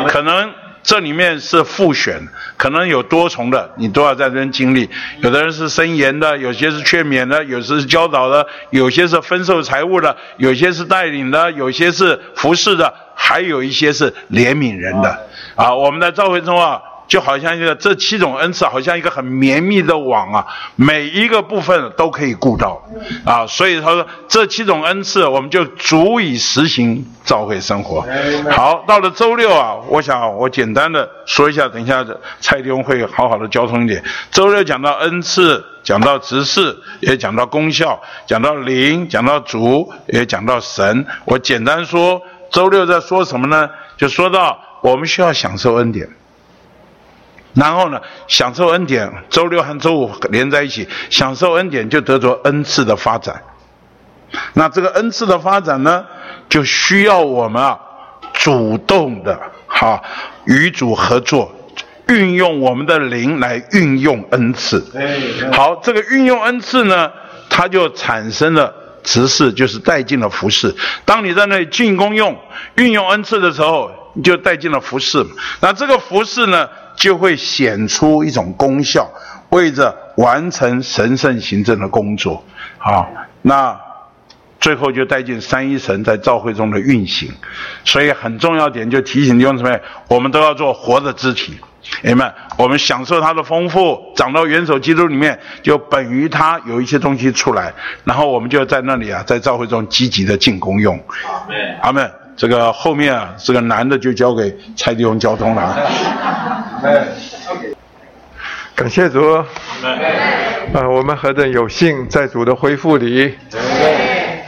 [0.08, 0.52] 可能
[0.88, 2.18] 这里面是复选，
[2.56, 4.88] 可能有多重的，你都要在这经历。
[5.20, 12.94] 有的人是申言的，有些是劝勉的，有些是教导的，有些是分授财物的，有些是带领的，有些是服侍的。
[13.14, 22.80] 还有一些是怜悯人的啊，我们的赵会中啊，就好像一个这七种恩赐，好像一个很绵密的网啊，每一个部分都可以顾到
[23.24, 28.06] 啊，所以他说这七种恩赐，我们就足以实行教会生活。
[28.50, 32.06] 好，到了周六啊，我想我简单的说一下，等一下
[32.40, 34.04] 蔡弟兄会好好的交通一点。
[34.30, 41.06] 周六讲到恩赐，讲到执事，也讲到功效，讲到灵，讲到主，也讲到神。
[41.24, 42.22] 我简单说。
[42.50, 43.68] 周六在说什么呢？
[43.98, 46.08] 就说到我们需要享受恩典，
[47.58, 53.42] 然后呢，享受恩典，周六和周五连在一起，享受恩典就得着恩赐的发展。
[54.54, 56.06] 那这个恩赐的发展呢，
[56.48, 57.78] 就需要我们啊，
[58.32, 60.02] 主动的哈
[60.44, 61.52] 与主合作，
[62.08, 64.84] 运用我们的灵来运用恩赐。
[65.52, 67.10] 好，这个运用恩赐呢，
[67.50, 68.72] 它就产生了。
[69.04, 70.74] 执事就是带进了服饰。
[71.06, 72.36] 当你在那里进功用、
[72.74, 75.24] 运用恩赐的时候，你就带进了服饰。
[75.60, 76.68] 那这个服饰呢，
[76.98, 79.08] 就会显出一种功效，
[79.50, 82.42] 为着完成神圣行政的工作。
[82.76, 83.08] 好，
[83.42, 83.78] 那
[84.58, 87.32] 最后就带进三一神在召会中的运行。
[87.84, 91.56] 所以很重要点就提醒弟兄姊妹，我们都要做活的肢体。
[92.02, 97.72] 哎们，我们享受它的丰富，长到元首基督里面，就本于它有一些东西出来，
[98.04, 101.00] 然后我们就在那里啊，在教会中积极的进攻用。
[101.80, 102.10] 阿门。
[102.36, 105.76] 这个后面啊，这个男的就交给蔡弟兄交通了。
[108.74, 109.20] 感谢主。
[109.32, 113.34] 啊，我们何等有幸在主的恢复里。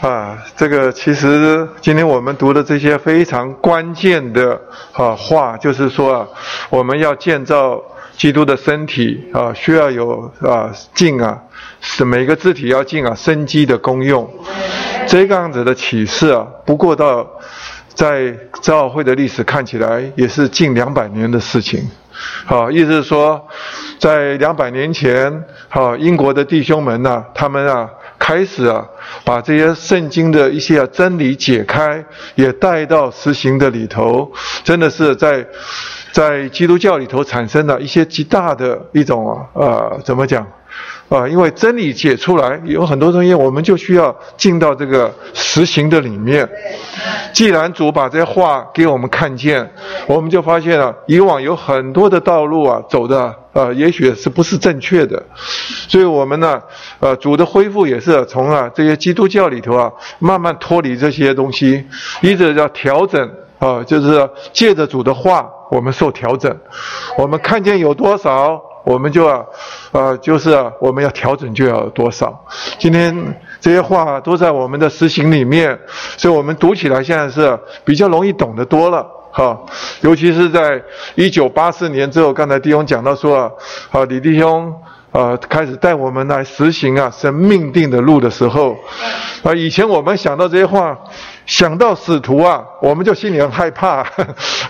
[0.01, 4.59] 啊，这个其实今天我们读的这些非常关键的
[4.93, 6.29] 啊话，就是说啊，
[6.71, 7.83] 我们要建造
[8.17, 11.39] 基督的身体啊，需要有啊进啊，
[11.81, 14.29] 是每个肢体要进啊生机的功用。
[15.07, 17.29] 这个样子的启示啊，不过到
[17.93, 21.87] 在教会的历史看起来也是近两百年的事情。
[22.45, 23.47] 好，意思是说，
[23.99, 27.89] 在两百年前，好英国的弟兄们呐，他们啊。
[28.19, 28.87] 开始啊，
[29.25, 34.31] 把这些圣经的一些啊真理解开，也带到实行的里头，
[34.63, 35.45] 真的是在
[36.13, 40.47] 在基督教里头产生了一些极大的一种啊，呃，怎么讲？
[41.11, 46.49] 啊，因为真理解出来，有很多东西，我们就需要进到这个实行的里面。
[47.33, 49.69] 既然主把这些话给我们看见，
[50.07, 55.21] 我们就发现了以往有很多的道路啊，走的呃，也许是不是正确的。
[55.89, 56.63] 所以我们呢，
[57.01, 61.85] 呃，主的恢复也是从啊这些基督教里头啊，慢慢脱离这些东西，
[62.21, 63.29] 一直要调整
[63.59, 66.57] 啊，就是借着主的话，我们受调整，
[67.19, 68.70] 我们看见有多少。
[68.85, 69.45] 我们就啊，
[69.93, 70.51] 呃，就是，
[70.81, 72.45] 我们要调整就要多少。
[72.79, 73.15] 今天
[73.61, 75.79] 这些话都在我们的实行里面，
[76.17, 79.59] 所以我们读起来现在是比较容易懂得多了，哈。
[80.01, 80.83] 尤其是在
[81.15, 83.53] 一九八四年之后，刚才弟兄讲到说
[83.91, 84.75] 啊，李弟兄
[85.13, 88.77] 啊开始带我们来实行啊神命定的路的时候，
[89.43, 90.99] 啊，以前我们想到这些话。
[91.51, 94.05] 想到使徒啊，我们就心里很害怕，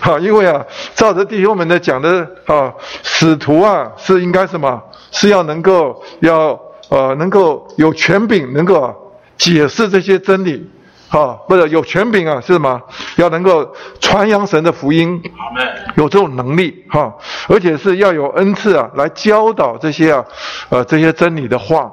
[0.01, 4.81] 哈， 因为啊，照着弟兄们的讲的啊，使徒啊是应该什么？
[5.11, 6.59] 是要能够要
[6.89, 10.67] 呃能够有权柄，能够解释这些真理，
[11.07, 12.81] 哈，不是有权柄啊，是什么？
[13.17, 15.21] 要能够传扬神的福音，
[15.97, 17.15] 有这种能力哈，
[17.47, 20.25] 而且是要有恩赐啊，来教导这些啊，
[20.69, 21.91] 呃这些真理的话，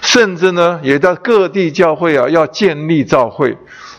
[0.00, 3.58] 甚至呢，也在各地教会啊要建立教会。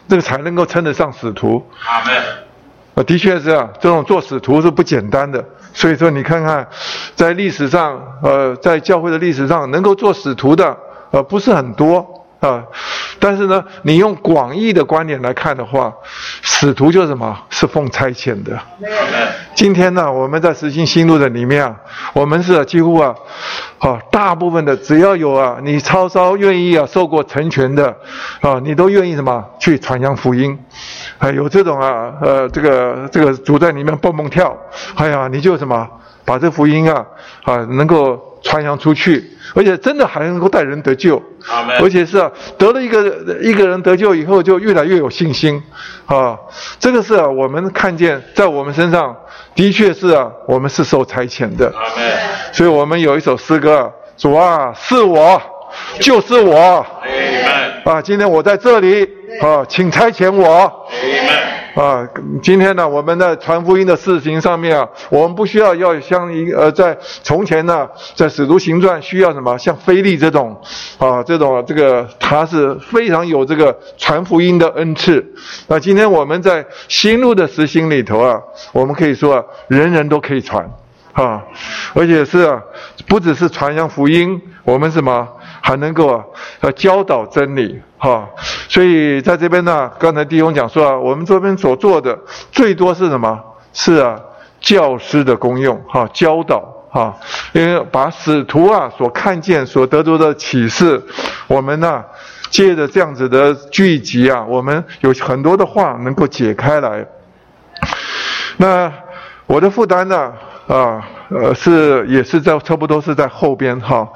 [0.10, 1.66] 这个才能够称得上使徒。
[1.86, 2.14] 阿门。
[2.96, 5.42] 啊，的确是啊，这种做使徒是不简单的。
[5.74, 6.68] 所以说，你看看，
[7.16, 10.76] 在历史上，呃，在教会的历史上，能够做使徒的，
[11.12, 12.64] 呃，不是很多啊。
[13.20, 15.94] 但是呢，你用广义的观点来看的话，
[16.42, 17.38] 使徒就是什么？
[17.50, 18.58] 是奉差遣的。
[19.54, 21.76] 今天呢，我们在实行新路的里面啊，
[22.14, 23.14] 我们是几乎啊，
[23.80, 27.94] 啊，大部分的只要有啊，你稍稍愿意啊，受过成全的
[28.40, 30.58] 啊，你都愿意什么去传扬福音。
[31.18, 34.56] 啊，有这种啊，呃，这个这个主在里面蹦蹦跳，
[34.96, 35.86] 哎呀，你就什么
[36.30, 37.04] 把这福音啊
[37.42, 41.20] 啊能够传扬出去，而且真的还能够带人得救，
[41.82, 45.60] 而且是啊得了一个一个人得救以后就越来越有信心，
[46.06, 46.38] 啊，
[46.80, 49.18] 这个是啊我们看见在我们身上
[49.56, 51.74] 的确是啊我们是受差遣的，
[52.52, 55.42] 所以我们有一首诗歌，主啊是我，
[56.00, 56.86] 就是我，
[57.86, 59.18] 啊，今天我在这里。
[59.42, 60.44] 啊，请差遣我。
[61.76, 62.08] 啊，
[62.42, 69.58] 今天呢，我们在传福音的事情上面啊，我们不需要要像一呃，在从前呢，在使徒行传需要什么？
[69.58, 70.60] 像菲利这种
[70.98, 75.24] 啊，这种这个他是非常有这个传福音的恩赐。
[75.68, 78.42] 那今天我们在新路的实行里头啊，
[78.72, 80.70] 我们可以说啊人人都可以传
[81.14, 81.44] 啊，
[81.94, 82.62] 而且是啊，
[83.08, 85.28] 不只是传扬福音，我们什么？
[85.62, 86.24] 还能够啊，
[86.62, 88.28] 呃，教导真理哈，
[88.68, 92.18] 所以在这边呢，刚才弟兄讲说啊，我们这边所做的
[92.52, 93.40] 最多是什么？
[93.74, 94.20] 是啊，
[94.60, 97.16] 教师的功用哈，教导哈，
[97.54, 101.02] 因为把使徒啊所看见、所得到的启示，
[101.48, 102.04] 我们呢
[102.50, 107.06] 借着这样子的聚集啊，我们有很多的话能够解开来。
[108.58, 108.92] 那
[109.46, 110.34] 我的负担呢？
[110.70, 114.08] 啊呃，是也是在差不多是在后边哈。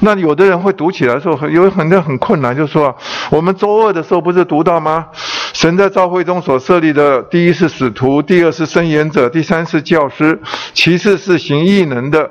[0.00, 2.94] 那有的人会读起来的时候，有很多很困难，就说
[3.30, 5.06] 我们周二的时候不是读到吗？
[5.54, 10.38] 神在召会中所设立的，第一是使徒，第二是伸言者，第三是教师，
[10.74, 12.30] 其次是行异能的，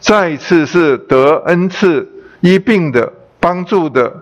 [0.00, 2.08] 再一次是得恩赐
[2.40, 4.12] 医病的、帮助的、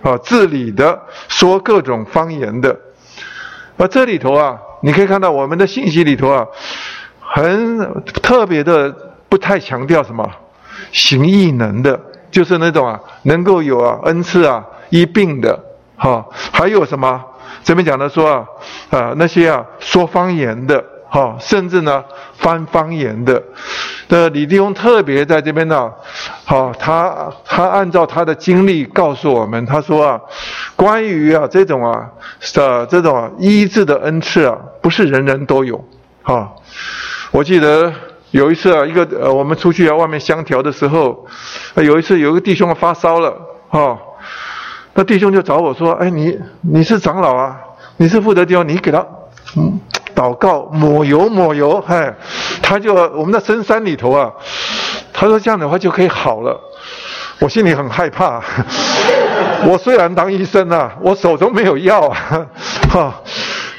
[0.00, 2.74] 啊治理的、说各种方言的。
[3.76, 6.46] 而这里头啊，你可以看到我们的信息里头啊。
[7.26, 8.94] 很特别的，
[9.28, 10.30] 不太强调什么
[10.92, 11.98] 行异能的，
[12.30, 15.58] 就是那种啊，能够有啊恩赐啊医病的，
[15.96, 17.24] 哈，还有什么
[17.64, 18.46] 这边讲的说啊
[18.90, 23.42] 啊那些啊说方言的，哈，甚至呢翻方言的
[24.06, 25.90] 的李弟兄特别在这边呢，
[26.44, 30.20] 好，他他按照他的经历告诉我们，他说啊，
[30.76, 32.08] 关于啊这种啊
[32.52, 35.82] 的这种医治的恩赐啊，不是人人都有，
[36.22, 36.52] 哈。
[37.34, 37.92] 我记得
[38.30, 41.26] 有一次啊，一个呃，我们出去啊，外面相调的时候，
[41.74, 43.36] 有一次有一个弟兄发烧了，
[43.68, 43.98] 哈，
[44.94, 47.56] 那弟兄就找我说：“哎，你你是长老啊，
[47.96, 49.04] 你是负责弟兄，你给他
[49.56, 49.80] 嗯
[50.14, 52.14] 祷告抹油抹油，嗨，
[52.62, 54.30] 他就我们在深山里头啊，
[55.12, 56.56] 他说这样的话就可以好了。”
[57.40, 58.40] 我心里很害怕，
[59.66, 62.46] 我虽然当医生啊，我手中没有药啊，
[62.88, 63.14] 哈。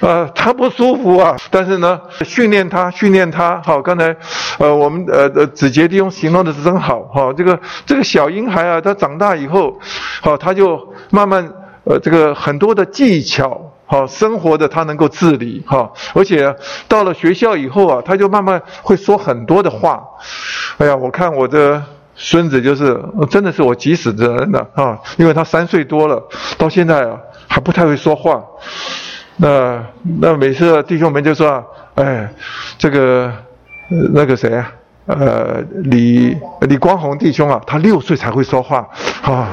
[0.06, 4.16] 呃，他不舒服啊，但是呢，训练他，训练他，好，刚才，
[4.60, 9.80] 呃，我们呃呃子杰弟兄形容的是真好，哈，这个这个小婴孩啊，他长大以后，
[10.22, 11.52] 好，他就慢慢，
[11.86, 16.56] 呃，这个很多的技巧，好，生活的他能够自理，哈，而且
[16.88, 20.04] 到了学校以后啊，他就慢慢会说很多的话，
[20.78, 21.82] 哎呀，我看我的
[22.14, 22.96] 孙子就是
[23.32, 26.22] 真的是我急死的人了啊，因为他三岁多了，
[26.60, 27.18] 到现在啊
[27.48, 28.44] 还不太会说话。
[29.38, 29.84] 那
[30.22, 31.64] 那每次弟兄们就说，
[31.96, 32.30] 哎，
[32.78, 33.32] 这个
[34.14, 34.72] 那个谁啊，
[35.08, 38.88] 呃，李李光宏弟兄啊，他六岁才会说话，
[39.24, 39.50] 啊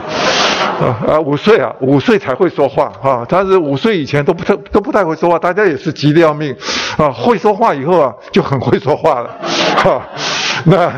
[0.81, 6.57] 啊啊，五岁啊，五岁才会说话啊，他是五岁以前都不太都不太会说话，大家也是急得要命，
[6.97, 9.37] 啊，会说话以后啊就很会说话了，
[9.79, 10.01] 哈，
[10.65, 10.93] 那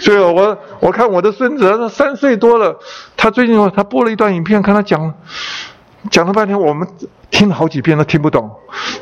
[0.00, 2.78] 所以我我看我的孙子三岁多了，
[3.16, 5.14] 他最近他播了一段影片，看他讲。
[6.10, 6.86] 讲了半天，我们
[7.30, 8.50] 听了好几遍都听不懂。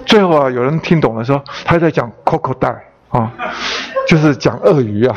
[0.06, 2.68] 最后啊，有人听懂了，说他在讲 “coco 带”
[3.08, 3.30] 啊，
[4.08, 5.16] 就是讲鳄鱼啊，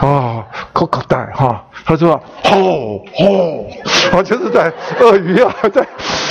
[0.00, 3.66] 啊，“coco 带”哈，他说“吼吼”，
[4.12, 5.86] 啊，就是在鳄鱼啊， 在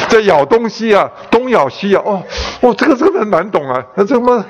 [0.07, 2.01] 在咬东西啊，东咬西咬。
[2.01, 2.23] 哦
[2.61, 3.84] 哦，这个真的难懂啊。
[3.95, 4.43] 他怎么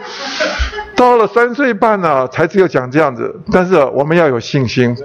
[0.96, 3.36] 到了三岁半呢，才只有讲这样子？
[3.52, 4.96] 但是我们要有信心。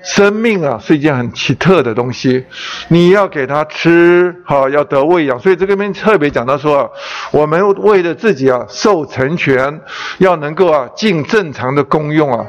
[0.00, 2.44] 生命啊，是一件很奇特的东西，
[2.86, 6.90] 你要给他吃，好要得喂养，所以这个面特别讲到说，
[7.32, 9.80] 我们为了自己啊受成全，
[10.18, 12.46] 要能够啊尽正常的功用啊，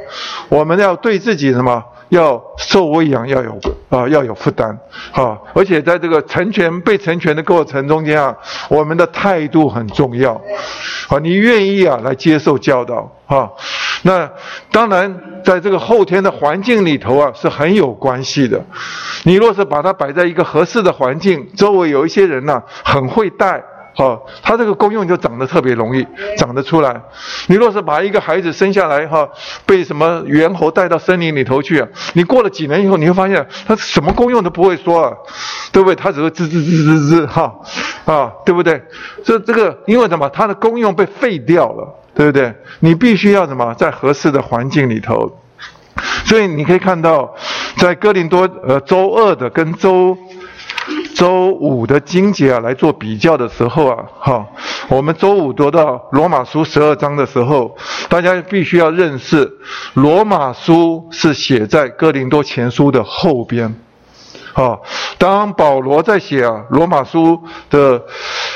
[0.48, 1.84] 我们要对自己什么？
[2.10, 3.60] 要受喂养，要有
[3.90, 4.78] 啊，要有负担，
[5.12, 8.36] 啊，而且在这个成全被成全的过程中间啊，
[8.68, 10.34] 我们的态度很重要，
[11.08, 13.50] 啊，你愿意啊来接受教导，啊，
[14.04, 14.30] 那
[14.72, 18.62] 当然在这个后天的环境里头啊，是很有关系的。
[19.24, 23.64] 你若是把它摆在一个合适的环境，周围有一些人呢，很会带。
[23.96, 26.06] 哈，他这个功用就长得特别容易
[26.38, 27.02] 长得出来。
[27.48, 29.28] 你若是把一个孩子生下来哈，
[29.66, 35.14] 被什么猿猴带到森林里头去啊，你过了几年以后，你会发现他什么功用都不会说啊，
[35.72, 35.96] 对不对？
[35.96, 37.54] 他只会吱吱吱吱吱哈，
[38.06, 38.82] 啊，对不对？
[39.24, 40.30] 这这个因为什么？
[40.30, 42.54] 它的功用被废掉了，对不对？
[42.80, 45.40] 你必须要什么在合适的环境里头。
[46.26, 47.34] 所以你可以看到，
[47.78, 50.18] 在哥林多呃周二的跟周。
[51.20, 54.48] 周五的经节啊来做比较的时候啊，哈，
[54.88, 57.76] 我们周五读到罗马书十二章的时候，
[58.08, 59.52] 大家必须要认识，
[59.96, 63.76] 罗马书是写在哥林多前书的后边，
[64.54, 64.78] 啊，
[65.18, 68.02] 当保罗在写啊罗马书的，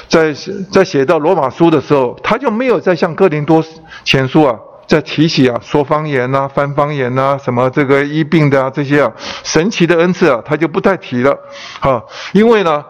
[0.08, 0.34] 在
[0.72, 3.62] 在写到罗马书的时候，他就没有再像哥林多
[4.06, 4.58] 前书啊。
[4.94, 9.12] 在提起啊，说方言呐，翻方言呐，什么这个医病的啊，这些啊，
[9.44, 11.36] 神奇的恩赐啊，他就不再提了，
[11.80, 12.00] 啊，
[12.32, 12.86] 因为呢，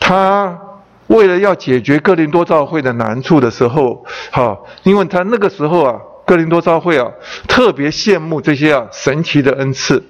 [0.00, 0.58] 他
[1.06, 5.94] 为了要解决哥林多教会的难处的时候，哈，因为他那个时候啊，
[6.26, 7.08] 哥林多教会啊，
[7.46, 10.02] 特别羡慕这些啊神奇的恩赐。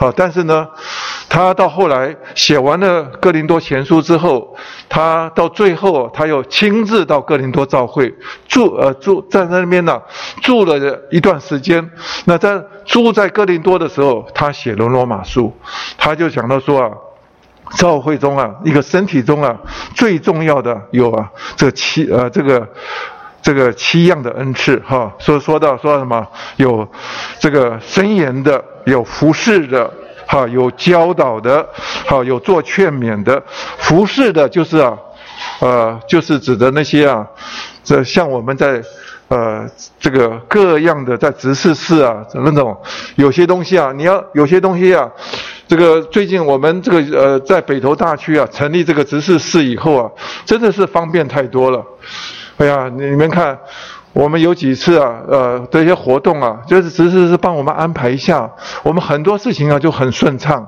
[0.00, 0.68] 好，但是呢，
[1.28, 4.56] 他到后来写完了《哥林多前书》之后，
[4.88, 8.14] 他到最后他又亲自到哥林多教会
[8.46, 10.00] 住，呃，住在那边呢，
[10.40, 10.78] 住了
[11.10, 11.90] 一段时间。
[12.26, 15.52] 那在住在哥林多的时候，他写了罗马书，
[15.98, 16.90] 他就想到说啊，
[17.76, 19.56] 教会中啊，一个身体中啊，
[19.96, 22.68] 最重要的有啊，这七呃这个。
[23.40, 26.86] 这个七样的恩赐，哈，说说到说什么有
[27.38, 29.90] 这个伸言的，有服侍的，
[30.26, 31.66] 哈，有教导的，
[32.06, 33.42] 好，有做劝勉的。
[33.78, 34.98] 服侍的就是啊，
[35.60, 37.26] 呃，就是指的那些啊，
[37.84, 38.82] 这像我们在
[39.28, 39.64] 呃
[40.00, 42.76] 这个各样的在执事室啊那种，
[43.16, 45.08] 有些东西啊，你要有些东西啊，
[45.66, 50.10] 这个最近我们这个呃在北投大区啊成立这个执事室以后啊，
[50.44, 51.82] 真的是方便太多了。
[52.58, 53.56] 哎呀，你们看，
[54.12, 58.50] 我们有几次啊，呃，这些活动啊，就是只是是帮我们安排一下，
[58.82, 60.66] 我们很多事情啊就很顺畅，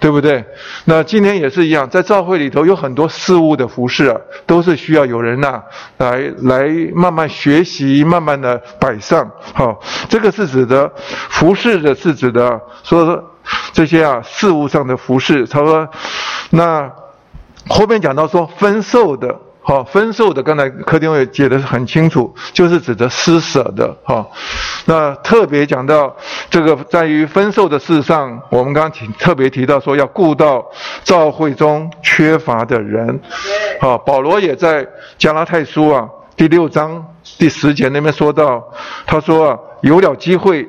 [0.00, 0.42] 对不对？
[0.86, 5.62] 那今天也是一样，在教会里头有很多事物的服饰啊，都是需要有人呐
[5.98, 9.30] 来来慢慢学习，慢慢的摆上。
[9.52, 9.78] 好，
[10.08, 10.90] 这个是指的
[11.28, 13.22] 服饰的，是指的说
[13.74, 15.46] 这些啊事物上的服饰。
[15.46, 15.86] 他说，
[16.48, 16.90] 那
[17.68, 19.40] 后面讲到说分售的。
[19.68, 24.26] 好，分售的，刚才柯丁伟解的是很清楚，就是指的施舍的，哈。
[24.86, 26.16] 那特别讲到
[26.48, 30.64] 这个，在于分售的事上，我们刚刚提特别提到说，要顾到
[31.04, 33.20] 教会中缺乏的人。
[33.78, 34.88] 好，保罗也在
[35.18, 37.04] 加拉太书啊第六章
[37.36, 38.66] 第十节那边说到，
[39.06, 40.66] 他说啊，有了机会，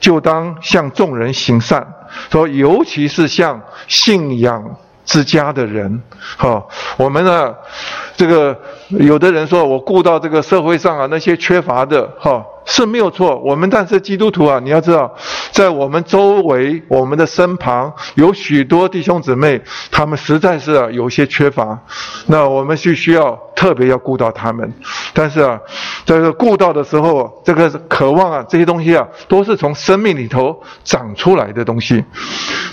[0.00, 1.86] 就当向众人行善，
[2.30, 4.74] 说尤其是向信仰。
[5.04, 6.00] 之家的人，
[6.36, 6.64] 哈，
[6.96, 7.52] 我们呢，
[8.16, 8.58] 这个
[8.88, 12.44] 有的人说我顾到这个社会上啊那些缺乏的，哈。
[12.64, 15.12] 是没有错，我们但是基督徒啊，你要知道，
[15.50, 19.60] 在我们周围、我们的身旁有许多弟兄姊妹，
[19.90, 21.76] 他们实在是啊有些缺乏，
[22.28, 24.72] 那我们是需要特别要顾到他们。
[25.12, 25.58] 但是啊，
[26.06, 32.04] 这个顾到的时候，这个渴望啊，这些东西啊，都是从生命里头长出来的东西。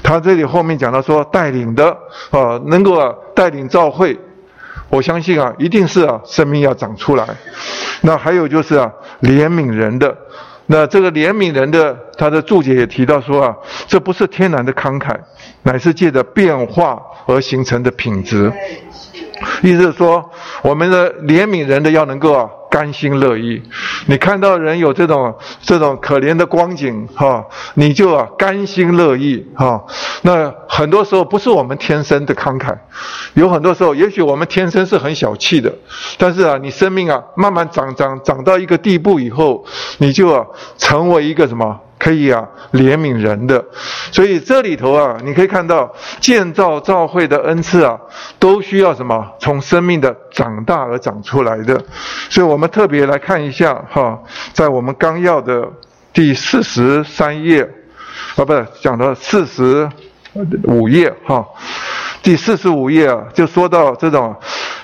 [0.04, 1.90] 他这里后面讲到说，带领的
[2.30, 4.16] 啊，能够啊带领教会。
[4.90, 7.26] 我相信啊，一定是啊，生命要长出来。
[8.02, 8.92] 那还有就是啊，
[9.22, 10.18] 怜悯人的。
[10.68, 13.56] 那这个怜悯人的，他的注解也提到说啊，
[13.88, 15.16] 这不是天然的慷慨，
[15.64, 18.52] 乃是借着变化而形成的品质。
[19.62, 20.30] 意思是说，
[20.62, 22.50] 我们的怜悯人的要能够啊。
[22.70, 23.62] 甘心乐意，
[24.06, 29.84] 你看到人有这种这种可怜的光景哈，你就啊甘心乐意哈。
[30.22, 32.78] 那很多时候不是我们天生的慷慨，
[33.34, 35.74] 有很多时候也许我们天生是很小气的，
[36.18, 39.66] 但是啊，你生命啊慢慢长长长到一个地步以后，
[39.98, 40.46] 你就啊
[40.78, 41.80] 成为一个什么？
[42.00, 43.64] 可以啊，怜悯人的，
[44.10, 48.00] 所以这里头啊，你可以看到建造教会的恩赐啊，
[48.40, 49.34] 都需要什么？
[49.38, 51.84] 从生命的长大而长出来的。
[52.30, 54.18] 所以我们特别来看一下哈，
[54.54, 55.68] 在我们纲要的
[56.14, 57.70] 第四十三页，
[58.38, 59.90] 啊，不是讲到四十
[60.64, 61.46] 五页哈，
[62.24, 64.34] 第四十五页啊，就说到这种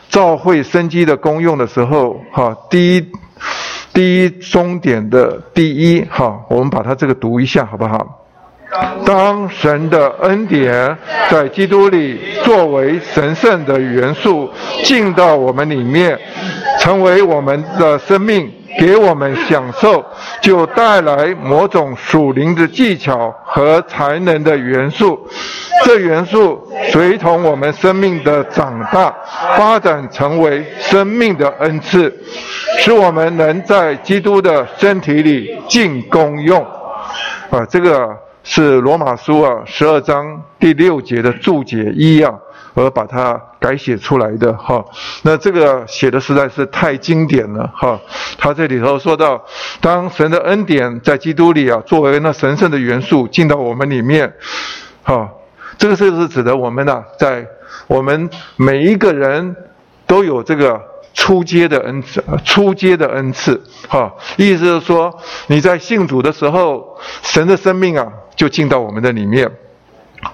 [0.09, 3.09] 教会生机的功用的时候哈，第一。
[3.95, 8.21] 第一终点的第一，哈，我们把它这个读一下，好不好？
[9.05, 10.97] 当神的恩典
[11.29, 14.51] 在基督里作为神圣的元素
[14.83, 16.19] 进到我们里面，
[16.81, 20.03] 成为我们的生命，给我们享受，
[20.41, 25.27] 就带来某种属灵的技巧和才能的元素。
[25.83, 29.13] 这元素随同我们生命的长大，
[29.57, 32.11] 发展成为生命的恩赐，
[32.79, 36.61] 使我们能在基督的身体里尽功用。
[37.49, 38.09] 啊，这个
[38.43, 42.33] 是罗马书啊十二章第六节的注解一啊。
[42.75, 44.83] 而把它改写出来的哈，
[45.23, 47.99] 那这个写的实在是太经典了哈。
[48.37, 49.43] 他这里头说到，
[49.79, 54.31] 当神的恩典在基督里啊，作为那神圣的元素进到我们里面，
[55.03, 55.29] 哈，
[55.77, 57.47] 这个是是指的我们呢，在
[57.87, 59.55] 我们每一个人
[60.05, 60.81] 都有这个
[61.13, 69.49] 出阶的恩赐，出阶的恩赐，哈，意思是说你在信主的时候，神的生命啊就进到我们的里面。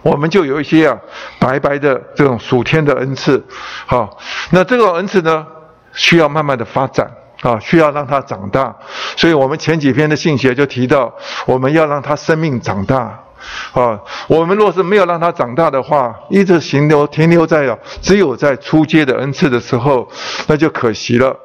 [0.01, 0.97] 我们就有一些啊
[1.39, 3.43] 白白的这种属天的恩赐，
[3.85, 4.17] 好，
[4.51, 5.45] 那这个恩赐呢
[5.93, 7.11] 需要慢慢的发展
[7.41, 8.75] 啊，需要让它长大，
[9.15, 11.13] 所以我们前几篇的信写就提到，
[11.45, 13.19] 我们要让它生命长大。
[13.73, 20.07] 啊，我们若是没有让他长大的话，一直停留停留在啊，只有在出阶的恩赐的时候，
[20.47, 21.35] 那就可惜了。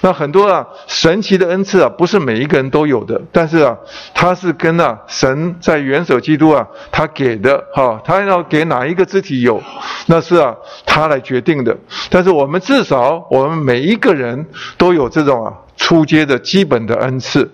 [0.00, 3.76] 那很多啊神奇的恩赐啊，不是每一个人都有的，但是啊，
[4.14, 9.62] 他是跟啊神在元首基督啊他给的哈，他要给哪一个肢体有，
[10.06, 10.54] 那是啊
[10.84, 11.76] 他来决定的。
[12.10, 17.50] 但是我们至少我们每一个人都有这种啊出阶的基本的恩赐，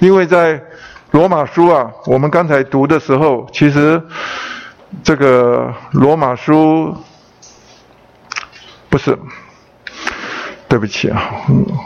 [0.00, 0.62] 因为在。
[1.12, 4.00] 罗马书啊，我们刚才读的时候，其实
[5.02, 6.96] 这个罗马书
[8.88, 9.18] 不是，
[10.68, 11.20] 对不起啊，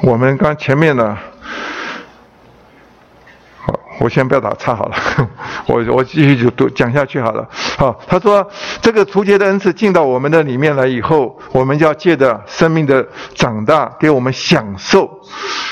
[0.02, 1.16] 我们刚前面呢，
[3.64, 4.96] 好，我先不要打岔好了，
[5.68, 7.48] 我我继续就读讲下去好了。
[7.78, 8.46] 好，他说
[8.82, 15.18] 这个除节的恩赐进到我们的里面来以后，我们就要借着生命的长大，给我们享受，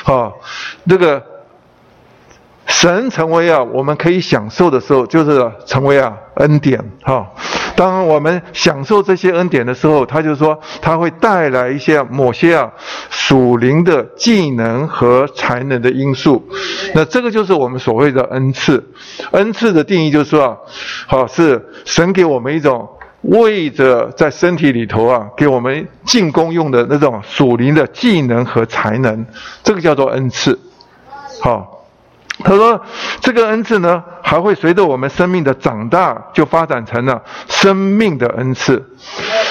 [0.04, 0.32] 好，
[0.88, 1.31] 这个。
[2.72, 7.30] 神成为啊，我们可以享受的时候，就是成为啊恩典哈。
[7.76, 12.72] 当我们享受这些恩典的时候，他就说他会带来一些某些啊
[13.10, 16.42] 属灵的技能和才能的因素。
[16.94, 18.82] 那这个就是我们所谓的恩赐。
[19.30, 20.56] 恩赐的定义就是说啊，
[21.06, 22.88] 好是神给我们一种
[23.20, 29.24] 为着在身体里头啊，给我们进攻用的那种属灵的技能和才能，
[29.62, 30.58] 这个叫做恩赐，
[31.40, 31.81] 好。
[32.44, 32.80] 他说
[33.20, 38.84] ：“这个恩赐呢，还会随着我们生命的长大，就发展成了生命的恩赐。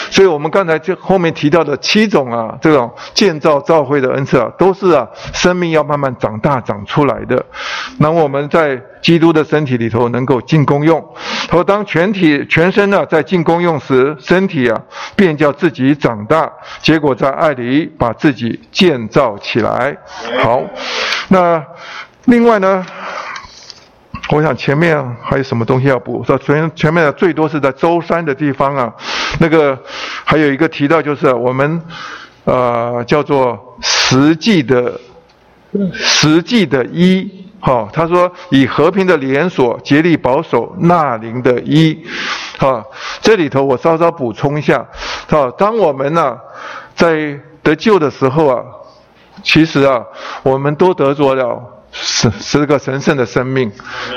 [0.10, 7.46] 所以，我们刚才就后面提到的七种啊，这种建造教会的恩赐啊，都是啊，生命要慢慢长大长出来的。
[7.98, 11.02] 那我们在基督的身体里头能够进功用。
[11.48, 14.82] 他说，当全体全身呢在进功用时，身体啊
[15.16, 16.52] 便叫自己长大，
[16.82, 19.98] 结果在爱里把自己建造起来。
[20.44, 20.62] 好，
[21.30, 21.64] 那。”
[22.26, 22.86] 另外呢，
[24.30, 26.24] 我想前面还有什么东西要补？
[26.24, 28.94] 说前前面的最多是在舟山的地方啊，
[29.40, 29.78] 那个
[30.24, 31.82] 还有一个提到就是我们
[32.44, 34.94] 呃叫做实际的
[35.94, 42.06] 实际的一，哈，他说以和平的连锁竭力保守纳林的一，
[42.60, 42.86] 哈，
[43.20, 44.86] 这里头我稍稍补充一下，
[45.28, 46.38] 哈，当我们呢
[46.96, 48.64] 在得救的时候啊，
[49.44, 50.06] 其实啊
[50.44, 51.78] 我们都得着了。
[51.92, 53.72] 是是个神圣的生命，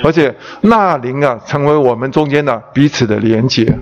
[0.05, 3.76] 而且纳灵啊，成为我们中间的彼此的连结。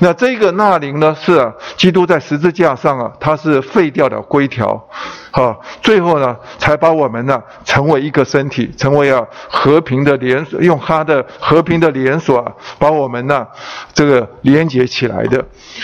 [0.00, 4.86] 那这个纳灵呢，是啊，基督在十字架上啊，他是废掉的规条，
[5.30, 13.46] 好，最后呢，才把我们呢成为一个身体，成为啊和平的连锁，用他的和平的连锁啊，把我们呢
[13.94, 15.42] 这个连接起来的。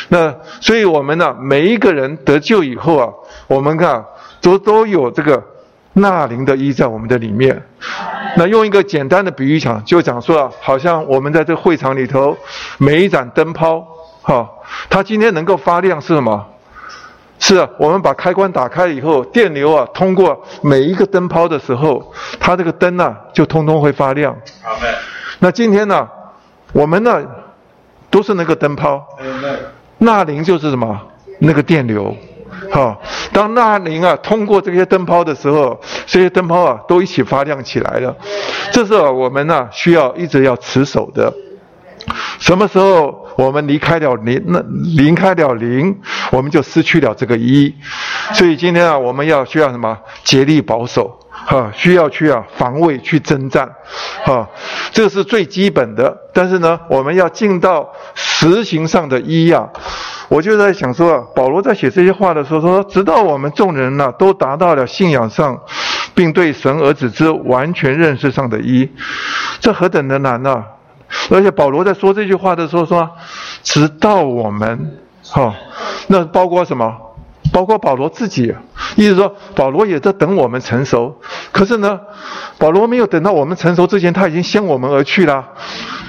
[0.08, 3.08] 那所以我们呢，每一个人得救以后啊，
[3.46, 4.04] 我们看
[4.42, 5.42] 都都有这个。
[6.00, 7.62] 纳灵的一在我们的里面，
[8.36, 12.36] 那用一个简单的比喻讲，就讲说啊，好像我们在这会场里头，
[12.78, 13.86] 每一盏灯泡，
[14.22, 14.48] 哈，
[14.88, 16.46] 它今天能够发亮是什么？
[17.40, 24.36] 是啊，我们把开关打开以后，电流啊通过每一个灯泡的时候，它这个灯呢就通通会发亮。
[25.38, 26.08] 那今天呢，
[26.72, 27.22] 我们呢
[28.10, 29.06] 都是那个灯泡，
[29.98, 31.00] 纳灵就是什么？
[31.38, 32.16] 那个电流。
[32.70, 33.00] 好，
[33.32, 38.14] 当那灵啊通过这些灯泡的时候，这些灯泡啊都一起发亮起来了。
[38.72, 41.32] 这是我们呢需要一直要持守的。
[42.38, 44.62] 什么时候我们离开了灵，那
[44.96, 45.94] 离开了灵，
[46.30, 47.74] 我们就失去了这个一。
[48.32, 49.98] 所以今天啊，我们要需要什么？
[50.24, 53.70] 竭力保守，哈，需要去啊防卫，去征战，
[54.24, 54.48] 哈，
[54.92, 56.16] 这是最基本的。
[56.32, 59.68] 但是呢，我们要进到实行上的一啊。
[60.28, 65.58] 我就在想说，保罗在写这些话的时候说，直到我们众人呢都达到了信仰上
[66.14, 68.90] 并对神儿子之完全认识上的一，
[69.60, 70.64] 这何等的难啊！
[71.30, 73.10] 而且保罗在说这句话的时候说
[73.64, 75.54] ：“直到我们，哈，
[76.08, 76.94] 那包括什么？
[77.50, 78.54] 包括保罗自己，
[78.96, 81.18] 意思说保罗也在等我们成熟。
[81.50, 81.98] 可是呢，
[82.58, 85.48] 保罗没有等到我们成熟之前，他已经先我们而去了，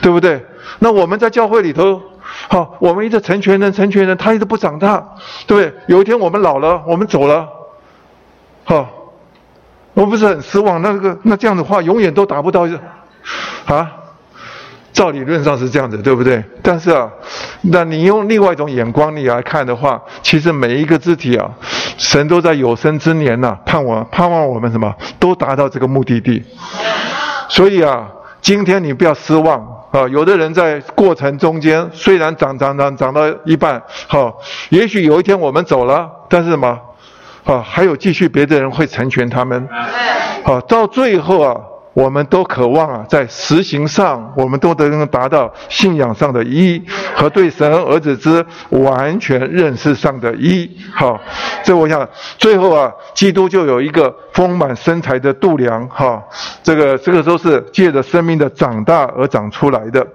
[0.01, 0.45] 对不对？
[0.79, 2.01] 那我们在教会里头，
[2.47, 5.73] 好，我们一直成全人，成全人，他一直不长大，对不对？
[5.87, 7.47] 有一天我们老了，我们走了，
[8.63, 8.87] 好，
[9.93, 10.81] 我不是很失望。
[10.81, 12.67] 那个那这样的话，永远都达不到，
[13.65, 13.91] 啊？”
[14.91, 16.43] 照理论上是这样子，对不对？
[16.63, 17.09] 但是啊，
[17.61, 21.49] 那你用另外一种眼光你来看的话，其实每一个肢体啊，
[21.97, 26.43] 神都在有生之年呐，盼望盼望我们什么都达到这个目的地。
[27.47, 28.09] 所以啊，
[28.41, 30.07] 今天你不要失望啊。
[30.07, 34.37] 有的人在过程中间虽然涨涨涨涨到一半，好，
[34.69, 36.79] 也许有一天我们走了，但是什么
[37.43, 39.67] 啊，还有继续别的人会成全他们。
[40.43, 41.55] 好，到最后啊。
[41.99, 46.81] 我们都渴望啊，在实行上，我们都能达到信仰上的一
[47.13, 50.69] 和对神儿子之完全认识上的一。
[50.95, 51.19] 好，
[51.61, 52.07] 这我想
[52.37, 55.85] 最后啊，基督就有一个丰满身材的度量。
[55.89, 56.23] 哈，
[56.63, 60.07] 这个这个都是借着生命的长大而长出来的。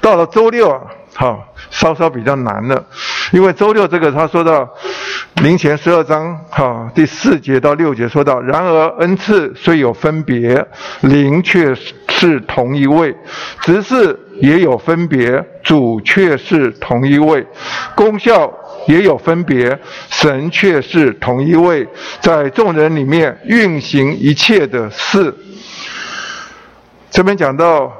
[0.00, 0.80] 到了周六啊，
[1.14, 2.84] 好，稍稍比较难了，
[3.32, 4.68] 因为周六这个他说到。
[5.42, 10.66] 灵前十二章，哈，第四节到六节说到：然而恩赐虽有分别，
[11.02, 11.72] 灵却
[12.08, 13.12] 是同一位；
[13.60, 17.40] 执事也有分别，主却是同一位；
[17.94, 18.52] 功效
[18.88, 19.78] 也有分别，
[20.10, 21.86] 神却是同一位，
[22.20, 25.32] 在众人里面运行一切的事。
[27.10, 27.92] 这边讲到，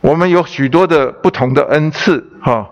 [0.00, 2.68] 我们有许多的不同的恩赐，哈。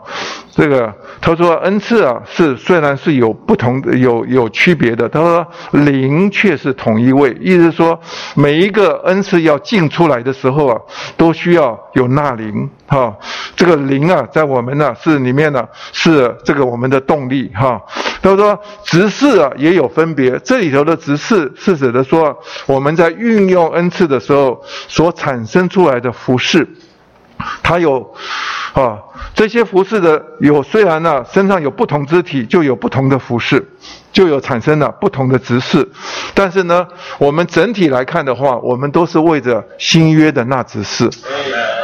[0.51, 8.01] 这个他说恩赐啊是虽然是有不同的有有区别的，他说灵却是同一位，意思是说
[8.35, 10.81] 每一个恩赐要进出来的时候啊，
[11.17, 13.17] 都需要有纳灵哈。
[13.55, 17.81] 这个灵啊，在我们呢是里面呢是这个我们的动力哈。
[18.21, 22.37] 他说执事啊也有分别，这里头的执事是指的说
[22.67, 26.67] 我们在运用恩赐的时候所产生出来的服饰，
[27.62, 28.15] 他有。
[28.74, 28.98] 啊，
[29.35, 33.66] 这些服饰的有虽然呢身上有不同肢体，就有不同的服饰，
[34.12, 35.89] 就有产生了不同的执事，
[36.35, 36.86] 但是呢，
[37.18, 41.09] 我们整体来看的话，我们都是为着新约的那执事。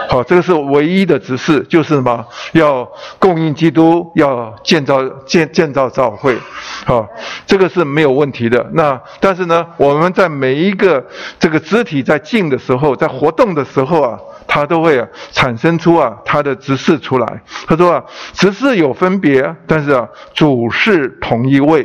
[0.08, 2.24] 好，这个是唯一的执事，就是什么？
[2.52, 2.86] 要
[3.18, 6.36] 供应基督，要建造建建造教会。
[6.84, 7.08] 好，
[7.46, 8.64] 这个是没有问题的。
[8.74, 11.04] 那但是呢，我们在每一个
[11.40, 14.18] 这个肢体在静的时候，在活动的时候啊。
[14.46, 15.02] 他都会
[15.32, 17.40] 产生出啊他的执事出来。
[17.66, 21.84] 他说啊，执事有分别，但是啊主是同一位。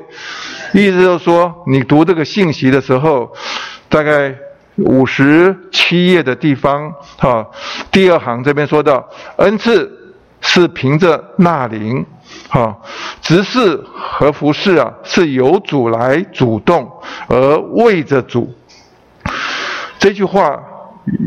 [0.73, 3.31] 意思就是说，你读这个信息的时候，
[3.87, 4.35] 大概
[4.77, 7.45] 五十七页的地方，哈，
[7.91, 9.07] 第二行这边说到，
[9.37, 12.05] 恩赐是凭着纳灵，
[12.49, 12.77] 哈，
[13.21, 16.89] 执事和服侍啊是由主来主动
[17.27, 18.53] 而为着主。
[19.97, 20.57] 这句话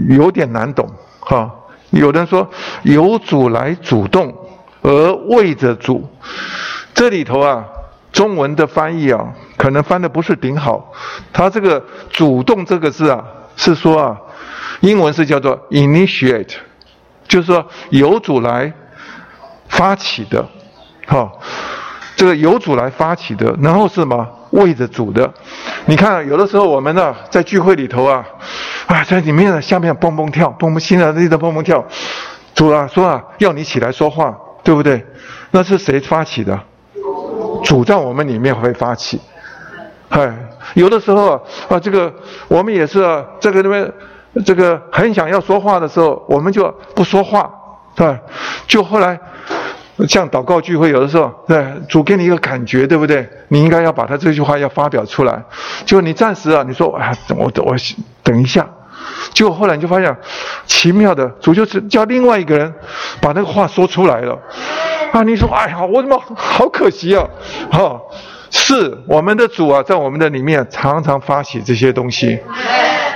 [0.09, 0.89] 有点难懂。
[1.21, 1.53] 哈，
[1.91, 2.49] 有的人说
[2.85, 4.35] 由主来主动，
[4.81, 6.09] 而为着主。
[6.95, 7.65] 这里头啊，
[8.13, 10.93] 中文的翻译啊，可能翻的不是顶好。
[11.33, 11.83] 他这个
[12.13, 13.25] “主动”这个字啊，
[13.57, 14.21] 是说啊，
[14.81, 16.55] 英文是叫做 “initiate”，
[17.27, 18.73] 就是说由主来
[19.69, 20.47] 发起的。
[21.07, 21.33] 哈，
[22.15, 24.29] 这个由主来发起的，然后是什么？
[24.51, 25.33] 为着主的。
[25.87, 28.25] 你看，有的时候我们呢，在聚会里头啊。
[28.87, 31.83] 啊，在里面呢，下面蹦蹦跳，蹦蹦心啊，一直蹦蹦跳。
[32.55, 35.05] 主啊，说啊，要你起来说话，对不对？
[35.51, 36.61] 那是谁发起的？
[37.63, 39.21] 主在我们里面会发起。
[40.09, 40.33] 哎，
[40.75, 42.13] 有的时候啊，这个
[42.49, 43.93] 我们也是，这个那边，
[44.45, 47.51] 这个很想要说话的时候，我们就不说话，
[47.97, 48.19] 是吧？
[48.67, 49.19] 就后来。
[50.09, 53.29] 像祷告聚会，有的时候，对主给你一个感觉，对不对？
[53.49, 55.41] 你应该要把他这句话要发表出来。
[55.85, 57.77] 就你暂时啊，你说啊，我我
[58.23, 58.67] 等一下。
[59.33, 60.17] 结果后来你就发现，
[60.67, 62.73] 奇妙的主就是叫另外一个人
[63.21, 64.39] 把那个话说出来了。
[65.13, 67.27] 啊，你说哎呀，我怎么好可惜啊？
[67.71, 68.01] 哈，
[68.51, 72.39] 是我们的主啊，在我们的里面常常发起这些东西。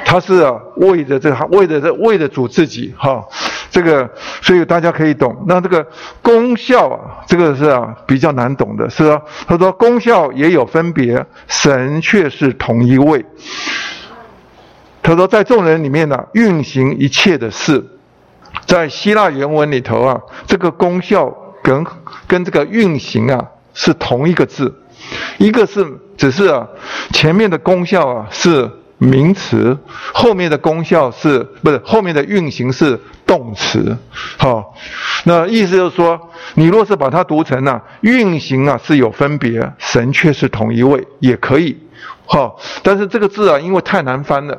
[0.04, 3.24] 他是啊，为着这，为着这，为着主自己哈。
[3.70, 4.08] 这个，
[4.40, 5.36] 所以大家可以懂。
[5.48, 5.84] 那这个
[6.22, 9.20] 功效啊，这个是啊比较难懂的，是啊。
[9.48, 13.24] 他说功效也有分别，神却是同一位。
[15.06, 17.80] 他说在众人里面呢，运行一切的事，
[18.66, 21.86] 在希腊原文里头啊，这个功效跟
[22.26, 24.74] 跟这个运行啊是同一个字，
[25.38, 26.66] 一个是只是啊
[27.12, 28.68] 前面的功效啊是
[28.98, 29.78] 名词，
[30.12, 33.96] 后面的功效是不是后面的运行是动词？
[34.38, 34.74] 好，
[35.22, 36.20] 那意思就是说，
[36.54, 41.78] 你若是把它读成呢，运行啊是有分别，神却是同一位，也可以。
[42.26, 44.58] 好，但是这个字啊，因为太难翻了，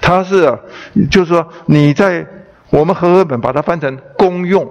[0.00, 0.58] 它是，
[1.10, 2.26] 就是说你在
[2.70, 4.66] 我们和合本把它翻成公用。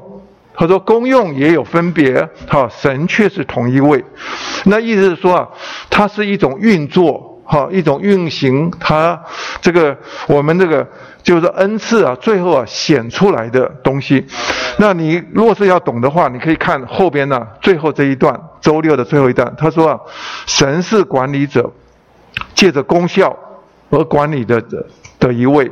[0.55, 4.05] 他说：“功用也有分别，哈，神却是同一位。
[4.65, 5.47] 那意思是说啊，
[5.89, 8.71] 它是一种运作，哈，一种运行。
[8.79, 9.19] 它
[9.61, 9.97] 这个
[10.27, 10.87] 我们这个
[11.23, 14.27] 就是恩赐啊，最后啊显出来的东西。
[14.77, 19.51] 那你若是要懂的话，你可以看后边呢，最后这一段，周六的最后一段。
[19.57, 19.99] 他说啊，
[20.45, 21.71] 神是管理者，
[22.55, 23.37] 借着功效
[23.89, 24.85] 而管理的的
[25.19, 25.71] 的一位，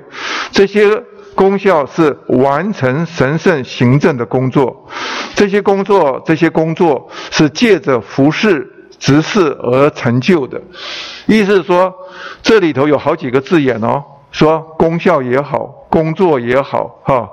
[0.52, 4.86] 这些。”功效是完成神圣行政的工作，
[5.34, 8.70] 这些工作，这些工作是借着服侍、
[9.00, 10.62] 执事而成就的。
[11.28, 11.92] 意思是说，
[12.44, 17.30] 这里头有好几个字眼哦，说功效也好，工作也好，哈，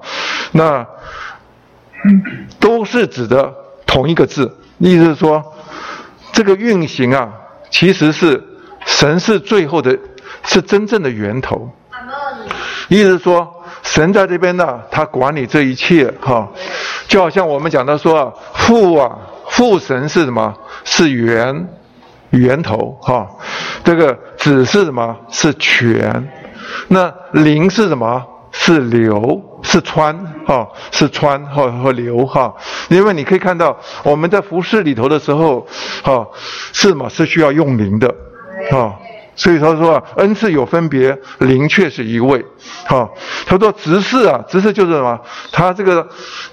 [0.52, 0.86] 那
[2.60, 3.52] 都是指的
[3.84, 4.56] 同一个字。
[4.78, 5.44] 意思是说，
[6.32, 7.32] 这个运行啊，
[7.68, 8.42] 其实是
[8.88, 9.96] 神是最后的，
[10.44, 11.70] 是真正的源头。
[12.88, 13.54] 意思说。
[13.84, 16.46] 神在这边呢，他管理这一切哈，
[17.06, 19.16] 就好像我们讲的说，父啊，
[19.48, 20.54] 父神是什么？
[20.84, 21.68] 是源，
[22.30, 23.26] 源头哈。
[23.82, 25.16] 这个子是什么？
[25.30, 26.28] 是泉。
[26.88, 28.22] 那灵是什么？
[28.52, 30.14] 是流，是川
[30.46, 32.54] 哈，是川和和流哈。
[32.88, 35.66] 因为你可以看到，我们在服饰里头的时候，
[36.02, 36.26] 哈，
[36.72, 37.08] 是什么？
[37.08, 38.14] 是需要用灵的，
[38.70, 38.94] 啊。
[39.36, 42.44] 所以他说啊，恩赐有分别，灵却是一位。
[42.84, 43.08] 哈，
[43.46, 45.16] 他说执事啊，执事就是什么？
[45.52, 46.04] 他这个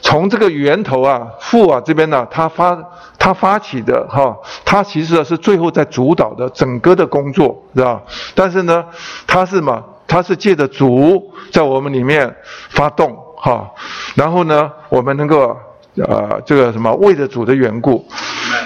[0.01, 2.77] 从这个源头啊，父啊这边呢，他发
[3.17, 7.99] 他发起的哈，他其实是最后在主导的整个的工作，是吧？
[8.35, 8.85] 但是呢，
[9.25, 9.83] 他是嘛？
[10.07, 12.35] 他是借着主在我们里面
[12.69, 13.67] 发动哈，
[14.13, 15.57] 然后呢，我们能够
[15.97, 18.05] 呃这个什么为着主的缘故，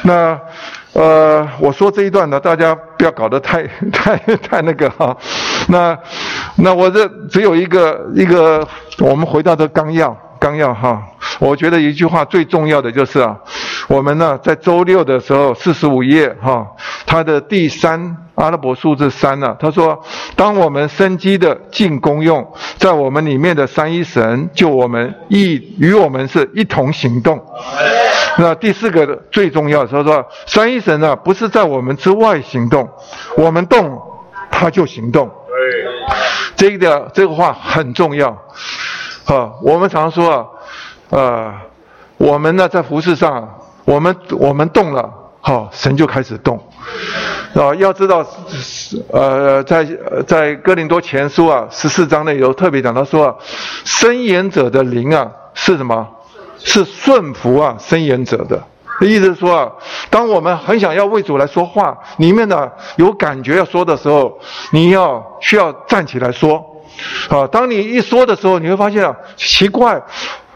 [0.03, 0.37] 那。
[0.99, 3.63] 呃，我说这一段呢，大家不要搞得太
[3.93, 5.15] 太太那个哈。
[5.69, 5.97] 那
[6.57, 8.67] 那我这只有一个一个，
[8.99, 11.01] 我们回到这纲要纲要哈。
[11.39, 13.33] 我觉得一句话最重要的就是啊，
[13.87, 16.67] 我们呢在周六的时候四十五页哈，
[17.05, 20.03] 它的第三阿拉伯数字三呢，他说，
[20.35, 22.45] 当我们生机的进功用，
[22.77, 27.41] 在我们里面的三一神就我们一与我们是一同行动。
[28.39, 32.89] 那第四个最重要，他说三一神呢不是在我们之外行动，
[33.37, 34.01] 我们动
[34.49, 35.29] 他就行动。
[36.55, 38.29] 对这个这个话很重要。
[39.25, 40.45] 啊，我们常说啊。
[41.11, 41.51] 呃，
[42.17, 43.49] 我们呢在服饰上，
[43.83, 45.11] 我们我们动了，
[45.41, 46.63] 好，神就开始动，
[47.55, 48.23] 啊，要知道，
[49.11, 49.87] 呃，在
[50.27, 53.39] 在哥林多前书啊十四章内有特别讲到说，
[53.83, 56.07] 伸言者的灵啊是什么？
[56.59, 58.61] 是顺服啊伸言者的，
[59.01, 59.71] 意思是说啊，
[60.09, 64.39] 当我们很想要为主来说话，里面呢有感觉要说的时候，
[64.71, 66.63] 你要需要站起来说，
[67.29, 70.01] 啊，当你一说的时候，你会发现啊，奇怪。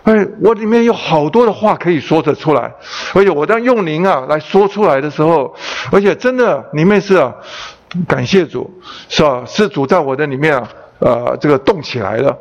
[0.04, 2.70] 哎，我里面有好多的话可以说得出来，
[3.14, 5.56] 而且我当用灵啊来说出来的时候，
[5.94, 7.34] 而且真的里面是啊，
[8.06, 8.70] 感谢主，
[9.08, 9.44] 是吧？
[9.48, 10.68] 是主在我的里面啊，
[11.04, 12.38] 呃，这个动起来了。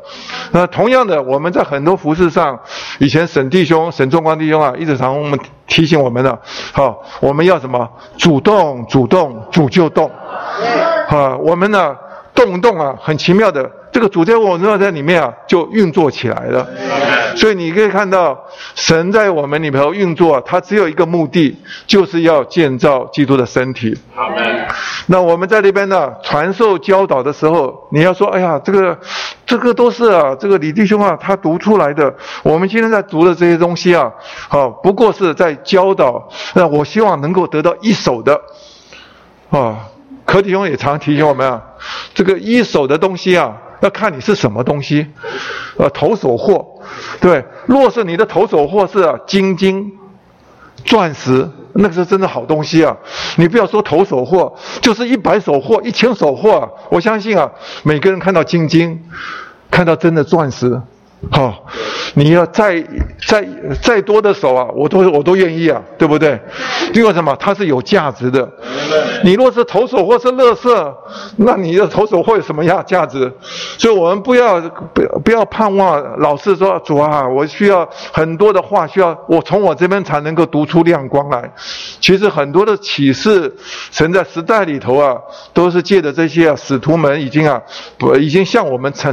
[0.51, 2.57] 那同样的，我们在很多服饰上，
[2.99, 5.37] 以前沈弟兄、沈仲光弟兄啊，一直常我们
[5.67, 6.39] 提醒我们的，
[6.71, 7.89] 好，我们要什么？
[8.17, 10.09] 主动，主动，主就动。
[11.09, 11.95] 啊，我们呢，
[12.33, 13.69] 动不动啊，很奇妙的。
[13.93, 16.67] 这个主在我们在里面啊，就运作起来了。
[17.35, 18.37] 所以你可以看到，
[18.75, 21.55] 神在我们里头运作，它只有一个目的，
[21.85, 23.95] 就是要建造基督的身体。
[25.05, 28.97] 那我们在那边呢，传授教导的时候，你要说，哎呀，这个，
[29.45, 32.13] 这个都是啊，这个李弟兄啊，他读出来的。
[32.41, 34.11] 我们今天在读的这些东西啊，
[34.49, 36.27] 好，不过是在教导。
[36.55, 38.41] 那我希望能够得到一手的，
[39.51, 39.77] 啊，
[40.25, 41.61] 柯弟兄也常提醒我们啊，
[42.13, 43.55] 这个一手的东西啊。
[43.83, 45.05] 要看你是什么东西，
[45.77, 46.65] 呃，投手货，
[47.19, 47.43] 对。
[47.65, 49.91] 若是你的投手货是金金、
[50.85, 52.95] 钻石，那个是真的好东西啊。
[53.35, 57.51] 你不要说投手货，就是一百手货、一千手货，我相信啊，
[57.83, 59.03] 每个人看到金金，
[59.69, 60.81] 看到真的钻石，
[61.31, 61.65] 好、
[62.13, 62.83] 你要再
[63.27, 63.47] 再
[63.81, 66.39] 再多的手啊，我都我都愿意啊，对不对？
[66.93, 67.35] 因为什么？
[67.39, 68.47] 它是有价值的。
[69.23, 70.95] 你若是投手或是乐色，
[71.37, 73.31] 那你的投手会有什么样价值？
[73.79, 74.61] 所以我们不要
[74.93, 81.51] 不要不要盼望老是说主啊，我需要很多的话，需要我从我这边才能够读出亮光来。
[81.99, 83.51] 其实很多的启示，
[83.91, 85.17] 神在时代里头啊，
[85.53, 87.59] 都是借着这些啊使徒们已经啊，
[87.97, 89.11] 不已经向我们呈